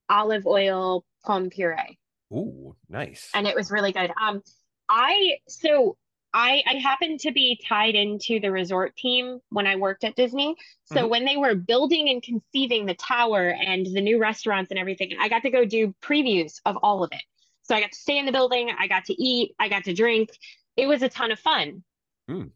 olive 0.09 0.45
oil 0.45 1.03
plum 1.23 1.49
puree. 1.49 1.97
Ooh, 2.33 2.75
nice. 2.89 3.29
and 3.33 3.45
it 3.47 3.55
was 3.55 3.71
really 3.71 3.91
good. 3.91 4.11
Um, 4.21 4.41
I 4.89 5.37
so 5.47 5.97
I 6.33 6.63
I 6.65 6.73
happened 6.75 7.19
to 7.21 7.31
be 7.31 7.59
tied 7.67 7.95
into 7.95 8.39
the 8.39 8.51
resort 8.51 8.95
team 8.95 9.39
when 9.49 9.67
I 9.67 9.75
worked 9.75 10.03
at 10.05 10.15
Disney. 10.15 10.55
So 10.85 10.95
Mhm. 11.05 11.09
when 11.09 11.25
they 11.25 11.35
were 11.37 11.55
building 11.55 12.09
and 12.09 12.23
conceiving 12.23 12.85
the 12.85 12.93
tower 12.95 13.49
and 13.49 13.85
the 13.85 13.99
new 14.01 14.17
restaurants 14.17 14.71
and 14.71 14.79
everything, 14.79 15.11
I 15.19 15.27
got 15.27 15.41
to 15.43 15.49
go 15.49 15.65
do 15.65 15.93
previews 16.01 16.61
of 16.65 16.77
all 16.83 17.03
of 17.03 17.09
it. 17.11 17.21
So 17.63 17.75
I 17.75 17.81
got 17.81 17.91
to 17.91 17.97
stay 17.97 18.17
in 18.17 18.25
the 18.25 18.31
building, 18.31 18.71
I 18.77 18.87
got 18.87 19.05
to 19.05 19.13
eat, 19.21 19.53
I 19.59 19.67
got 19.67 19.83
to 19.85 19.93
drink. 19.93 20.29
It 20.77 20.87
was 20.87 21.01
a 21.03 21.09
ton 21.09 21.31
of 21.31 21.39
fun. 21.39 21.83
Mm. 22.29 22.51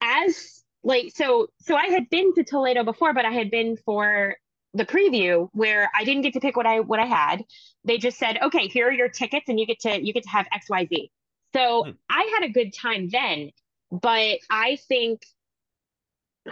As 0.00 0.59
like 0.82 1.12
so 1.14 1.48
so 1.60 1.76
I 1.76 1.86
had 1.86 2.08
been 2.10 2.34
to 2.34 2.44
Toledo 2.44 2.84
before, 2.84 3.14
but 3.14 3.24
I 3.24 3.32
had 3.32 3.50
been 3.50 3.76
for 3.84 4.36
the 4.74 4.86
preview 4.86 5.48
where 5.52 5.90
I 5.98 6.04
didn't 6.04 6.22
get 6.22 6.34
to 6.34 6.40
pick 6.40 6.56
what 6.56 6.66
I 6.66 6.80
what 6.80 7.00
I 7.00 7.06
had 7.06 7.44
they 7.84 7.98
just 7.98 8.18
said, 8.18 8.38
okay, 8.42 8.68
here 8.68 8.88
are 8.88 8.92
your 8.92 9.08
tickets 9.08 9.48
and 9.48 9.58
you 9.58 9.66
get 9.66 9.80
to 9.80 10.04
you 10.04 10.12
get 10.12 10.24
to 10.24 10.30
have 10.30 10.46
XYZ. 10.52 11.10
So 11.54 11.84
Hmm. 11.84 11.90
I 12.08 12.30
had 12.34 12.48
a 12.48 12.52
good 12.52 12.72
time 12.74 13.08
then, 13.10 13.50
but 13.90 14.38
I 14.50 14.76
think 14.88 15.22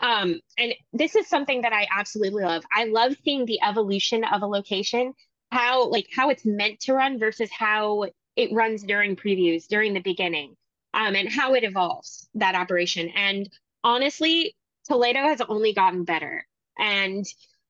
um 0.01 0.41
and 0.59 0.75
this 0.93 1.17
is 1.17 1.27
something 1.29 1.63
that 1.63 1.73
I 1.73 1.87
absolutely 1.97 2.43
love. 2.45 2.63
I 2.75 2.85
love 2.85 3.15
seeing 3.25 3.47
the 3.47 3.61
evolution 3.63 4.25
of 4.25 4.43
a 4.43 4.47
location, 4.47 5.15
how 5.51 5.89
like 5.89 6.07
how 6.15 6.31
it's 6.31 6.45
meant 6.45 6.81
to 6.81 6.95
run 6.95 7.19
versus 7.19 7.51
how 7.51 8.05
it 8.37 8.53
runs 8.53 8.85
during 8.85 9.17
previews, 9.17 9.67
during 9.69 9.95
the 9.95 10.01
beginning. 10.01 10.55
Um 10.95 11.15
and 11.17 11.29
how 11.29 11.55
it 11.55 11.65
evolves 11.65 12.29
that 12.35 12.55
operation. 12.55 13.09
And 13.11 13.49
honestly, 13.89 14.55
Toledo 14.87 15.21
has 15.21 15.41
only 15.49 15.73
gotten 15.73 16.05
better. 16.05 16.47
And 16.79 17.25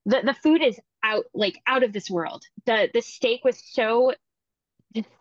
the 0.05 0.21
the 0.25 0.35
food 0.35 0.63
is 0.63 0.79
out 1.03 1.25
like 1.33 1.57
out 1.67 1.83
of 1.83 1.93
this 1.93 2.11
world. 2.11 2.43
The 2.67 2.91
the 2.93 3.01
steak 3.01 3.45
was 3.45 3.63
so 3.73 4.13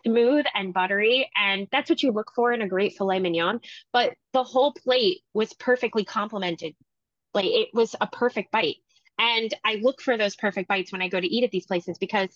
smooth 0.04 0.44
and 0.54 0.74
buttery, 0.74 1.30
and 1.36 1.68
that's 1.70 1.88
what 1.88 2.02
you 2.02 2.10
look 2.10 2.32
for 2.34 2.52
in 2.52 2.62
a 2.62 2.68
great 2.68 2.96
filet 2.96 3.20
mignon. 3.20 3.60
But 3.92 4.14
the 4.32 4.42
whole 4.42 4.72
plate 4.72 5.20
was 5.32 5.52
perfectly 5.54 6.04
complemented. 6.04 6.74
Like 7.32 7.46
it 7.46 7.68
was 7.72 7.94
a 8.00 8.06
perfect 8.06 8.50
bite. 8.50 8.76
And 9.20 9.52
I 9.64 9.76
look 9.76 10.00
for 10.00 10.16
those 10.16 10.36
perfect 10.36 10.68
bites 10.68 10.92
when 10.92 11.02
I 11.02 11.08
go 11.08 11.20
to 11.20 11.26
eat 11.26 11.44
at 11.44 11.50
these 11.50 11.66
places 11.66 11.98
because, 11.98 12.30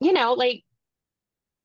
you 0.00 0.12
know, 0.12 0.34
like 0.34 0.62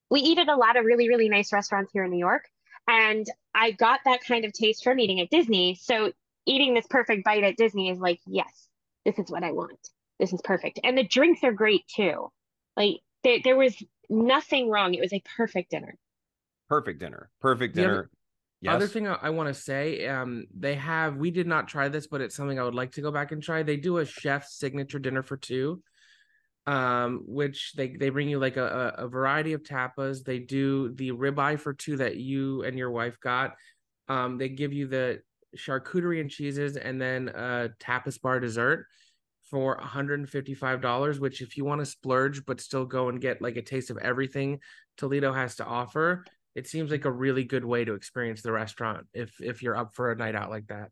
we 0.10 0.22
eat 0.22 0.40
at 0.40 0.50
a 0.50 0.56
lot 0.56 0.78
of 0.78 0.86
really, 0.86 1.08
really 1.10 1.30
nice 1.30 1.54
restaurants 1.54 1.92
here 1.94 2.04
in 2.04 2.12
New 2.12 2.20
York. 2.20 2.44
And 2.88 3.26
I 3.54 3.72
got 3.72 4.00
that 4.06 4.22
kind 4.28 4.46
of 4.46 4.54
taste 4.54 4.84
from 4.84 5.00
eating 5.00 5.20
at 5.22 5.30
Disney. 5.30 5.76
So 5.82 6.12
eating 6.46 6.74
this 6.74 6.88
perfect 6.90 7.24
bite 7.24 7.44
at 7.44 7.58
Disney 7.58 7.90
is 7.90 8.00
like, 8.00 8.20
yes, 8.26 8.68
this 9.06 9.18
is 9.20 9.30
what 9.30 9.44
I 9.44 9.52
want. 9.52 9.78
This 10.20 10.34
is 10.34 10.42
perfect. 10.44 10.80
And 10.84 10.98
the 10.98 11.04
drinks 11.08 11.44
are 11.44 11.52
great 11.54 11.88
too. 11.88 12.32
Like 12.76 12.98
there, 13.24 13.40
there 13.44 13.56
was 13.58 13.76
nothing 14.10 14.70
wrong. 14.70 14.94
It 14.94 15.02
was 15.02 15.14
a 15.14 15.22
perfect 15.38 15.72
dinner. 15.72 15.96
Perfect 16.70 17.00
dinner. 17.00 17.30
Perfect 17.42 17.76
The 17.76 17.84
other- 17.84 17.92
dinner. 17.92 18.10
yes. 18.62 18.76
Other 18.76 18.88
thing 18.88 19.08
I, 19.08 19.14
I 19.22 19.30
want 19.30 19.48
to 19.48 19.54
say, 19.54 20.08
um, 20.08 20.46
they 20.58 20.76
have 20.76 21.18
we 21.18 21.32
did 21.32 21.48
not 21.48 21.68
try 21.68 21.88
this, 21.90 22.08
but 22.08 22.22
it's 22.22 22.36
something 22.36 22.60
I 22.60 22.64
would 22.64 22.76
like 22.76 22.92
to 22.94 23.02
go 23.02 23.12
back 23.12 23.32
and 23.32 23.42
try. 23.42 23.64
They 23.64 23.78
do 23.78 23.98
a 23.98 24.06
chef's 24.06 24.58
signature 24.58 25.00
dinner 25.00 25.22
for 25.24 25.38
two, 25.38 25.82
um, 26.68 27.24
which 27.26 27.74
they 27.76 27.90
they 27.90 28.10
bring 28.10 28.30
you 28.30 28.40
like 28.40 28.58
a, 28.58 28.94
a 28.98 29.08
variety 29.08 29.54
of 29.54 29.64
tapas. 29.64 30.24
They 30.24 30.40
do 30.40 30.94
the 30.94 31.12
ribeye 31.12 31.60
for 31.60 31.74
two 31.74 31.98
that 31.98 32.18
you 32.18 32.64
and 32.64 32.78
your 32.78 32.92
wife 32.92 33.20
got. 33.20 33.56
Um, 34.08 34.38
they 34.38 34.50
give 34.50 34.74
you 34.74 34.88
the 34.88 35.22
charcuterie 35.58 36.22
and 36.22 36.30
cheeses, 36.30 36.78
and 36.78 37.02
then 37.02 37.30
a 37.30 37.70
tapas 37.80 38.22
bar 38.22 38.40
dessert 38.40 38.86
for 39.50 39.78
$155 39.80 41.20
which 41.20 41.42
if 41.42 41.58
you 41.58 41.66
want 41.66 41.82
to 41.82 41.86
splurge 41.86 42.46
but 42.46 42.62
still 42.62 42.86
go 42.86 43.10
and 43.10 43.20
get 43.20 43.42
like 43.42 43.58
a 43.58 43.62
taste 43.62 43.90
of 43.90 43.98
everything 43.98 44.58
toledo 44.96 45.34
has 45.34 45.58
to 45.58 45.66
offer 45.66 46.24
it 46.56 46.68
seems 46.68 46.90
like 46.90 47.04
a 47.04 47.12
really 47.12 47.44
good 47.44 47.66
way 47.66 47.84
to 47.84 47.94
experience 47.94 48.42
the 48.44 48.52
restaurant 48.52 49.08
if 49.14 49.42
if 49.42 49.62
you're 49.62 49.76
up 49.76 49.94
for 49.94 50.10
a 50.10 50.16
night 50.16 50.36
out 50.36 50.50
like 50.50 50.68
that 50.68 50.88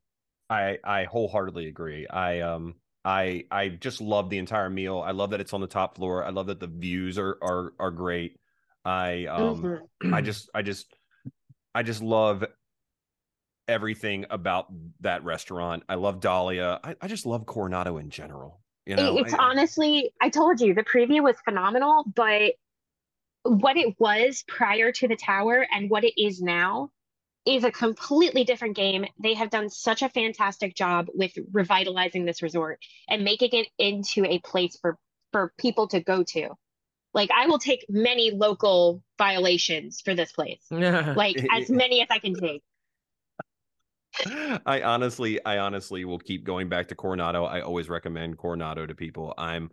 I 0.49 0.79
I 0.83 1.03
wholeheartedly 1.05 1.67
agree. 1.67 2.07
I 2.07 2.41
um 2.41 2.75
I 3.05 3.45
I 3.49 3.69
just 3.69 4.01
love 4.01 4.29
the 4.29 4.37
entire 4.37 4.69
meal. 4.69 4.99
I 4.99 5.11
love 5.11 5.31
that 5.31 5.39
it's 5.41 5.53
on 5.53 5.61
the 5.61 5.67
top 5.67 5.95
floor. 5.95 6.23
I 6.23 6.29
love 6.29 6.47
that 6.47 6.59
the 6.59 6.67
views 6.67 7.17
are 7.17 7.37
are 7.41 7.73
are 7.79 7.91
great. 7.91 8.37
I 8.85 9.25
um 9.25 9.79
Mhm. 10.03 10.13
I 10.13 10.21
just 10.21 10.49
I 10.53 10.61
just 10.61 10.93
I 11.73 11.83
just 11.83 12.01
love 12.01 12.43
everything 13.67 14.25
about 14.29 14.67
that 15.01 15.23
restaurant. 15.23 15.83
I 15.87 15.95
love 15.95 16.19
Dahlia. 16.19 16.79
I, 16.83 16.95
I 17.01 17.07
just 17.07 17.25
love 17.25 17.45
Coronado 17.45 17.97
in 17.97 18.09
general. 18.09 18.61
You 18.85 18.95
know, 18.95 19.17
it's 19.17 19.33
I- 19.33 19.37
honestly, 19.37 20.11
I 20.19 20.29
told 20.29 20.59
you 20.59 20.73
the 20.73 20.83
preview 20.83 21.21
was 21.23 21.35
phenomenal, 21.45 22.03
but 22.15 22.53
what 23.43 23.77
it 23.77 23.95
was 23.99 24.43
prior 24.47 24.91
to 24.91 25.07
the 25.07 25.15
tower 25.15 25.65
and 25.71 25.89
what 25.89 26.03
it 26.03 26.21
is 26.21 26.41
now 26.41 26.91
is 27.55 27.63
a 27.63 27.71
completely 27.71 28.43
different 28.43 28.75
game. 28.75 29.05
They 29.21 29.33
have 29.33 29.49
done 29.49 29.69
such 29.69 30.01
a 30.01 30.09
fantastic 30.09 30.75
job 30.75 31.07
with 31.13 31.31
revitalizing 31.51 32.25
this 32.25 32.41
resort 32.41 32.79
and 33.07 33.23
making 33.23 33.49
it 33.53 33.67
into 33.77 34.25
a 34.25 34.39
place 34.39 34.77
for 34.81 34.97
for 35.31 35.53
people 35.57 35.87
to 35.87 35.99
go 35.99 36.23
to. 36.23 36.49
Like 37.13 37.29
I 37.35 37.47
will 37.47 37.59
take 37.59 37.85
many 37.89 38.31
local 38.31 39.03
violations 39.17 40.01
for 40.01 40.13
this 40.15 40.31
place. 40.31 40.63
Like 40.71 41.43
as 41.51 41.69
many 41.69 42.01
as 42.01 42.07
I 42.09 42.19
can 42.19 42.35
take. 42.35 42.63
I 44.65 44.81
honestly, 44.83 45.43
I 45.45 45.59
honestly 45.59 46.03
will 46.05 46.19
keep 46.19 46.43
going 46.43 46.67
back 46.67 46.87
to 46.89 46.95
Coronado. 46.95 47.45
I 47.45 47.61
always 47.61 47.89
recommend 47.89 48.37
Coronado 48.37 48.85
to 48.85 48.95
people. 48.95 49.33
I'm, 49.37 49.71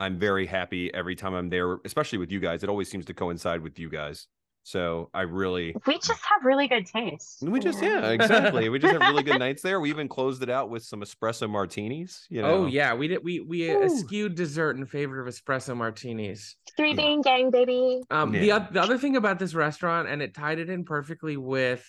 I'm 0.00 0.18
very 0.18 0.44
happy 0.44 0.92
every 0.92 1.16
time 1.16 1.34
I'm 1.34 1.48
there, 1.48 1.78
especially 1.84 2.18
with 2.18 2.30
you 2.30 2.40
guys. 2.40 2.62
It 2.62 2.68
always 2.68 2.90
seems 2.90 3.06
to 3.06 3.14
coincide 3.14 3.62
with 3.62 3.78
you 3.78 3.88
guys. 3.88 4.26
So 4.66 5.10
I 5.14 5.20
really, 5.20 5.76
We 5.86 5.94
just 6.00 6.20
have 6.24 6.44
really 6.44 6.66
good 6.66 6.86
taste. 6.86 7.38
we 7.40 7.60
just, 7.60 7.80
yeah, 7.80 8.10
exactly. 8.10 8.68
We 8.68 8.80
just 8.80 8.94
have 8.94 9.02
really 9.02 9.22
good 9.30 9.38
nights 9.38 9.62
there. 9.62 9.78
We 9.78 9.90
even 9.90 10.08
closed 10.08 10.42
it 10.42 10.50
out 10.50 10.70
with 10.70 10.82
some 10.82 11.02
espresso 11.02 11.48
martinis. 11.48 12.26
You 12.30 12.42
know, 12.42 12.48
oh 12.48 12.66
yeah 12.66 12.92
we 12.92 13.06
did 13.06 13.22
we 13.22 13.38
we 13.38 13.70
uh, 13.72 13.84
Ooh. 13.84 13.88
skewed 13.88 14.34
dessert 14.34 14.76
in 14.76 14.84
favor 14.84 15.20
of 15.24 15.32
espresso 15.32 15.76
martinis 15.76 16.56
Three 16.76 16.94
bean 16.94 17.22
gang, 17.22 17.52
baby. 17.52 18.02
Um, 18.10 18.32
the 18.32 18.46
Yeah. 18.48 18.56
oth- 18.56 18.72
the 18.72 18.82
other 18.82 18.98
thing 18.98 19.14
about 19.14 19.38
this 19.38 19.54
restaurant, 19.54 20.08
and 20.08 20.20
it 20.20 20.34
tied 20.34 20.58
it 20.58 20.68
in 20.68 20.84
perfectly 20.84 21.36
with 21.36 21.88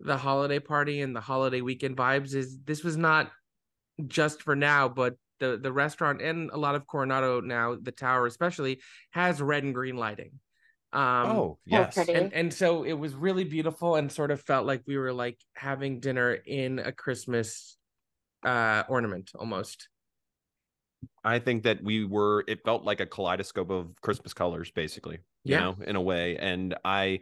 the 0.00 0.16
holiday 0.16 0.60
party 0.60 1.02
and 1.02 1.14
the 1.14 1.20
holiday 1.20 1.60
weekend 1.60 1.94
vibes, 1.94 2.34
is 2.34 2.58
this 2.64 2.82
was 2.82 2.96
not 2.96 3.30
just 4.06 4.40
for 4.40 4.56
now, 4.56 4.88
but 4.88 5.16
the 5.40 5.58
the 5.62 5.70
restaurant 5.70 6.22
and 6.22 6.50
a 6.52 6.56
lot 6.56 6.74
of 6.74 6.86
Coronado 6.86 7.42
now, 7.42 7.76
the 7.78 7.92
tower 7.92 8.24
especially, 8.24 8.80
has 9.10 9.42
red 9.42 9.62
and 9.62 9.74
green 9.74 9.98
lighting. 9.98 10.40
Um, 10.94 11.30
oh 11.30 11.58
yes, 11.66 11.96
and 12.08 12.32
and 12.32 12.54
so 12.54 12.84
it 12.84 12.92
was 12.92 13.14
really 13.14 13.44
beautiful 13.44 13.96
and 13.96 14.10
sort 14.10 14.30
of 14.30 14.40
felt 14.40 14.64
like 14.64 14.82
we 14.86 14.96
were 14.96 15.12
like 15.12 15.38
having 15.56 16.00
dinner 16.00 16.32
in 16.32 16.78
a 16.78 16.92
Christmas 16.92 17.76
uh 18.44 18.84
ornament 18.88 19.32
almost. 19.34 19.88
I 21.24 21.38
think 21.38 21.62
that 21.64 21.82
we 21.82 22.04
were. 22.04 22.44
It 22.46 22.64
felt 22.64 22.84
like 22.84 23.00
a 23.00 23.06
kaleidoscope 23.06 23.70
of 23.70 24.00
Christmas 24.02 24.32
colors, 24.32 24.70
basically. 24.70 25.18
You 25.44 25.56
Yeah. 25.56 25.60
know, 25.60 25.76
in 25.86 25.96
a 25.96 26.00
way, 26.02 26.36
and 26.38 26.74
I. 26.84 27.20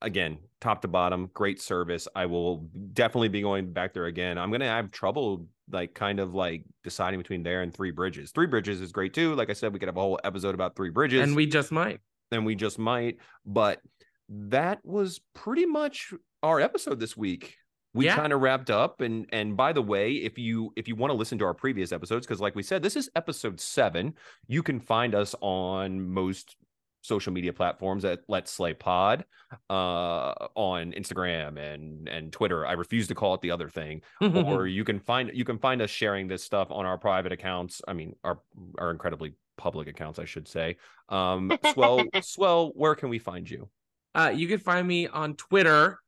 Again, 0.00 0.38
top 0.60 0.82
to 0.82 0.88
bottom, 0.88 1.30
great 1.32 1.60
service. 1.60 2.08
I 2.16 2.26
will 2.26 2.68
definitely 2.92 3.28
be 3.28 3.40
going 3.40 3.72
back 3.72 3.92
there 3.94 4.06
again. 4.06 4.36
I'm 4.36 4.50
gonna 4.50 4.66
have 4.66 4.90
trouble, 4.90 5.46
like, 5.70 5.94
kind 5.94 6.18
of 6.18 6.34
like 6.34 6.64
deciding 6.82 7.20
between 7.20 7.44
there 7.44 7.62
and 7.62 7.72
Three 7.72 7.92
Bridges. 7.92 8.32
Three 8.32 8.46
Bridges 8.48 8.80
is 8.80 8.90
great 8.90 9.14
too. 9.14 9.36
Like 9.36 9.48
I 9.48 9.52
said, 9.52 9.72
we 9.72 9.78
could 9.78 9.88
have 9.88 9.96
a 9.96 10.00
whole 10.00 10.18
episode 10.24 10.54
about 10.56 10.74
Three 10.74 10.90
Bridges. 10.90 11.20
And 11.20 11.36
we 11.36 11.46
just 11.46 11.70
might. 11.70 12.00
And 12.32 12.44
we 12.46 12.54
just 12.54 12.78
might. 12.78 13.18
But 13.46 13.80
that 14.28 14.80
was 14.84 15.20
pretty 15.34 15.66
much 15.66 16.12
our 16.42 16.60
episode 16.60 16.98
this 17.00 17.16
week. 17.16 17.56
We 17.94 18.06
Yeah. 18.06 18.16
kind 18.16 18.32
of 18.32 18.40
wrapped 18.40 18.70
up, 18.70 19.02
and 19.02 19.26
and 19.32 19.56
by 19.56 19.72
the 19.74 19.82
way, 19.82 20.12
if 20.14 20.38
you 20.38 20.72
if 20.76 20.88
you 20.88 20.96
want 20.96 21.10
to 21.10 21.16
listen 21.16 21.38
to 21.38 21.44
our 21.44 21.52
previous 21.54 21.92
episodes, 21.92 22.26
because 22.26 22.40
like 22.40 22.54
we 22.54 22.62
said, 22.62 22.82
this 22.82 22.96
is 22.96 23.10
episode 23.14 23.60
seven. 23.60 24.14
You 24.48 24.62
can 24.62 24.80
find 24.80 25.14
us 25.14 25.34
on 25.42 26.00
most 26.00 26.56
social 27.04 27.32
media 27.32 27.52
platforms 27.52 28.04
at 28.04 28.20
Let's 28.28 28.50
Slay 28.52 28.74
Pod, 28.74 29.24
uh, 29.68 30.32
on 30.54 30.92
Instagram 30.92 31.58
and 31.58 32.08
and 32.08 32.32
Twitter. 32.32 32.66
I 32.66 32.72
refuse 32.72 33.08
to 33.08 33.14
call 33.14 33.34
it 33.34 33.40
the 33.42 33.50
other 33.50 33.68
thing 33.68 34.00
or 34.20 34.66
you 34.66 34.84
can 34.84 34.98
find 35.00 35.30
you 35.34 35.44
can 35.44 35.58
find 35.58 35.82
us 35.82 35.90
sharing 35.90 36.28
this 36.28 36.42
stuff 36.42 36.68
on 36.70 36.86
our 36.86 36.96
private 36.96 37.32
accounts. 37.32 37.82
I 37.86 37.92
mean, 37.92 38.14
our 38.24 38.40
our 38.78 38.90
incredibly 38.90 39.34
public 39.56 39.88
accounts, 39.88 40.18
I 40.18 40.24
should 40.24 40.48
say. 40.48 40.76
Um, 41.08 41.52
swell, 41.72 42.04
swell. 42.22 42.72
Where 42.74 42.94
can 42.94 43.08
we 43.08 43.18
find 43.18 43.48
you? 43.48 43.68
Uh, 44.14 44.32
you 44.34 44.48
can 44.48 44.58
find 44.58 44.86
me 44.86 45.06
on 45.08 45.36
Twitter 45.36 45.98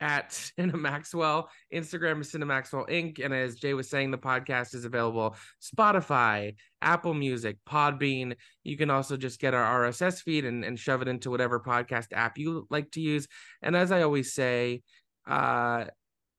at 0.00 0.30
Cinemaxwell, 0.30 1.46
Instagram 1.72 2.20
is 2.20 2.30
Cinemaxwell 2.30 2.88
Inc. 2.90 3.24
And 3.24 3.32
as 3.32 3.56
Jay 3.56 3.74
was 3.74 3.88
saying, 3.88 4.10
the 4.10 4.18
podcast 4.18 4.74
is 4.74 4.84
available 4.84 5.36
Spotify, 5.62 6.56
Apple 6.82 7.14
Music, 7.14 7.56
Podbean. 7.68 8.34
You 8.64 8.76
can 8.76 8.90
also 8.90 9.16
just 9.16 9.40
get 9.40 9.54
our 9.54 9.88
RSS 9.88 10.20
feed 10.20 10.44
and, 10.44 10.64
and 10.64 10.78
shove 10.78 11.02
it 11.02 11.08
into 11.08 11.30
whatever 11.30 11.60
podcast 11.60 12.08
app 12.12 12.38
you 12.38 12.66
like 12.70 12.90
to 12.92 13.00
use. 13.00 13.26
And 13.62 13.76
as 13.76 13.92
I 13.92 14.02
always 14.02 14.34
say, 14.34 14.82
uh, 15.26 15.86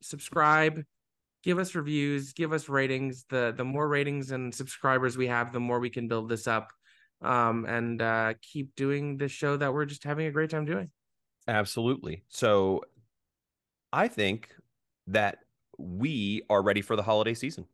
subscribe, 0.02 0.84
give 1.46 1.60
us 1.60 1.76
reviews, 1.76 2.34
give 2.34 2.52
us 2.52 2.68
ratings. 2.68 3.26
The 3.30 3.54
the 3.56 3.64
more 3.64 3.88
ratings 3.88 4.32
and 4.32 4.54
subscribers 4.54 5.16
we 5.16 5.28
have, 5.28 5.54
the 5.54 5.62
more 5.62 5.80
we 5.80 5.90
can 5.90 6.10
build 6.10 6.28
this 6.28 6.48
up. 6.48 6.74
Um, 7.22 7.66
and 7.66 8.02
uh, 8.02 8.34
keep 8.42 8.76
doing 8.76 9.18
this 9.18 9.32
show 9.32 9.56
that 9.56 9.74
we're 9.74 9.86
just 9.86 10.04
having 10.04 10.28
a 10.28 10.32
great 10.32 10.50
time 10.50 10.66
doing. 10.66 10.92
Absolutely. 11.48 12.24
So, 12.28 12.82
I 13.94 14.08
think 14.08 14.54
that 15.08 15.40
we 15.78 16.42
are 16.50 16.62
ready 16.62 16.82
for 16.82 16.96
the 16.96 17.04
holiday 17.04 17.34
season. 17.34 17.68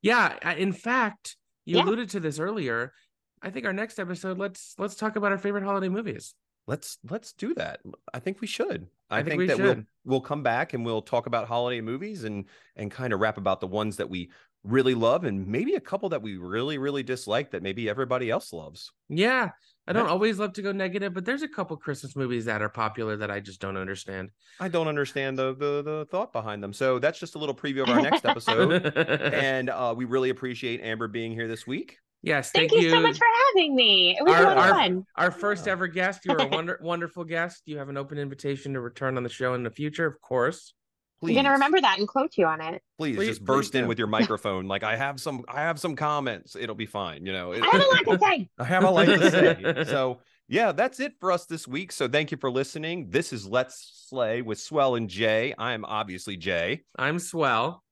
Yeah, 0.00 0.54
in 0.54 0.72
fact, 0.72 1.36
you 1.66 1.76
Yeah. 1.76 1.84
alluded 1.84 2.10
to 2.10 2.20
this 2.20 2.38
earlier. 2.38 2.94
I 3.42 3.50
think 3.50 3.66
our 3.66 3.72
next 3.72 3.98
episode, 3.98 4.38
let's 4.38 4.74
let's 4.78 4.94
talk 4.94 5.16
about 5.16 5.32
our 5.32 5.38
favorite 5.38 5.64
holiday 5.64 5.88
movies. 5.88 6.34
Let's 6.68 6.98
let's 7.08 7.32
do 7.32 7.54
that. 7.54 7.80
I 8.12 8.20
think 8.20 8.42
we 8.42 8.46
should. 8.46 8.88
I, 9.08 9.20
I 9.20 9.22
think 9.22 9.30
think, 9.30 9.38
we 9.38 9.46
that 9.46 9.58
we'll 9.58 9.82
we'll 10.04 10.20
come 10.20 10.42
back 10.42 10.74
and 10.74 10.84
we'll 10.84 11.00
talk 11.00 11.24
about 11.24 11.48
holiday 11.48 11.80
movies 11.80 12.24
and 12.24 12.44
and 12.76 12.90
kind 12.90 13.14
of 13.14 13.20
wrap 13.20 13.38
about 13.38 13.60
the 13.60 13.66
ones 13.66 13.96
that 13.96 14.10
we 14.10 14.30
really 14.64 14.94
love 14.94 15.24
and 15.24 15.46
maybe 15.46 15.76
a 15.76 15.80
couple 15.80 16.10
that 16.10 16.20
we 16.20 16.36
really 16.36 16.76
really 16.76 17.02
dislike 17.02 17.52
that 17.52 17.62
maybe 17.62 17.88
everybody 17.88 18.28
else 18.30 18.52
loves. 18.52 18.92
Yeah, 19.08 19.52
I 19.86 19.94
don't 19.94 20.10
always 20.10 20.38
love 20.38 20.52
to 20.52 20.62
go 20.62 20.70
negative, 20.70 21.14
but 21.14 21.24
there's 21.24 21.40
a 21.40 21.48
couple 21.48 21.74
Christmas 21.78 22.14
movies 22.14 22.44
that 22.44 22.60
are 22.60 22.68
popular 22.68 23.16
that 23.16 23.30
I 23.30 23.40
just 23.40 23.62
don't 23.62 23.78
understand. 23.78 24.28
I 24.60 24.68
don't 24.68 24.88
understand 24.88 25.38
the 25.38 25.54
the 25.54 25.82
the 25.82 26.06
thought 26.10 26.34
behind 26.34 26.62
them. 26.62 26.74
So 26.74 26.98
that's 26.98 27.18
just 27.18 27.34
a 27.34 27.38
little 27.38 27.54
preview 27.54 27.84
of 27.84 27.88
our 27.88 28.02
next 28.02 28.24
episode. 28.26 28.94
and 28.94 29.70
uh, 29.70 29.94
we 29.96 30.04
really 30.04 30.28
appreciate 30.28 30.82
Amber 30.82 31.08
being 31.08 31.32
here 31.32 31.48
this 31.48 31.66
week. 31.66 31.96
Yes, 32.22 32.50
Thank, 32.50 32.72
you, 32.72 32.90
so 32.90 33.00
much 33.00 33.16
for 33.18 33.26
having 33.54 33.74
me. 33.74 34.16
It 34.18 34.24
was 34.24 34.34
Our- 34.34 34.42
a 34.42 34.44
lot 34.46 34.56
of 34.58 34.64
our- 34.64 34.70
fun. 34.70 35.06
our 35.16 35.30
first 35.30 35.68
oh. 35.68 35.72
ever 35.72 35.86
guest. 35.86 36.22
You're 36.24 36.40
a 36.40 36.46
wonder, 36.48 36.78
wonderful 36.82 37.24
guest. 37.24 37.62
You 37.66 37.78
have 37.78 37.88
an 37.88 37.96
open 37.96 38.18
invitation 38.18 38.74
to 38.74 38.80
return 38.80 39.16
on 39.16 39.22
the 39.22 39.28
show 39.28 39.54
in 39.54 39.62
the 39.62 39.70
future, 39.70 40.06
of 40.06 40.20
course. 40.20 40.74
Please, 41.20 41.36
I'm 41.36 41.42
gonna 41.42 41.54
remember 41.54 41.80
that 41.80 41.98
and 41.98 42.06
quote 42.06 42.36
you 42.36 42.46
on 42.46 42.60
it. 42.60 42.80
Please, 42.96 43.16
Please- 43.16 43.26
just 43.28 43.44
burst 43.44 43.72
please 43.72 43.78
in 43.78 43.84
do. 43.84 43.88
with 43.88 43.98
your 43.98 44.06
microphone. 44.06 44.68
Like 44.68 44.84
I 44.84 44.94
have 44.96 45.20
some, 45.20 45.42
I 45.48 45.62
have 45.62 45.80
some 45.80 45.96
comments. 45.96 46.54
It'll 46.54 46.76
be 46.76 46.86
fine. 46.86 47.26
You 47.26 47.32
know, 47.32 47.52
It- 47.52 47.62
I 47.62 47.66
have 47.66 47.82
a 47.82 47.86
lot 47.86 48.04
to 48.04 48.18
say. 48.24 48.48
I 48.58 48.64
have 48.64 48.84
a 48.84 48.90
lot 48.90 49.04
to 49.06 49.30
say. 49.30 49.84
So 49.86 50.20
yeah, 50.46 50.70
that's 50.72 51.00
it 51.00 51.14
for 51.20 51.32
us 51.32 51.44
this 51.46 51.66
week. 51.68 51.90
So 51.92 52.08
thank 52.08 52.30
you 52.30 52.36
for 52.38 52.50
listening. 52.50 53.10
This 53.10 53.32
is 53.32 53.46
Let's 53.46 54.04
Slay 54.08 54.40
with 54.42 54.58
Swell 54.60 54.94
and 54.94 55.10
Jay. 55.10 55.54
I 55.58 55.72
am 55.72 55.84
obviously 55.84 56.36
Jay, 56.36 56.84
I'm 56.96 57.18
swell. 57.18 57.82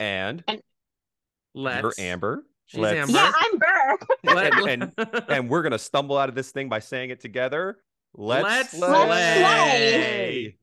and 0.00 0.42
Let's. 1.54 1.82
you're 1.82 1.92
Amber. 1.98 2.44
She's 2.66 2.80
Let's- 2.80 2.96
Amber. 2.98 3.12
Yeah, 3.12 3.32
I'm 3.36 3.58
Burr. 4.24 4.34
Let- 4.34 4.68
and- 4.68 4.92
and 5.28 5.48
we're 5.48 5.62
gonna 5.62 5.78
stumble 5.78 6.16
out 6.18 6.28
of 6.28 6.34
this 6.34 6.50
thing 6.52 6.68
by 6.68 6.78
saying 6.80 7.10
it 7.10 7.20
together. 7.20 7.78
Let's, 8.14 8.44
Let's 8.44 8.70
slay. 8.76 9.38
slay. 9.40 10.56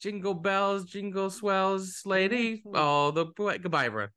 jingle 0.00 0.34
bells, 0.34 0.84
jingle 0.86 1.30
swells, 1.30 2.02
lady. 2.06 2.62
Oh, 2.72 3.10
the 3.10 3.26
boy. 3.26 3.58
goodbye, 3.58 3.86
everyone. 3.86 4.10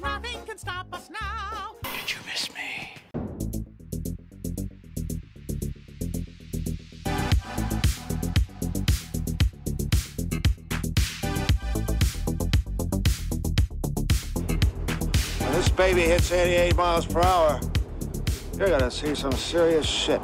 Nothing 0.00 0.44
can 0.46 0.58
stop 0.58 0.86
us 0.92 1.08
now. 1.10 1.76
Did 1.82 2.10
you 2.12 2.18
miss 2.26 2.52
me? 2.52 2.53
Baby 15.76 16.02
hits 16.02 16.30
88 16.30 16.76
miles 16.76 17.06
per 17.06 17.20
hour, 17.20 17.60
you're 18.56 18.68
gonna 18.68 18.90
see 18.90 19.14
some 19.14 19.32
serious 19.32 19.86
shit. 19.86 20.20